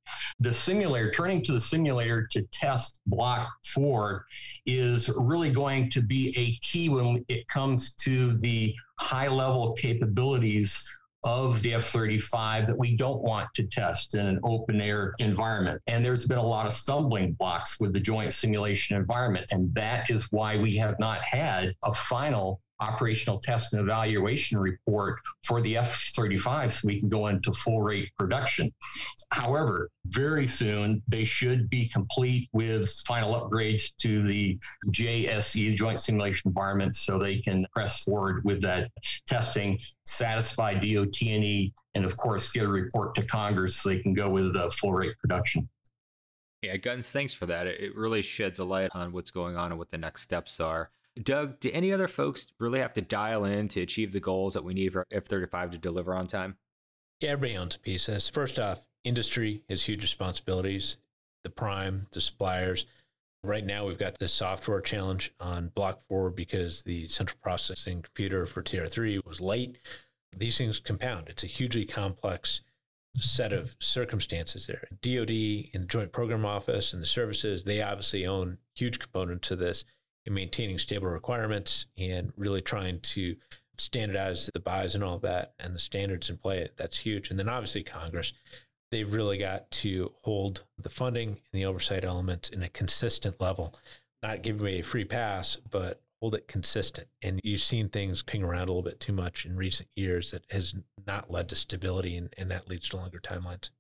The 0.41 0.53
simulator, 0.53 1.11
turning 1.11 1.43
to 1.45 1.53
the 1.53 1.61
simulator 1.61 2.27
to 2.31 2.43
test 2.53 3.01
Block 3.07 3.49
4 3.67 4.25
is 4.67 5.11
really 5.17 5.51
going 5.51 5.91
to 5.91 6.03
be 6.03 6.35
a 6.37 6.55
key 6.67 6.89
when 6.89 7.25
it 7.29 7.47
comes 7.49 7.95
to 7.97 8.35
the 8.35 8.75
high 9.01 9.29
level 9.29 9.73
capabilities 9.73 10.87
of 11.25 11.61
the 11.63 11.75
F 11.75 11.85
35 11.85 12.67
that 12.67 12.79
we 12.79 12.97
don't 12.97 13.23
want 13.23 13.49
to 13.55 13.65
test 13.65 14.15
in 14.15 14.27
an 14.27 14.41
open 14.45 14.81
air 14.81 15.15
environment. 15.19 15.81
And 15.87 16.05
there's 16.05 16.27
been 16.27 16.39
a 16.39 16.47
lot 16.47 16.67
of 16.67 16.73
stumbling 16.73 17.33
blocks 17.33 17.81
with 17.81 17.93
the 17.93 18.01
joint 18.01 18.33
simulation 18.33 18.97
environment. 18.97 19.47
And 19.51 19.75
that 19.75 20.11
is 20.11 20.29
why 20.31 20.57
we 20.57 20.77
have 20.77 20.97
not 21.01 21.23
had 21.25 21.73
a 21.85 21.93
final 21.93 22.61
operational 22.81 23.39
test 23.39 23.73
and 23.73 23.83
evaluation 23.83 24.59
report 24.59 25.19
for 25.45 25.61
the 25.61 25.77
F 25.77 26.13
35 26.15 26.73
so 26.73 26.87
we 26.87 27.01
can 27.01 27.09
go 27.09 27.27
into 27.27 27.53
full 27.53 27.83
rate 27.83 28.11
production. 28.19 28.73
However, 29.31 29.91
very 30.07 30.47
soon 30.47 31.03
they 31.09 31.25
should 31.25 31.69
be 31.69 31.89
complete 31.89 32.49
with 32.53 32.91
final 33.07 33.35
upgrades 33.35 33.95
to 33.97 34.23
the 34.23 34.59
JSE, 34.93 35.75
Joint 35.75 36.01
Simulation 36.01 36.49
Environment, 36.49 36.95
so 36.95 37.19
they 37.19 37.39
can 37.39 37.65
press 37.73 38.05
forward 38.05 38.43
with 38.45 38.61
that 38.63 38.91
testing, 39.27 39.79
satisfy 40.07 40.75
DOT&E, 40.75 41.73
and 41.95 42.05
of 42.05 42.17
course 42.17 42.51
get 42.53 42.65
a 42.65 42.69
report 42.69 43.15
to 43.17 43.23
Congress 43.23 43.77
so 43.77 43.89
they 43.89 43.99
can 43.99 44.15
go 44.15 44.31
with 44.31 44.53
the 44.53 44.71
full 44.71 44.93
rate 44.93 45.17
production. 45.19 45.69
Yeah, 46.63 46.77
Gunz, 46.77 47.11
thanks 47.11 47.35
for 47.35 47.47
that. 47.47 47.69
It 47.69 47.95
really 47.95 48.23
sheds 48.23 48.59
a 48.59 48.65
light 48.65 48.91
on 48.93 49.13
what's 49.13 49.31
going 49.31 49.57
on 49.57 49.71
and 49.71 49.79
what 49.79 49.91
the 49.91 49.99
next 49.99 50.23
steps 50.23 50.59
are. 50.59 50.91
Doug, 51.23 51.61
do 51.61 51.71
any 51.73 51.93
other 51.93 52.09
folks 52.09 52.53
really 52.59 52.81
have 52.81 52.95
to 52.95 53.01
dial 53.01 53.45
in 53.45 53.69
to 53.69 53.81
achieve 53.81 54.13
the 54.13 54.21
goals 54.21 54.55
that 54.55 54.65
we 54.65 54.75
need 54.75 54.93
for 54.93 55.05
F 55.11 55.27
35 55.27 55.73
to 55.73 55.79
deliver 55.79 56.15
on 56.15 56.27
time? 56.27 56.57
Yeah, 57.21 57.31
everybody 57.31 57.59
owns 57.59 57.77
a 57.77 57.81
piece 57.81 58.09
of 58.09 58.15
this. 58.15 58.29
First 58.29 58.59
off, 58.59 58.87
industry 59.05 59.63
has 59.69 59.83
huge 59.83 60.03
responsibilities. 60.03 60.99
The 61.45 61.51
prime, 61.51 62.07
the 62.13 62.21
suppliers. 62.21 62.87
Right 63.45 63.65
now, 63.65 63.87
we've 63.87 63.99
got 63.99 64.19
this 64.19 64.33
software 64.33 64.81
challenge 64.81 65.33
on 65.41 65.69
Block 65.75 66.01
4 66.09 66.31
because 66.31 66.83
the 66.83 67.09
central 67.09 67.39
processing 67.43 68.03
computer 68.03 68.47
for 68.47 68.63
TR3 68.63 69.25
was 69.25 69.41
late. 69.41 69.79
These 70.37 70.59
things 70.59 70.81
compound. 70.81 71.29
It's 71.29 71.45
a 71.45 71.49
hugely 71.49 71.85
complex 71.85 72.63
set 73.17 73.53
of 73.53 73.77
circumstances 73.81 74.67
there. 74.67 74.89
DoD 75.01 75.71
and 75.73 75.85
the 75.85 75.89
Joint 75.89 76.13
Program 76.13 76.45
Office 76.45 76.93
and 76.93 77.03
the 77.03 77.07
services, 77.07 77.65
they 77.65 77.81
obviously 77.81 78.27
own 78.27 78.59
huge 78.75 78.99
components 78.99 79.49
to 79.49 79.57
this 79.57 79.85
in 80.27 80.35
maintaining 80.35 80.79
stable 80.79 81.09
requirements 81.09 81.87
and 81.97 82.33
really 82.37 82.63
trying 82.63 83.01
to 83.01 83.37
standardize 83.79 84.51
the 84.53 84.61
buys 84.61 84.95
and 84.95 85.05
all 85.05 85.17
of 85.17 85.23
that 85.23 85.55
and 85.59 85.75
the 85.75 85.79
standards 85.79 86.29
in 86.29 86.37
play. 86.37 86.69
That's 86.77 86.99
huge. 86.99 87.31
And 87.31 87.39
then 87.39 87.49
obviously 87.49 87.83
Congress, 87.83 88.33
they've 88.91 89.13
really 89.13 89.39
got 89.39 89.71
to 89.71 90.13
hold 90.23 90.65
the 90.79 90.89
funding 90.89 91.29
and 91.29 91.39
the 91.53 91.65
oversight 91.65 92.05
elements 92.05 92.49
in 92.49 92.63
a 92.63 92.69
consistent 92.69 93.41
level, 93.41 93.75
not 94.23 94.43
give 94.43 94.61
me 94.61 94.81
a 94.81 94.85
free 94.85 95.05
pass, 95.05 95.57
but 95.57 96.03
hold 96.21 96.35
it 96.35 96.49
consistent. 96.49 97.09
And 97.23 97.41
you've 97.45 97.61
seen 97.61 97.89
things 97.89 98.23
ping 98.23 98.43
around 98.43 98.69
a 98.69 98.73
little 98.73 98.83
bit 98.83 99.01
too 99.01 99.13
much 99.13 99.47
in 99.47 99.57
recent 99.57 99.89
years 99.95 100.33
that 100.33 100.45
has 100.51 100.75
not 101.07 101.31
led 101.31 101.49
to 101.51 101.55
stability 101.55 102.17
and, 102.17 102.35
and 102.37 102.51
that 102.51 102.69
leads 102.69 102.89
to 102.89 102.97
longer 102.97 103.21
timelines. 103.21 103.71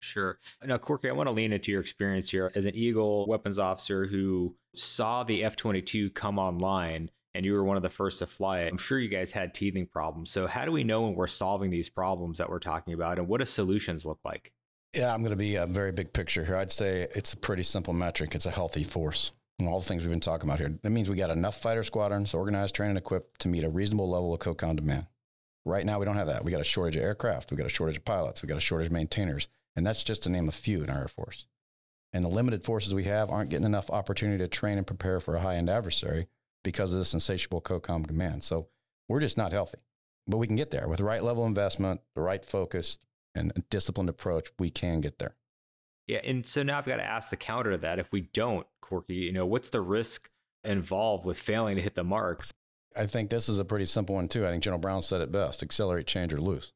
Sure. 0.00 0.38
Now, 0.64 0.78
Corky, 0.78 1.08
I 1.08 1.12
want 1.12 1.28
to 1.28 1.32
lean 1.32 1.52
into 1.52 1.72
your 1.72 1.80
experience 1.80 2.30
here 2.30 2.52
as 2.54 2.64
an 2.64 2.74
Eagle 2.74 3.26
weapons 3.26 3.58
officer 3.58 4.06
who 4.06 4.54
saw 4.74 5.24
the 5.24 5.44
F 5.44 5.56
22 5.56 6.10
come 6.10 6.38
online 6.38 7.10
and 7.34 7.44
you 7.44 7.52
were 7.52 7.64
one 7.64 7.76
of 7.76 7.82
the 7.82 7.88
first 7.90 8.18
to 8.20 8.26
fly 8.26 8.60
it. 8.60 8.72
I'm 8.72 8.78
sure 8.78 8.98
you 8.98 9.08
guys 9.08 9.30
had 9.30 9.54
teething 9.54 9.86
problems. 9.86 10.30
So, 10.30 10.46
how 10.46 10.64
do 10.64 10.72
we 10.72 10.84
know 10.84 11.02
when 11.02 11.14
we're 11.14 11.26
solving 11.26 11.70
these 11.70 11.88
problems 11.88 12.38
that 12.38 12.48
we're 12.50 12.58
talking 12.58 12.94
about 12.94 13.18
and 13.18 13.28
what 13.28 13.38
do 13.38 13.46
solutions 13.46 14.04
look 14.04 14.18
like? 14.24 14.52
Yeah, 14.94 15.12
I'm 15.12 15.20
going 15.20 15.30
to 15.30 15.36
be 15.36 15.56
a 15.56 15.66
very 15.66 15.92
big 15.92 16.12
picture 16.12 16.44
here. 16.44 16.56
I'd 16.56 16.72
say 16.72 17.06
it's 17.14 17.34
a 17.34 17.36
pretty 17.36 17.62
simple 17.62 17.92
metric. 17.92 18.34
It's 18.34 18.46
a 18.46 18.50
healthy 18.50 18.84
force. 18.84 19.32
And 19.58 19.68
all 19.68 19.80
the 19.80 19.86
things 19.86 20.02
we've 20.02 20.10
been 20.10 20.20
talking 20.20 20.48
about 20.48 20.60
here. 20.60 20.78
That 20.82 20.90
means 20.90 21.08
we 21.08 21.16
got 21.16 21.30
enough 21.30 21.60
fighter 21.60 21.82
squadrons, 21.82 22.32
organized, 22.32 22.76
trained, 22.76 22.90
and 22.90 22.98
equipped 22.98 23.40
to 23.40 23.48
meet 23.48 23.64
a 23.64 23.68
reasonable 23.68 24.08
level 24.08 24.32
of 24.32 24.40
COCOM 24.40 24.76
demand. 24.76 25.06
Right 25.64 25.84
now, 25.84 25.98
we 25.98 26.04
don't 26.06 26.16
have 26.16 26.28
that. 26.28 26.44
We 26.44 26.52
got 26.52 26.60
a 26.60 26.64
shortage 26.64 26.96
of 26.96 27.02
aircraft. 27.02 27.50
We 27.50 27.56
got 27.56 27.66
a 27.66 27.70
shortage 27.70 27.98
of 27.98 28.04
pilots. 28.04 28.40
We 28.40 28.48
got 28.48 28.56
a 28.56 28.60
shortage 28.60 28.86
of 28.86 28.92
maintainers. 28.92 29.48
And 29.78 29.86
that's 29.86 30.02
just 30.02 30.24
to 30.24 30.28
name 30.28 30.48
a 30.48 30.52
few 30.52 30.82
in 30.82 30.90
our 30.90 31.02
Air 31.02 31.08
Force. 31.08 31.46
And 32.12 32.24
the 32.24 32.28
limited 32.28 32.64
forces 32.64 32.92
we 32.92 33.04
have 33.04 33.30
aren't 33.30 33.50
getting 33.50 33.64
enough 33.64 33.90
opportunity 33.90 34.38
to 34.38 34.48
train 34.48 34.76
and 34.76 34.86
prepare 34.86 35.20
for 35.20 35.36
a 35.36 35.40
high 35.40 35.54
end 35.54 35.70
adversary 35.70 36.26
because 36.64 36.92
of 36.92 36.98
this 36.98 37.14
insatiable 37.14 37.60
COCOM 37.60 38.06
demand. 38.08 38.42
So 38.42 38.66
we're 39.08 39.20
just 39.20 39.36
not 39.36 39.52
healthy. 39.52 39.78
But 40.26 40.38
we 40.38 40.48
can 40.48 40.56
get 40.56 40.72
there 40.72 40.88
with 40.88 40.98
the 40.98 41.04
right 41.04 41.22
level 41.22 41.44
of 41.44 41.48
investment, 41.48 42.00
the 42.16 42.22
right 42.22 42.44
focus, 42.44 42.98
and 43.36 43.52
a 43.54 43.60
disciplined 43.70 44.08
approach. 44.10 44.48
We 44.58 44.68
can 44.68 45.00
get 45.00 45.20
there. 45.20 45.36
Yeah. 46.08 46.22
And 46.24 46.44
so 46.44 46.64
now 46.64 46.78
I've 46.78 46.86
got 46.86 46.96
to 46.96 47.04
ask 47.04 47.30
the 47.30 47.36
counter 47.36 47.70
to 47.70 47.78
that. 47.78 48.00
If 48.00 48.10
we 48.10 48.22
don't, 48.22 48.66
Corky, 48.82 49.14
you 49.14 49.32
know, 49.32 49.46
what's 49.46 49.70
the 49.70 49.80
risk 49.80 50.28
involved 50.64 51.24
with 51.24 51.38
failing 51.38 51.76
to 51.76 51.82
hit 51.82 51.94
the 51.94 52.02
marks? 52.02 52.50
I 52.96 53.06
think 53.06 53.30
this 53.30 53.48
is 53.48 53.60
a 53.60 53.64
pretty 53.64 53.86
simple 53.86 54.16
one 54.16 54.26
too. 54.26 54.44
I 54.44 54.50
think 54.50 54.64
General 54.64 54.80
Brown 54.80 55.02
said 55.02 55.20
it 55.20 55.30
best 55.30 55.62
accelerate, 55.62 56.08
change, 56.08 56.32
or 56.32 56.40
lose. 56.40 56.72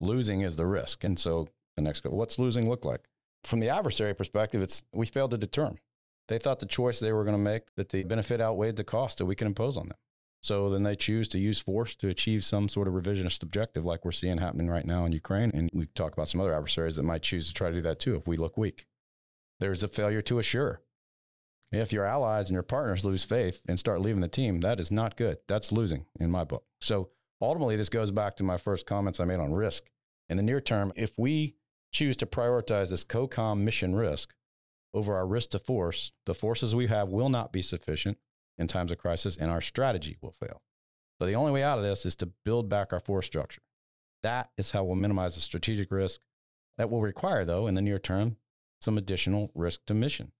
Losing 0.00 0.40
is 0.40 0.56
the 0.56 0.66
risk. 0.66 1.04
And 1.04 1.18
so 1.20 1.48
the 1.76 1.82
next, 1.82 2.04
what's 2.04 2.38
losing 2.38 2.68
look 2.68 2.84
like? 2.84 3.02
From 3.44 3.60
the 3.60 3.68
adversary 3.68 4.14
perspective, 4.14 4.62
it's 4.62 4.82
we 4.92 5.06
failed 5.06 5.30
to 5.32 5.38
determine. 5.38 5.78
They 6.28 6.38
thought 6.38 6.58
the 6.58 6.66
choice 6.66 6.98
they 6.98 7.12
were 7.12 7.24
going 7.24 7.36
to 7.36 7.42
make, 7.42 7.74
that 7.76 7.90
the 7.90 8.02
benefit 8.02 8.40
outweighed 8.40 8.76
the 8.76 8.84
cost 8.84 9.18
that 9.18 9.26
we 9.26 9.36
can 9.36 9.46
impose 9.46 9.76
on 9.76 9.88
them. 9.88 9.98
So 10.42 10.70
then 10.70 10.82
they 10.82 10.96
choose 10.96 11.28
to 11.28 11.38
use 11.38 11.60
force 11.60 11.94
to 11.96 12.08
achieve 12.08 12.44
some 12.44 12.68
sort 12.68 12.88
of 12.88 12.94
revisionist 12.94 13.42
objective, 13.42 13.84
like 13.84 14.04
we're 14.04 14.12
seeing 14.12 14.38
happening 14.38 14.68
right 14.68 14.86
now 14.86 15.04
in 15.04 15.12
Ukraine. 15.12 15.50
And 15.54 15.70
we 15.72 15.86
talk 15.86 16.12
about 16.12 16.28
some 16.28 16.40
other 16.40 16.54
adversaries 16.54 16.96
that 16.96 17.02
might 17.02 17.22
choose 17.22 17.48
to 17.48 17.54
try 17.54 17.70
to 17.70 17.76
do 17.76 17.82
that 17.82 17.98
too 17.98 18.16
if 18.16 18.26
we 18.26 18.36
look 18.36 18.56
weak. 18.56 18.86
There's 19.60 19.82
a 19.82 19.88
failure 19.88 20.22
to 20.22 20.38
assure. 20.38 20.82
If 21.72 21.92
your 21.92 22.04
allies 22.04 22.48
and 22.48 22.54
your 22.54 22.62
partners 22.62 23.04
lose 23.04 23.24
faith 23.24 23.62
and 23.68 23.78
start 23.78 24.00
leaving 24.00 24.20
the 24.20 24.28
team, 24.28 24.60
that 24.60 24.78
is 24.78 24.90
not 24.90 25.16
good. 25.16 25.38
That's 25.48 25.72
losing 25.72 26.06
in 26.20 26.30
my 26.30 26.44
book. 26.44 26.64
So 26.80 27.10
ultimately, 27.40 27.76
this 27.76 27.88
goes 27.88 28.10
back 28.10 28.36
to 28.36 28.44
my 28.44 28.56
first 28.56 28.86
comments 28.86 29.18
I 29.18 29.24
made 29.24 29.40
on 29.40 29.52
risk. 29.52 29.84
In 30.28 30.36
the 30.36 30.42
near 30.42 30.60
term, 30.60 30.92
if 30.94 31.18
we 31.18 31.56
choose 31.92 32.16
to 32.18 32.26
prioritize 32.26 32.90
this 32.90 33.04
COCOM 33.04 33.60
mission 33.60 33.94
risk 33.94 34.34
over 34.94 35.14
our 35.14 35.26
risk 35.26 35.50
to 35.50 35.58
force, 35.58 36.12
the 36.24 36.34
forces 36.34 36.74
we 36.74 36.86
have 36.86 37.08
will 37.08 37.28
not 37.28 37.52
be 37.52 37.62
sufficient 37.62 38.18
in 38.58 38.66
times 38.66 38.90
of 38.90 38.98
crisis 38.98 39.36
and 39.36 39.50
our 39.50 39.60
strategy 39.60 40.16
will 40.20 40.32
fail. 40.32 40.62
So 41.20 41.26
the 41.26 41.34
only 41.34 41.52
way 41.52 41.62
out 41.62 41.78
of 41.78 41.84
this 41.84 42.06
is 42.06 42.16
to 42.16 42.32
build 42.44 42.68
back 42.68 42.92
our 42.92 43.00
force 43.00 43.26
structure. 43.26 43.62
That 44.22 44.50
is 44.56 44.70
how 44.70 44.84
we'll 44.84 44.96
minimize 44.96 45.34
the 45.34 45.40
strategic 45.40 45.90
risk. 45.90 46.20
That 46.78 46.90
will 46.90 47.00
require, 47.00 47.44
though, 47.44 47.66
in 47.66 47.74
the 47.74 47.82
near 47.82 47.98
term, 47.98 48.36
some 48.80 48.98
additional 48.98 49.50
risk 49.54 49.80
to 49.86 49.94
mission. 49.94 50.32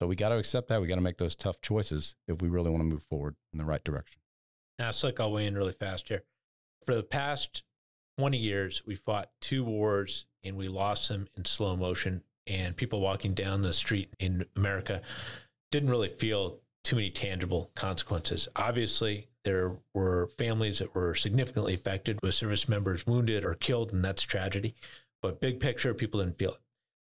So 0.00 0.06
we 0.06 0.16
got 0.16 0.30
to 0.30 0.38
accept 0.38 0.68
that. 0.68 0.80
We 0.80 0.88
got 0.88 0.96
to 0.96 1.00
make 1.00 1.18
those 1.18 1.36
tough 1.36 1.60
choices 1.60 2.14
if 2.28 2.40
we 2.42 2.48
really 2.48 2.70
want 2.70 2.82
to 2.82 2.88
move 2.88 3.04
forward 3.04 3.36
in 3.52 3.58
the 3.58 3.64
right 3.64 3.82
direction. 3.82 4.20
Now, 4.78 4.90
Slick, 4.90 5.20
I'll 5.20 5.32
weigh 5.32 5.46
in 5.46 5.54
really 5.54 5.72
fast 5.72 6.08
here. 6.08 6.22
For 6.86 6.94
the 6.94 7.02
past 7.02 7.62
20 8.18 8.36
years, 8.36 8.82
we 8.86 8.96
fought 8.96 9.30
two 9.40 9.64
wars 9.64 10.26
and 10.44 10.56
we 10.56 10.68
lost 10.68 11.08
them 11.08 11.28
in 11.36 11.44
slow 11.44 11.76
motion. 11.76 12.22
And 12.46 12.76
people 12.76 13.00
walking 13.00 13.34
down 13.34 13.62
the 13.62 13.72
street 13.72 14.12
in 14.18 14.46
America 14.56 15.00
didn't 15.70 15.90
really 15.90 16.08
feel 16.08 16.58
too 16.82 16.96
many 16.96 17.10
tangible 17.10 17.70
consequences. 17.74 18.48
Obviously, 18.56 19.28
there 19.44 19.76
were 19.94 20.28
families 20.38 20.78
that 20.78 20.94
were 20.94 21.14
significantly 21.14 21.74
affected 21.74 22.18
with 22.22 22.34
service 22.34 22.68
members 22.68 23.06
wounded 23.06 23.44
or 23.44 23.54
killed, 23.54 23.92
and 23.92 24.04
that's 24.04 24.22
tragedy. 24.22 24.74
But 25.20 25.40
big 25.40 25.60
picture, 25.60 25.94
people 25.94 26.20
didn't 26.20 26.38
feel 26.38 26.52
it. 26.52 26.60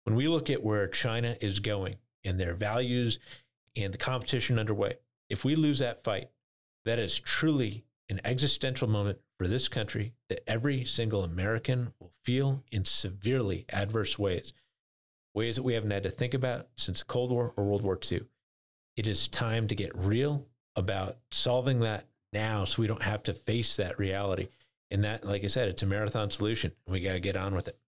When 0.04 0.16
we 0.16 0.28
look 0.28 0.48
at 0.48 0.62
where 0.62 0.88
China 0.88 1.36
is 1.40 1.58
going 1.58 1.96
and 2.24 2.40
their 2.40 2.54
values 2.54 3.18
and 3.76 3.92
the 3.92 3.98
competition 3.98 4.58
underway, 4.58 4.96
if 5.28 5.44
we 5.44 5.54
lose 5.54 5.80
that 5.80 6.02
fight, 6.02 6.30
that 6.86 6.98
is 6.98 7.18
truly 7.18 7.84
an 8.08 8.20
existential 8.24 8.88
moment 8.88 9.18
for 9.38 9.46
this 9.46 9.68
country 9.68 10.14
that 10.28 10.48
every 10.48 10.84
single 10.84 11.24
American 11.24 11.92
will 11.98 12.12
feel 12.24 12.64
in 12.72 12.84
severely 12.84 13.66
adverse 13.68 14.18
ways, 14.18 14.52
ways 15.34 15.56
that 15.56 15.62
we 15.62 15.74
haven't 15.74 15.90
had 15.90 16.02
to 16.02 16.10
think 16.10 16.34
about 16.34 16.68
since 16.76 17.00
the 17.00 17.04
Cold 17.04 17.30
War 17.30 17.52
or 17.56 17.64
World 17.64 17.82
War 17.82 17.98
II. 18.10 18.22
It 18.96 19.06
is 19.06 19.28
time 19.28 19.68
to 19.68 19.74
get 19.74 19.96
real 19.96 20.46
about 20.74 21.18
solving 21.30 21.80
that 21.80 22.06
now 22.32 22.64
so 22.64 22.80
we 22.80 22.88
don't 22.88 23.02
have 23.02 23.22
to 23.24 23.34
face 23.34 23.76
that 23.76 23.98
reality. 23.98 24.48
And 24.90 25.04
that, 25.04 25.24
like 25.24 25.44
I 25.44 25.48
said, 25.48 25.68
it's 25.68 25.82
a 25.82 25.86
marathon 25.86 26.30
solution. 26.30 26.72
We 26.86 27.00
got 27.00 27.12
to 27.12 27.20
get 27.20 27.36
on 27.36 27.54
with 27.54 27.68
it. 27.68 27.78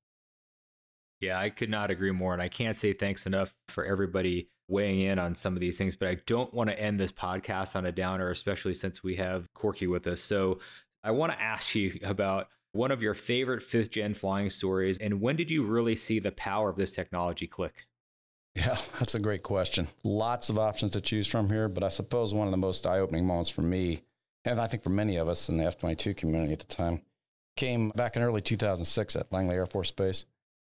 Yeah, 1.21 1.39
I 1.39 1.51
could 1.51 1.71
not 1.71 1.91
agree 1.91 2.12
more. 2.12 2.33
And 2.33 2.43
I 2.43 2.49
can't 2.49 2.77
say 2.77 2.93
thanks 2.93 3.27
enough 3.27 3.55
for 3.68 3.85
everybody 3.85 4.49
weighing 4.68 5.01
in 5.01 5.18
on 5.18 5.35
some 5.35 5.55
of 5.55 5.61
these 5.61 5.77
things, 5.77 5.97
but 5.97 6.09
I 6.09 6.16
don't 6.27 6.55
want 6.55 6.71
to 6.71 6.81
end 6.81 6.99
this 6.99 7.12
podcast 7.12 7.77
on 7.77 7.85
a 7.85 7.93
downer, 7.93 8.31
especially 8.31 8.75
since 8.75 9.03
we 9.03 9.16
have 9.16 9.53
Corky 9.53 9.87
with 9.87 10.07
us. 10.07 10.21
So 10.21 10.61
I 11.03 11.11
want 11.11 11.33
to 11.33 11.41
ask 11.41 11.75
you 11.75 11.99
about 12.05 12.49
one 12.73 12.91
of 12.91 13.03
your 13.03 13.14
favorite 13.14 13.62
fifth 13.62 13.91
gen 13.91 14.14
flying 14.14 14.49
stories. 14.49 14.99
And 14.99 15.21
when 15.21 15.37
did 15.37 15.51
you 15.51 15.64
really 15.64 15.97
see 15.97 16.21
the 16.21 16.33
power 16.33 16.71
of 16.71 16.77
this 16.77 16.93
technology 16.93 17.47
click? 17.47 17.87
Yeah, 18.55 18.77
that's 18.99 19.14
a 19.14 19.21
great 19.21 19.43
question. 19.43 19.89
Lots 20.05 20.49
of 20.49 20.59
options 20.59 20.93
to 20.93 21.01
choose 21.01 21.27
from 21.27 21.51
here, 21.51 21.68
but 21.68 21.85
I 21.85 21.89
suppose 21.89 22.33
one 22.33 22.47
of 22.47 22.53
the 22.53 22.57
most 22.57 22.87
eye 22.87 23.01
opening 23.01 23.27
moments 23.27 23.51
for 23.51 23.62
me, 23.62 24.03
and 24.45 24.61
I 24.61 24.66
think 24.68 24.83
for 24.83 24.91
many 24.91 25.16
of 25.16 25.29
us 25.29 25.49
in 25.49 25.59
the 25.59 25.64
F 25.64 25.79
22 25.79 26.14
community 26.14 26.53
at 26.53 26.61
the 26.61 26.64
time, 26.66 27.03
came 27.57 27.91
back 27.91 28.16
in 28.16 28.23
early 28.23 28.41
2006 28.41 29.16
at 29.16 29.33
Langley 29.33 29.57
Air 29.57 29.66
Force 29.66 29.91
Base. 29.91 30.25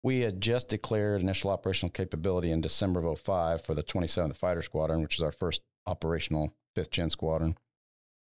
We 0.03 0.19
had 0.19 0.41
just 0.41 0.67
declared 0.67 1.21
initial 1.21 1.49
operational 1.49 1.91
capability 1.91 2.51
in 2.51 2.59
December 2.59 3.05
of 3.05 3.19
05 3.19 3.63
for 3.63 3.73
the 3.73 3.83
27th 3.83 4.35
Fighter 4.35 4.61
Squadron, 4.61 5.01
which 5.01 5.15
is 5.15 5.21
our 5.21 5.31
first 5.31 5.61
operational 5.87 6.53
fifth 6.75 6.91
gen 6.91 7.09
squadron. 7.09 7.57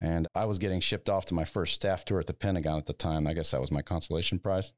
And 0.01 0.29
I 0.35 0.45
was 0.45 0.59
getting 0.59 0.81
shipped 0.81 1.09
off 1.09 1.25
to 1.27 1.35
my 1.35 1.45
first 1.45 1.75
staff 1.75 2.05
tour 2.05 2.21
at 2.21 2.27
the 2.27 2.35
Pentagon 2.35 2.77
at 2.77 2.87
the 2.87 2.93
time. 2.93 3.27
I 3.27 3.33
guess 3.33 3.53
that 3.53 3.61
was 3.61 3.71
my 3.71 3.83
consolation 3.83 4.39
prize. 4.39 4.73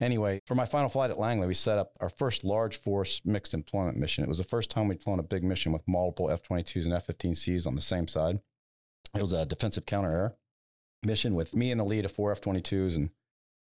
Anyway, 0.00 0.40
for 0.46 0.54
my 0.54 0.64
final 0.64 0.88
flight 0.88 1.10
at 1.10 1.18
Langley, 1.18 1.46
we 1.46 1.54
set 1.54 1.78
up 1.78 1.92
our 2.00 2.08
first 2.08 2.42
large 2.42 2.80
force 2.80 3.20
mixed 3.24 3.54
employment 3.54 3.98
mission. 3.98 4.24
It 4.24 4.28
was 4.28 4.38
the 4.38 4.44
first 4.44 4.70
time 4.70 4.88
we'd 4.88 5.02
flown 5.02 5.18
a 5.18 5.24
big 5.24 5.44
mission 5.44 5.72
with 5.72 5.86
multiple 5.86 6.30
F 6.30 6.42
22s 6.42 6.84
and 6.84 6.92
F 6.92 7.06
15Cs 7.06 7.66
on 7.66 7.74
the 7.74 7.82
same 7.82 8.08
side. 8.08 8.40
It 9.14 9.20
was 9.20 9.32
a 9.32 9.46
defensive 9.46 9.86
counter 9.86 10.10
air 10.10 10.36
mission 11.04 11.34
with 11.34 11.54
me 11.54 11.70
in 11.70 11.78
the 11.78 11.84
lead 11.84 12.04
of 12.04 12.12
four 12.12 12.32
F 12.32 12.40
22s 12.40 12.96
and 12.96 13.10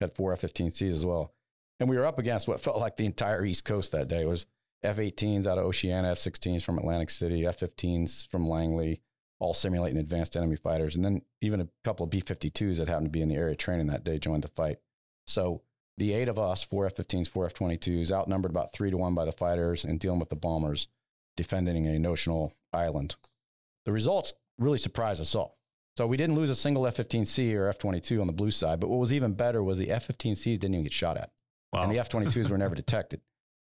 had 0.01 0.16
four 0.16 0.34
F 0.34 0.41
15Cs 0.41 0.91
as 0.93 1.05
well. 1.05 1.34
And 1.80 1.89
we 1.89 1.97
were 1.97 2.05
up 2.05 2.19
against 2.19 2.47
what 2.47 2.59
felt 2.59 2.80
like 2.80 2.97
the 2.97 3.05
entire 3.05 3.45
East 3.45 3.65
Coast 3.65 3.91
that 3.91 4.07
day. 4.07 4.21
It 4.21 4.28
was 4.28 4.45
F 4.84 4.97
18s 4.97 5.45
out 5.45 5.57
of 5.57 5.65
Oceana, 5.65 6.11
F 6.11 6.17
16s 6.17 6.63
from 6.63 6.78
Atlantic 6.78 7.09
City, 7.09 7.45
F 7.45 7.59
15s 7.59 8.28
from 8.28 8.47
Langley, 8.47 9.01
all 9.39 9.53
simulating 9.53 9.99
advanced 9.99 10.36
enemy 10.36 10.55
fighters. 10.55 10.95
And 10.95 11.05
then 11.05 11.21
even 11.41 11.61
a 11.61 11.67
couple 11.84 12.03
of 12.03 12.09
B 12.09 12.21
52s 12.21 12.78
that 12.78 12.88
happened 12.88 13.07
to 13.07 13.11
be 13.11 13.21
in 13.21 13.30
the 13.30 13.36
area 13.36 13.55
training 13.55 13.88
that 13.88 14.03
day 14.03 14.17
joined 14.17 14.43
the 14.43 14.49
fight. 14.49 14.80
So 15.28 15.61
the 15.97 16.13
eight 16.13 16.30
of 16.30 16.39
us, 16.39 16.63
four 16.63 16.86
F 16.86 16.95
15s, 16.95 17.28
four 17.28 17.45
F 17.45 17.53
22s, 17.53 18.11
outnumbered 18.11 18.51
about 18.51 18.73
three 18.73 18.91
to 18.91 18.97
one 18.97 19.13
by 19.15 19.25
the 19.25 19.32
fighters 19.32 19.84
and 19.84 19.99
dealing 19.99 20.19
with 20.19 20.30
the 20.30 20.36
bombers, 20.36 20.88
defending 21.36 21.88
a 21.88 21.99
notional 21.99 22.53
island. 22.73 23.15
The 23.86 23.91
results 23.91 24.34
really 24.57 24.78
surprised 24.78 25.21
us 25.21 25.36
all. 25.36 25.57
So 25.97 26.05
we 26.05 26.17
didn't 26.17 26.36
lose 26.36 26.51
a 26.51 26.55
single 26.55 26.86
F 26.86 26.97
15C 26.97 27.55
or 27.55 27.67
F 27.67 27.80
22 27.80 28.21
on 28.21 28.28
the 28.28 28.34
blue 28.34 28.51
side, 28.51 28.80
but 28.80 28.89
what 28.89 28.99
was 28.99 29.13
even 29.13 29.34
better 29.34 29.63
was 29.63 29.80
the 29.80 29.89
F 29.89 30.07
15Cs 30.07 30.59
didn't 30.59 30.75
even 30.75 30.84
get 30.84 30.93
shot 30.93 31.17
at. 31.17 31.32
Wow. 31.74 31.84
And 31.84 31.91
the 31.91 31.99
F 31.99 32.09
22s 32.09 32.49
were 32.49 32.57
never 32.57 32.76
detected. 32.84 33.22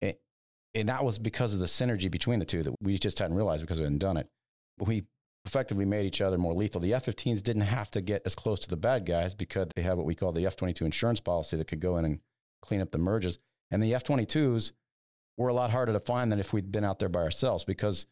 And, 0.00 0.14
and 0.74 0.88
that 0.88 1.04
was 1.04 1.18
because 1.18 1.54
of 1.54 1.60
the 1.60 1.66
synergy 1.66 2.10
between 2.10 2.38
the 2.38 2.44
two 2.44 2.62
that 2.62 2.74
we 2.80 2.98
just 2.98 3.18
hadn't 3.18 3.36
realized 3.36 3.62
because 3.62 3.78
we 3.78 3.84
hadn't 3.84 3.98
done 3.98 4.16
it. 4.16 4.28
We 4.78 5.04
effectively 5.44 5.84
made 5.84 6.06
each 6.06 6.20
other 6.20 6.38
more 6.38 6.54
lethal. 6.54 6.80
The 6.80 6.94
F 6.94 7.06
15s 7.06 7.42
didn't 7.42 7.62
have 7.62 7.90
to 7.92 8.00
get 8.00 8.22
as 8.24 8.34
close 8.34 8.60
to 8.60 8.68
the 8.68 8.76
bad 8.76 9.06
guys 9.06 9.34
because 9.34 9.68
they 9.74 9.82
had 9.82 9.96
what 9.96 10.06
we 10.06 10.14
call 10.14 10.32
the 10.32 10.46
F 10.46 10.56
22 10.56 10.84
insurance 10.84 11.20
policy 11.20 11.56
that 11.56 11.66
could 11.66 11.80
go 11.80 11.96
in 11.96 12.04
and 12.04 12.20
clean 12.62 12.80
up 12.80 12.90
the 12.90 12.98
merges. 12.98 13.38
And 13.70 13.82
the 13.82 13.94
F 13.94 14.04
22s 14.04 14.72
were 15.36 15.48
a 15.48 15.54
lot 15.54 15.70
harder 15.70 15.92
to 15.92 16.00
find 16.00 16.30
than 16.30 16.40
if 16.40 16.52
we'd 16.52 16.70
been 16.70 16.84
out 16.84 16.98
there 16.98 17.08
by 17.08 17.20
ourselves 17.20 17.64
because 17.64 18.06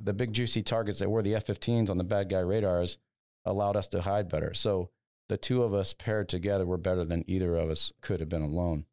the 0.00 0.12
big 0.12 0.32
juicy 0.32 0.62
targets 0.62 0.98
that 0.98 1.10
were 1.10 1.22
the 1.22 1.34
F 1.34 1.46
15s 1.46 1.90
on 1.90 1.98
the 1.98 2.04
bad 2.04 2.28
guy 2.28 2.40
radars 2.40 2.98
allowed 3.44 3.76
us 3.76 3.88
to 3.88 4.02
hide 4.02 4.28
better. 4.28 4.54
So 4.54 4.90
the 5.28 5.36
two 5.36 5.62
of 5.62 5.74
us 5.74 5.92
paired 5.92 6.28
together 6.28 6.66
were 6.66 6.76
better 6.76 7.04
than 7.04 7.24
either 7.26 7.56
of 7.56 7.70
us 7.70 7.92
could 8.00 8.20
have 8.20 8.28
been 8.28 8.42
alone. 8.42 8.84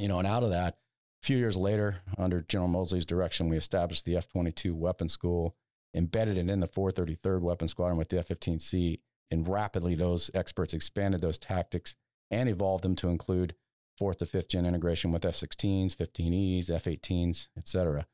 You 0.00 0.08
know, 0.08 0.18
and 0.18 0.26
out 0.26 0.42
of 0.42 0.50
that, 0.50 0.78
a 1.22 1.26
few 1.26 1.36
years 1.36 1.56
later, 1.56 1.96
under 2.16 2.40
General 2.40 2.68
Moseley's 2.68 3.04
direction, 3.04 3.50
we 3.50 3.58
established 3.58 4.06
the 4.06 4.16
F 4.16 4.28
22 4.28 4.74
Weapon 4.74 5.08
School 5.10 5.54
embedded 5.94 6.38
it 6.38 6.48
in 6.48 6.60
the 6.60 6.68
433rd 6.68 7.40
Weapon 7.40 7.68
Squadron 7.68 7.98
with 7.98 8.08
the 8.08 8.18
F 8.18 8.28
15C. 8.28 9.00
And 9.30 9.46
rapidly, 9.46 9.94
those 9.94 10.30
experts 10.32 10.72
expanded 10.72 11.20
those 11.20 11.36
tactics 11.38 11.96
and 12.30 12.48
evolved 12.48 12.82
them 12.82 12.96
to 12.96 13.08
include 13.08 13.54
fourth 13.98 14.18
to 14.18 14.26
fifth 14.26 14.48
gen 14.48 14.64
integration 14.64 15.12
with 15.12 15.24
F 15.24 15.36
16s, 15.36 15.94
15Es, 15.94 16.70
F 16.70 16.84
18s, 16.84 17.48
et 17.58 17.68
cetera. 17.68 18.06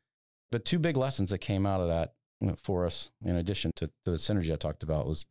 But 0.51 0.65
two 0.65 0.79
big 0.79 0.97
lessons 0.97 1.31
that 1.31 1.39
came 1.39 1.67
out 1.67 1.81
of 1.81 1.89
that 1.89 2.15
for 2.59 2.85
us, 2.85 3.11
in 3.25 3.37
addition 3.37 3.71
to, 3.77 3.87
to 3.87 4.11
the 4.11 4.13
synergy 4.13 4.53
I 4.53 4.57
talked 4.57 4.83
about, 4.83 5.07
was 5.07 5.25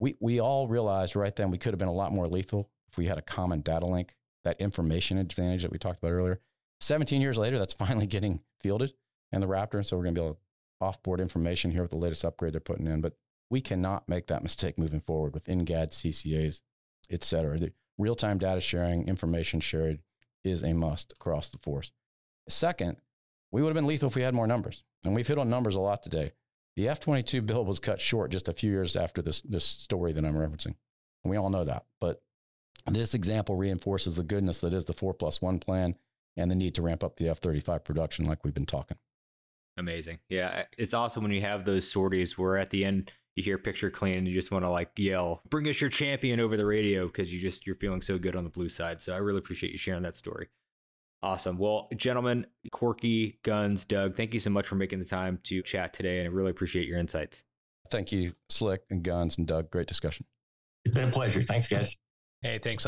we, 0.00 0.16
we 0.20 0.40
all 0.40 0.68
realized 0.68 1.14
right 1.14 1.34
then 1.36 1.50
we 1.50 1.58
could 1.58 1.72
have 1.72 1.78
been 1.78 1.88
a 1.88 1.92
lot 1.92 2.12
more 2.12 2.26
lethal 2.26 2.70
if 2.88 2.96
we 2.96 3.06
had 3.06 3.18
a 3.18 3.22
common 3.22 3.60
data 3.60 3.86
link, 3.86 4.14
that 4.44 4.60
information 4.60 5.18
advantage 5.18 5.62
that 5.62 5.72
we 5.72 5.78
talked 5.78 5.98
about 5.98 6.12
earlier. 6.12 6.40
17 6.80 7.20
years 7.20 7.38
later, 7.38 7.58
that's 7.58 7.72
finally 7.84 8.06
getting 8.06 8.40
fielded 8.60 8.92
in 9.32 9.40
the 9.40 9.46
Raptor. 9.46 9.84
So 9.84 9.96
we're 9.96 10.04
going 10.04 10.14
to 10.14 10.20
be 10.20 10.26
able 10.26 10.34
to 10.34 10.40
offboard 10.82 11.20
information 11.20 11.70
here 11.70 11.82
with 11.82 11.90
the 11.90 11.96
latest 11.96 12.24
upgrade 12.24 12.52
they're 12.52 12.60
putting 12.60 12.86
in. 12.86 13.00
But 13.00 13.14
we 13.50 13.60
cannot 13.60 14.08
make 14.08 14.26
that 14.28 14.42
mistake 14.42 14.78
moving 14.78 15.00
forward 15.00 15.34
with 15.34 15.44
NGAD, 15.44 15.90
CCAs, 15.90 16.62
et 17.10 17.22
cetera. 17.22 17.58
The 17.58 17.72
real-time 17.98 18.38
data 18.38 18.60
sharing, 18.60 19.06
information 19.06 19.60
shared 19.60 20.00
is 20.42 20.62
a 20.62 20.72
must 20.72 21.12
across 21.12 21.50
the 21.50 21.58
force. 21.58 21.92
Second, 22.48 22.96
we 23.52 23.62
would 23.62 23.68
have 23.68 23.74
been 23.74 23.86
lethal 23.86 24.08
if 24.08 24.16
we 24.16 24.22
had 24.22 24.34
more 24.34 24.46
numbers. 24.46 24.82
And 25.04 25.14
we've 25.14 25.26
hit 25.26 25.38
on 25.38 25.50
numbers 25.50 25.76
a 25.76 25.80
lot 25.80 26.02
today. 26.02 26.32
The 26.76 26.88
F 26.88 27.00
22 27.00 27.42
build 27.42 27.68
was 27.68 27.78
cut 27.78 28.00
short 28.00 28.30
just 28.30 28.48
a 28.48 28.52
few 28.54 28.70
years 28.70 28.96
after 28.96 29.20
this, 29.20 29.42
this 29.42 29.64
story 29.64 30.12
that 30.12 30.24
I'm 30.24 30.34
referencing. 30.34 30.74
And 31.22 31.30
we 31.30 31.36
all 31.36 31.50
know 31.50 31.64
that. 31.64 31.84
But 32.00 32.22
this 32.90 33.14
example 33.14 33.56
reinforces 33.56 34.16
the 34.16 34.22
goodness 34.22 34.60
that 34.60 34.72
is 34.72 34.84
the 34.84 34.92
four 34.92 35.14
plus 35.14 35.40
one 35.40 35.58
plan 35.58 35.94
and 36.36 36.50
the 36.50 36.54
need 36.54 36.74
to 36.74 36.82
ramp 36.82 37.04
up 37.04 37.16
the 37.16 37.28
F 37.28 37.38
35 37.38 37.84
production 37.84 38.26
like 38.26 38.44
we've 38.44 38.54
been 38.54 38.66
talking. 38.66 38.96
Amazing. 39.76 40.18
Yeah. 40.28 40.64
It's 40.76 40.94
awesome 40.94 41.22
when 41.22 41.32
you 41.32 41.40
have 41.40 41.64
those 41.64 41.90
sorties 41.90 42.36
where 42.36 42.56
at 42.56 42.70
the 42.70 42.84
end, 42.84 43.10
you 43.34 43.42
hear 43.42 43.56
picture 43.56 43.90
clean 43.90 44.18
and 44.18 44.28
you 44.28 44.34
just 44.34 44.50
want 44.50 44.64
to 44.64 44.70
like 44.70 44.90
yell, 44.98 45.40
bring 45.48 45.66
us 45.66 45.80
your 45.80 45.88
champion 45.88 46.38
over 46.38 46.56
the 46.56 46.66
radio 46.66 47.06
because 47.06 47.32
you 47.32 47.40
just, 47.40 47.66
you're 47.66 47.76
feeling 47.76 48.02
so 48.02 48.18
good 48.18 48.36
on 48.36 48.44
the 48.44 48.50
blue 48.50 48.68
side. 48.68 49.00
So 49.00 49.14
I 49.14 49.18
really 49.18 49.38
appreciate 49.38 49.72
you 49.72 49.78
sharing 49.78 50.02
that 50.02 50.16
story. 50.16 50.48
Awesome. 51.22 51.56
Well, 51.56 51.88
gentlemen, 51.96 52.46
Corky, 52.72 53.38
Gunz, 53.44 53.86
Doug, 53.86 54.16
thank 54.16 54.34
you 54.34 54.40
so 54.40 54.50
much 54.50 54.66
for 54.66 54.74
making 54.74 54.98
the 54.98 55.04
time 55.04 55.38
to 55.44 55.62
chat 55.62 55.92
today. 55.92 56.18
And 56.18 56.28
I 56.28 56.30
really 56.32 56.50
appreciate 56.50 56.86
your 56.86 56.98
insights. 56.98 57.44
Thank 57.90 58.12
you, 58.12 58.34
Slick 58.48 58.82
and 58.90 59.04
Gunz 59.04 59.38
and 59.38 59.46
Doug. 59.46 59.70
Great 59.70 59.86
discussion. 59.86 60.26
It's 60.84 60.94
been 60.94 61.08
a 61.08 61.12
pleasure. 61.12 61.42
Thanks, 61.42 61.68
guys. 61.68 61.96
Hey, 62.42 62.58
thanks. 62.58 62.86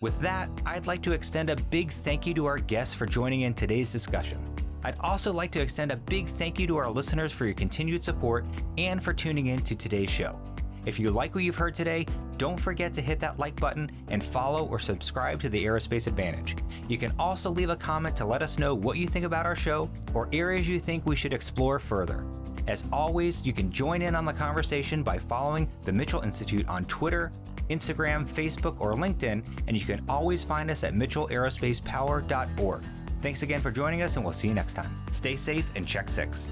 With 0.00 0.20
that, 0.20 0.48
I'd 0.64 0.86
like 0.86 1.02
to 1.02 1.12
extend 1.12 1.50
a 1.50 1.56
big 1.70 1.90
thank 1.90 2.26
you 2.26 2.34
to 2.34 2.46
our 2.46 2.58
guests 2.58 2.94
for 2.94 3.06
joining 3.06 3.40
in 3.40 3.52
today's 3.52 3.90
discussion. 3.90 4.38
I'd 4.84 4.98
also 5.00 5.32
like 5.32 5.50
to 5.52 5.62
extend 5.62 5.90
a 5.90 5.96
big 5.96 6.28
thank 6.28 6.60
you 6.60 6.66
to 6.68 6.76
our 6.76 6.90
listeners 6.90 7.32
for 7.32 7.44
your 7.44 7.54
continued 7.54 8.04
support 8.04 8.44
and 8.78 9.02
for 9.02 9.12
tuning 9.12 9.46
in 9.46 9.60
to 9.60 9.74
today's 9.74 10.10
show. 10.10 10.40
If 10.86 10.98
you 10.98 11.10
like 11.10 11.34
what 11.34 11.44
you've 11.44 11.56
heard 11.56 11.74
today, 11.74 12.06
don't 12.36 12.58
forget 12.58 12.94
to 12.94 13.00
hit 13.00 13.20
that 13.20 13.38
like 13.38 13.60
button 13.60 13.90
and 14.08 14.22
follow 14.22 14.66
or 14.66 14.78
subscribe 14.80 15.40
to 15.40 15.48
the 15.48 15.64
Aerospace 15.64 16.08
Advantage. 16.08 16.56
You 16.88 16.98
can 16.98 17.12
also 17.18 17.50
leave 17.50 17.70
a 17.70 17.76
comment 17.76 18.16
to 18.16 18.24
let 18.24 18.42
us 18.42 18.58
know 18.58 18.74
what 18.74 18.98
you 18.98 19.06
think 19.06 19.24
about 19.24 19.46
our 19.46 19.56
show 19.56 19.88
or 20.14 20.28
areas 20.32 20.68
you 20.68 20.80
think 20.80 21.06
we 21.06 21.14
should 21.14 21.32
explore 21.32 21.78
further. 21.78 22.24
As 22.66 22.84
always, 22.92 23.44
you 23.44 23.52
can 23.52 23.70
join 23.72 24.02
in 24.02 24.14
on 24.14 24.24
the 24.24 24.32
conversation 24.32 25.02
by 25.02 25.18
following 25.18 25.68
the 25.84 25.92
Mitchell 25.92 26.20
Institute 26.22 26.68
on 26.68 26.84
Twitter, 26.84 27.32
Instagram, 27.68 28.28
Facebook, 28.28 28.80
or 28.80 28.94
LinkedIn, 28.94 29.44
and 29.66 29.78
you 29.78 29.84
can 29.84 30.04
always 30.08 30.44
find 30.44 30.70
us 30.70 30.84
at 30.84 30.94
mitchellaerospacepower.org. 30.94 32.82
Thanks 33.20 33.42
again 33.42 33.60
for 33.60 33.70
joining 33.70 34.02
us, 34.02 34.16
and 34.16 34.24
we'll 34.24 34.34
see 34.34 34.48
you 34.48 34.54
next 34.54 34.74
time. 34.74 34.94
Stay 35.12 35.36
safe 35.36 35.70
and 35.74 35.86
check 35.86 36.08
six. 36.08 36.50